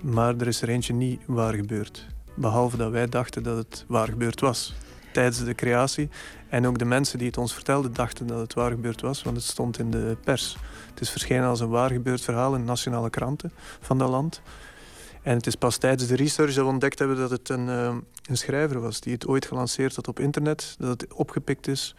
[0.00, 2.06] Maar er is er eentje niet waar gebeurd.
[2.34, 4.74] Behalve dat wij dachten dat het waar gebeurd was
[5.12, 6.08] tijdens de creatie.
[6.48, 9.36] En ook de mensen die het ons vertelden dachten dat het waar gebeurd was, want
[9.36, 10.56] het stond in de pers.
[10.90, 14.42] Het is verschenen als een waar gebeurd verhaal in nationale kranten van dat land.
[15.28, 17.94] En het is pas tijdens de research dat we ontdekt hebben dat het een, uh,
[18.24, 20.74] een schrijver was die het ooit gelanceerd had op internet.
[20.78, 21.94] Dat het opgepikt is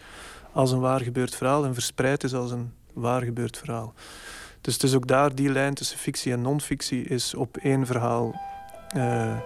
[0.52, 3.94] als een waar gebeurd verhaal en verspreid is als een waar gebeurd verhaal.
[4.62, 8.42] Dus het is ook daar die lijn tussen fictie en non-fictie is op één verhaal,
[8.96, 9.38] uh,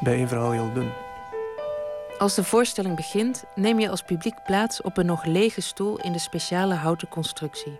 [0.00, 0.90] bij één verhaal heel dun.
[2.18, 6.12] Als de voorstelling begint, neem je als publiek plaats op een nog lege stoel in
[6.12, 7.76] de speciale houten constructie.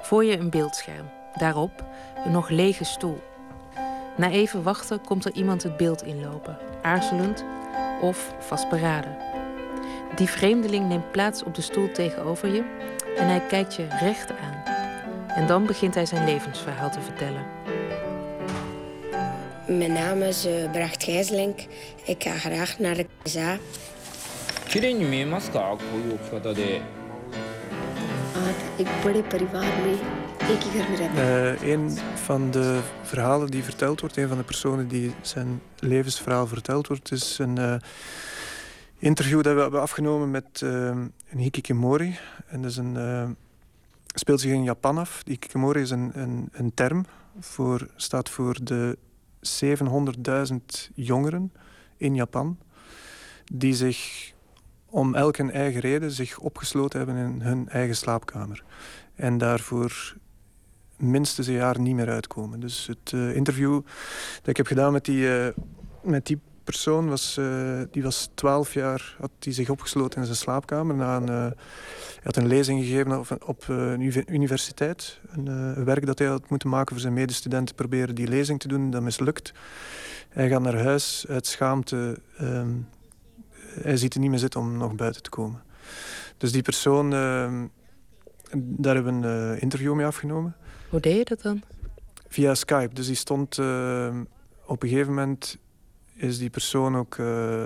[0.00, 1.84] Voor je een beeldscherm, daarop
[2.24, 3.29] een nog lege stoel.
[4.20, 7.44] Na even wachten komt er iemand het beeld inlopen, aarzelend
[8.00, 9.16] of vastberaden.
[10.16, 12.64] Die vreemdeling neemt plaats op de stoel tegenover je
[13.16, 14.62] en hij kijkt je recht aan.
[15.26, 17.44] En dan begint hij zijn levensverhaal te vertellen.
[19.66, 21.60] Mijn naam is eh, Bracht Gijslink.
[22.04, 23.58] Ik ga graag naar de KSA.
[28.32, 34.36] Ah, ik ben परिवार में eh, een van de verhalen die verteld wordt, een van
[34.36, 37.74] de personen die zijn levensverhaal verteld wordt, is een eh,
[38.98, 40.70] interview dat we hebben afgenomen met eh,
[41.30, 42.18] een Hikikimori.
[42.46, 42.80] En dat
[44.14, 45.22] speelt zich in Japan af.
[45.24, 47.06] Hikikimori is een, een, een term,
[47.40, 48.98] voor, staat voor de
[50.50, 50.56] 700.000
[50.94, 51.52] jongeren
[51.96, 52.58] in Japan
[53.52, 54.32] die zich
[54.86, 58.64] om elke eigen reden zich opgesloten hebben in hun eigen slaapkamer.
[59.14, 60.16] En daarvoor
[61.00, 62.60] minstens een jaar niet meer uitkomen.
[62.60, 63.80] Dus het uh, interview
[64.38, 65.46] dat ik heb gedaan met die, uh,
[66.02, 70.36] met die persoon was, uh, die was 12 jaar, had die zich opgesloten in zijn
[70.36, 70.94] slaapkamer.
[70.94, 71.52] Na een, hij
[72.22, 75.20] had een lezing gegeven op, op een universiteit.
[75.30, 78.90] Een, werk dat hij had moeten maken voor zijn medestudenten, proberen die lezing te doen.
[78.90, 79.52] Dat mislukt.
[80.28, 82.18] Hij gaat naar huis uit schaamte.
[82.40, 82.88] Um,
[83.74, 85.62] hij ziet er niet meer zitten om nog buiten te komen.
[86.36, 87.62] Dus die persoon, uh,
[88.56, 90.56] daar hebben we een uh, interview mee afgenomen.
[90.88, 91.62] Hoe deed je dat dan?
[92.28, 92.94] Via Skype.
[92.94, 94.20] Dus die stond uh,
[94.66, 95.58] op een gegeven moment
[96.14, 97.64] is die persoon ook uh,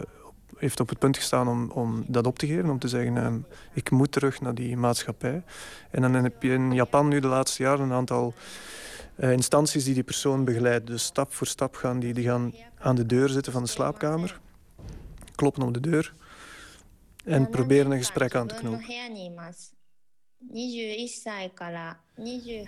[0.56, 3.90] heeft op het punt gestaan om, om dat op te geven, om te zeggen ik
[3.90, 5.43] moet terug naar die maatschappij.
[5.90, 8.35] En dan heb je in Japan nu de laatste jaren een aantal
[9.16, 10.86] instanties die die persoon begeleiden.
[10.86, 14.40] Dus stap voor stap gaan die, die gaan aan de deur zitten van de slaapkamer
[15.35, 16.15] kloppen op de deur
[17.24, 18.85] en proberen een gesprek aan te knopen.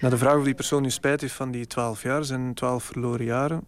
[0.00, 2.84] Na de vraag of die persoon nu spijt heeft van die 12 jaar, zijn 12
[2.84, 3.64] verloren jaren,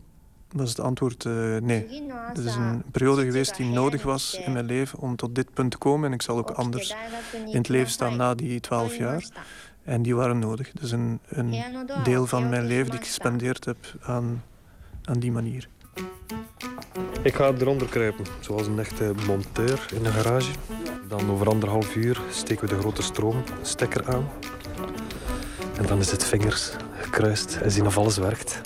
[0.53, 1.87] was het antwoord uh, nee.
[2.13, 5.71] Het is een periode geweest die nodig was in mijn leven om tot dit punt
[5.71, 6.09] te komen.
[6.09, 6.95] En ik zal ook anders
[7.47, 9.25] in het leven staan na die 12 jaar.
[9.83, 10.73] En die waren nodig.
[10.73, 11.55] Dus een, een
[12.05, 14.45] deel van mijn leven die ik gespendeerd heb aan,
[15.05, 15.69] aan die manier.
[17.22, 20.52] Ik ga eronder kruipen, zoals een echte monteur in een garage.
[21.08, 24.30] Dan over anderhalf uur steken we de grote stroomstekker aan.
[25.78, 28.62] En dan is het vingers gekruist en zien of alles werkt.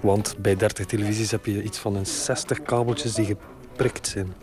[0.00, 4.34] Want bij 30 televisies heb je iets van een 60 kabeltjes die geprikt zijn.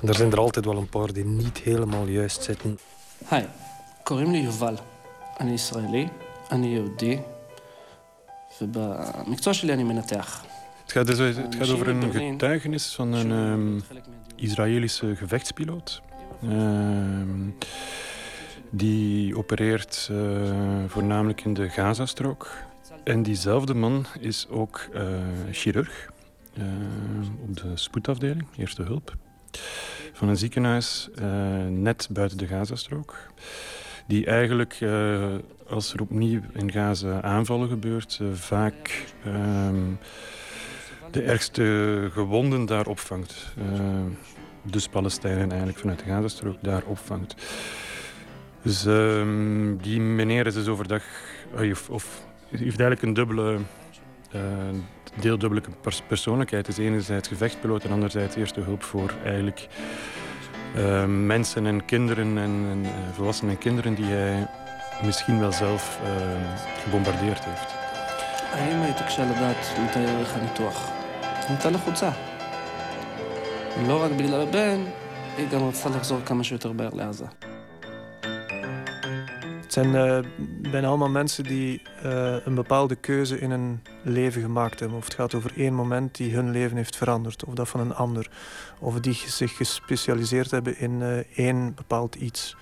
[0.00, 2.78] En er zijn er altijd wel een paar die niet helemaal juist zitten.
[3.30, 3.46] היי,
[4.04, 4.76] קוראים לי יובל.
[5.40, 6.08] אני ישראלי,
[6.50, 7.18] אני יהודי,
[8.60, 10.44] ובמקצוע שלי אני מנתח.
[10.91, 13.97] Het gaat, dus, het gaat over een getuigenis van een ehm,
[14.35, 16.01] Israëlische gevechtspiloot.
[16.41, 17.49] Ehm,
[18.69, 20.17] die opereert eh,
[20.87, 22.51] voornamelijk in de Gazastrook.
[23.03, 25.03] En diezelfde man is ook eh,
[25.51, 26.09] chirurg
[26.53, 26.63] eh,
[27.41, 29.15] op de spoedafdeling, eerste hulp,
[30.13, 31.09] van een ziekenhuis
[31.69, 33.17] net buiten de Gazastrook.
[34.07, 34.79] Die eigenlijk,
[35.67, 39.93] als er opnieuw in Gaza aanvallen gebeurt, vaak ehm,
[41.11, 43.53] de ergste gewonden daar opvangt.
[43.57, 43.79] Eh,
[44.63, 47.35] dus Palestijnen eigenlijk vanuit de Gazastrook daar opvangt.
[48.61, 51.03] Dus ehm, die meneer is dus overdag,
[51.55, 53.57] eh, of, of heeft eigenlijk een dubbele,
[54.31, 54.41] eh
[55.19, 56.67] deeldubbele pers- persoonlijkheid.
[56.67, 59.67] Is enerzijds gevechtpiloot en anderzijds eerste hulp voor eigenlijk
[61.07, 64.47] mensen en kinderen en, en volwassenen en kinderen die hij
[65.03, 65.99] misschien wel zelf
[66.83, 67.81] gebombardeerd heeft.
[71.40, 71.70] האם היית קשה לדעת מתי יארך הניתוח?
[71.70, 72.10] הייתה לחוצה.
[73.88, 74.84] לא רק בגלל הבן,
[75.36, 77.26] היא גם רצתה לחזור כמה שיותר מהר לעזה.
[79.62, 80.18] Het zijn eh,
[80.70, 84.98] bijna allemaal mensen die eh, een bepaalde keuze in hun leven gemaakt hebben.
[84.98, 87.44] Of het gaat over één moment die hun leven heeft veranderd.
[87.44, 88.30] Of dat van een ander.
[88.78, 92.56] Of die zich gespecialiseerd hebben in eh, één bepaald iets.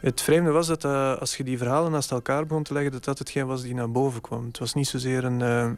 [0.00, 3.04] Het vreemde was dat eh, als je die verhalen naast elkaar begon te leggen, dat
[3.04, 4.46] dat hetgeen was die naar boven kwam.
[4.46, 5.70] Het was niet zozeer een, eh,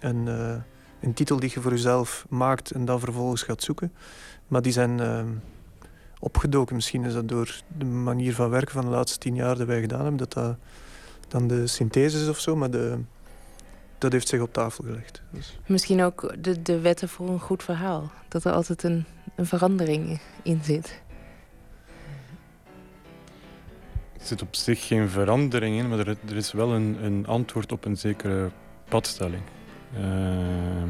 [0.00, 0.56] een, eh,
[0.99, 3.93] een titel die je voor jezelf maakt en dan vervolgens gaat zoeken.
[4.47, 5.23] Maar die zijn eh,
[6.19, 6.75] opgedoken.
[6.75, 9.81] Misschien is dat door de manier van werken van de laatste tien jaar dat wij
[9.81, 10.55] gedaan hebben, dat dat
[11.27, 12.99] dan de synthese is of zo, maar de,
[13.97, 15.21] dat heeft zich op tafel gelegd.
[15.29, 18.11] Dus Misschien ook de, de wetten voor een goed verhaal.
[18.27, 19.05] Dat er altijd een,
[19.35, 21.01] een verandering in zit.
[24.19, 27.71] Er zit op zich geen verandering in, maar er, er is wel een, een antwoord
[27.71, 28.49] op een zekere
[28.89, 29.43] padstelling.
[29.93, 30.89] Ehm,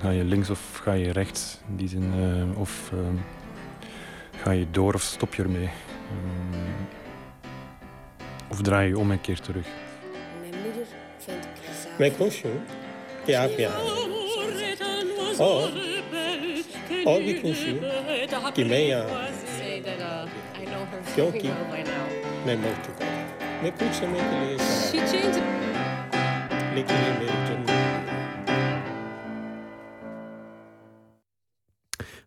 [0.00, 1.60] ga je links of ga je rechts?
[1.68, 3.16] In die zin, eh, of ehm,
[4.42, 5.70] ga je door of stop je ermee?
[6.10, 6.84] Ehm,
[8.50, 9.66] of draai je om en keer terug?
[10.40, 10.86] Mijn moeder
[11.18, 12.60] vindt ik Mais cochon,
[13.26, 13.70] ja, ja.
[15.38, 15.66] Oh,
[17.04, 17.80] oh, die cochon.
[18.54, 19.04] Die mee, ja.
[19.58, 20.28] Say that
[20.60, 22.24] I know her very well by now.
[23.62, 24.58] Mais écoute, ça m'est que les
[24.90, 25.73] She changed.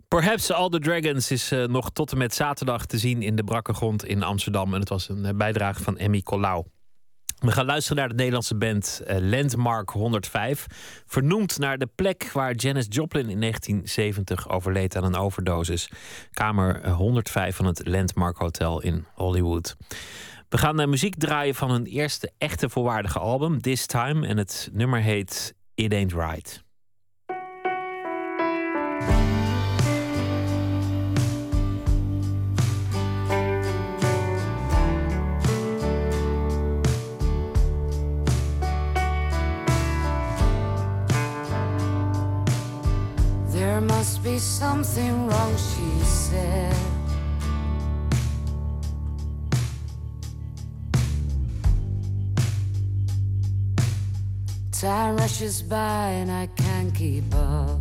[0.07, 3.43] Perhaps All the Dragons is eh, nog tot en met zaterdag te zien in de
[3.43, 4.73] Brakke Grond in Amsterdam.
[4.73, 6.65] En het was een eh, bijdrage van Emmy Colau.
[7.37, 10.65] We gaan luisteren naar de Nederlandse band eh, Landmark 105.
[11.05, 15.89] Vernoemd naar de plek waar Janis Joplin in 1970 overleed aan een overdosis.
[16.31, 19.75] Kamer eh, 105 van het Landmark Hotel in Hollywood.
[20.49, 24.27] We gaan naar muziek draaien van hun eerste echte volwaardige album, This Time.
[24.27, 26.63] En het nummer heet It Ain't Right.
[43.51, 46.96] There must be something wrong, she said.
[54.79, 57.79] Time rushes by and I can't keep up.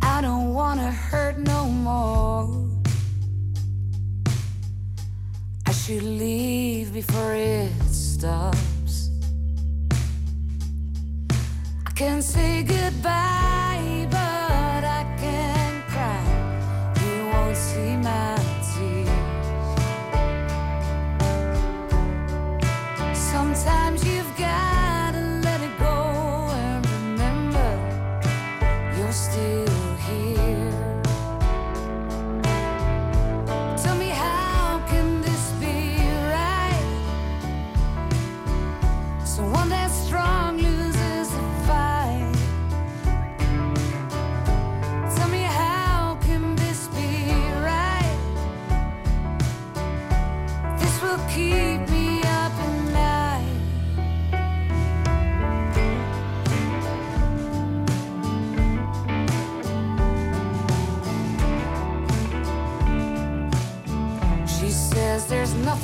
[0.00, 2.68] I don't wanna hurt no more.
[5.66, 9.10] I should leave before it stops.
[11.84, 13.97] I can say goodbye,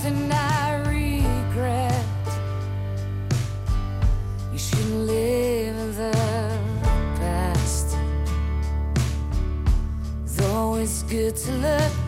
[0.05, 2.05] nothing I regret.
[4.53, 6.13] You shouldn't live in the
[7.19, 7.97] past.
[10.27, 12.04] Though it's good to look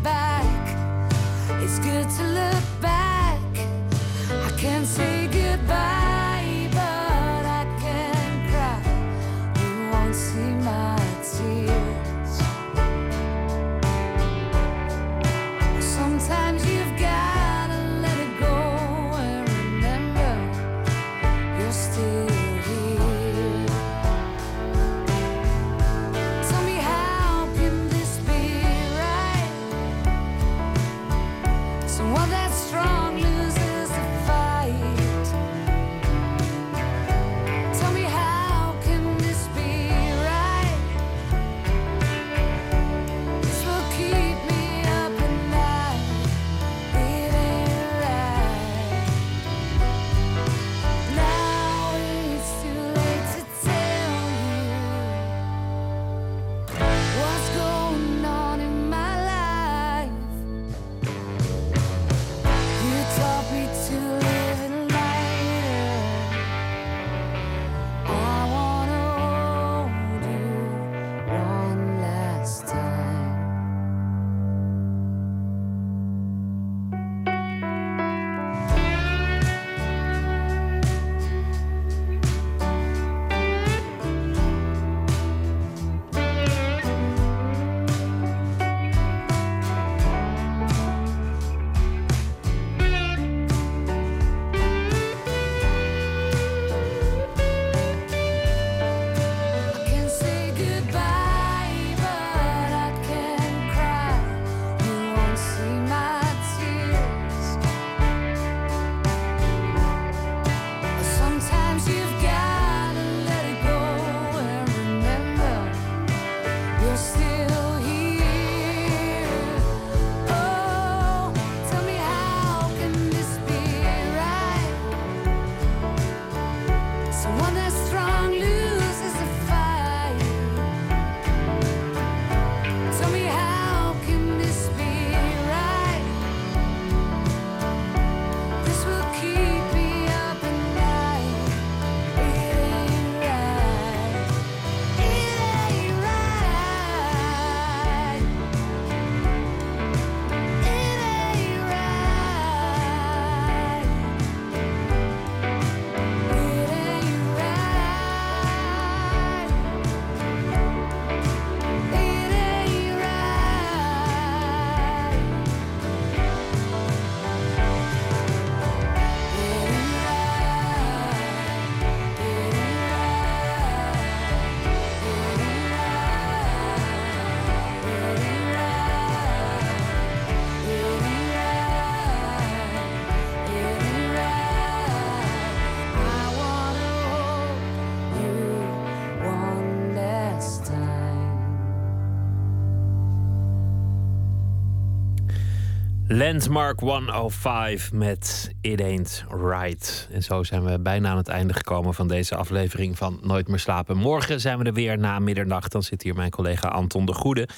[196.16, 200.08] Landmark 105 met It Ain't Right.
[200.12, 203.58] En zo zijn we bijna aan het einde gekomen van deze aflevering van Nooit meer
[203.58, 203.96] slapen.
[203.96, 205.72] Morgen zijn we er weer na middernacht.
[205.72, 207.48] Dan zit hier mijn collega Anton de Goede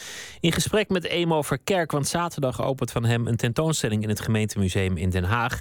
[0.41, 1.93] in gesprek met Emo Verkerk.
[1.93, 5.61] Want zaterdag opent van hem een tentoonstelling in het gemeentemuseum in Den Haag.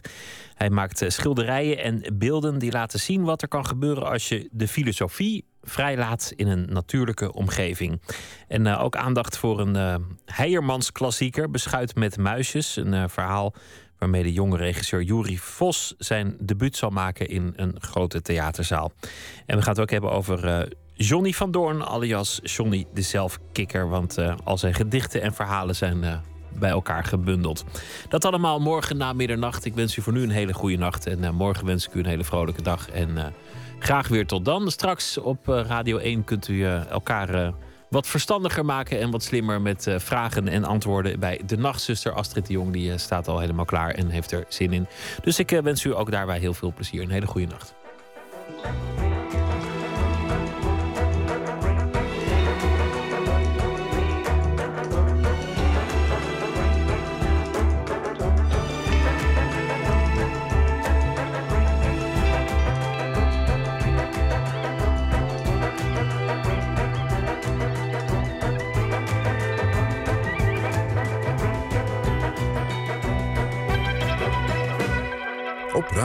[0.54, 4.50] Hij maakt eh, schilderijen en beelden die laten zien wat er kan gebeuren als je
[4.52, 8.02] de filosofie vrijlaat in een natuurlijke omgeving.
[8.48, 9.96] En eh, ook aandacht voor een eh
[10.26, 12.76] Heijermans klassieker, Beschuit met muisjes.
[12.76, 13.54] Een eh, verhaal
[13.98, 18.92] waarmee de jonge regisseur Juri Vos zijn debuut zal maken in een grote theaterzaal.
[19.46, 23.90] En we gaan het ook hebben over eh, Johnny van Doorn, alias Johnny de Zelfkikker.
[23.90, 26.18] Want eh, al zijn gedichten en verhalen zijn eh,
[26.60, 27.66] bij elkaar gebundeld.
[28.10, 29.66] Dat allemaal morgen na middernacht.
[29.66, 31.08] Ik wens u voor nu een hele goede nacht.
[31.08, 32.90] En eh, morgen wens ik u een hele vrolijke dag.
[32.90, 33.26] En eh,
[33.80, 34.72] graag weer tot dan.
[34.72, 37.54] Straks op eh, Radio 1 kunt u eh, elkaar eh,
[37.90, 42.54] wat verstandiger maken en wat slimmer met vragen en antwoorden bij de nachtzuster Astrid de
[42.54, 42.74] Jong.
[42.74, 44.88] Die staat al helemaal klaar en heeft er zin in.
[45.24, 47.02] Dus ik wens u ook daarbij heel veel plezier.
[47.02, 47.76] Een hele goede nacht.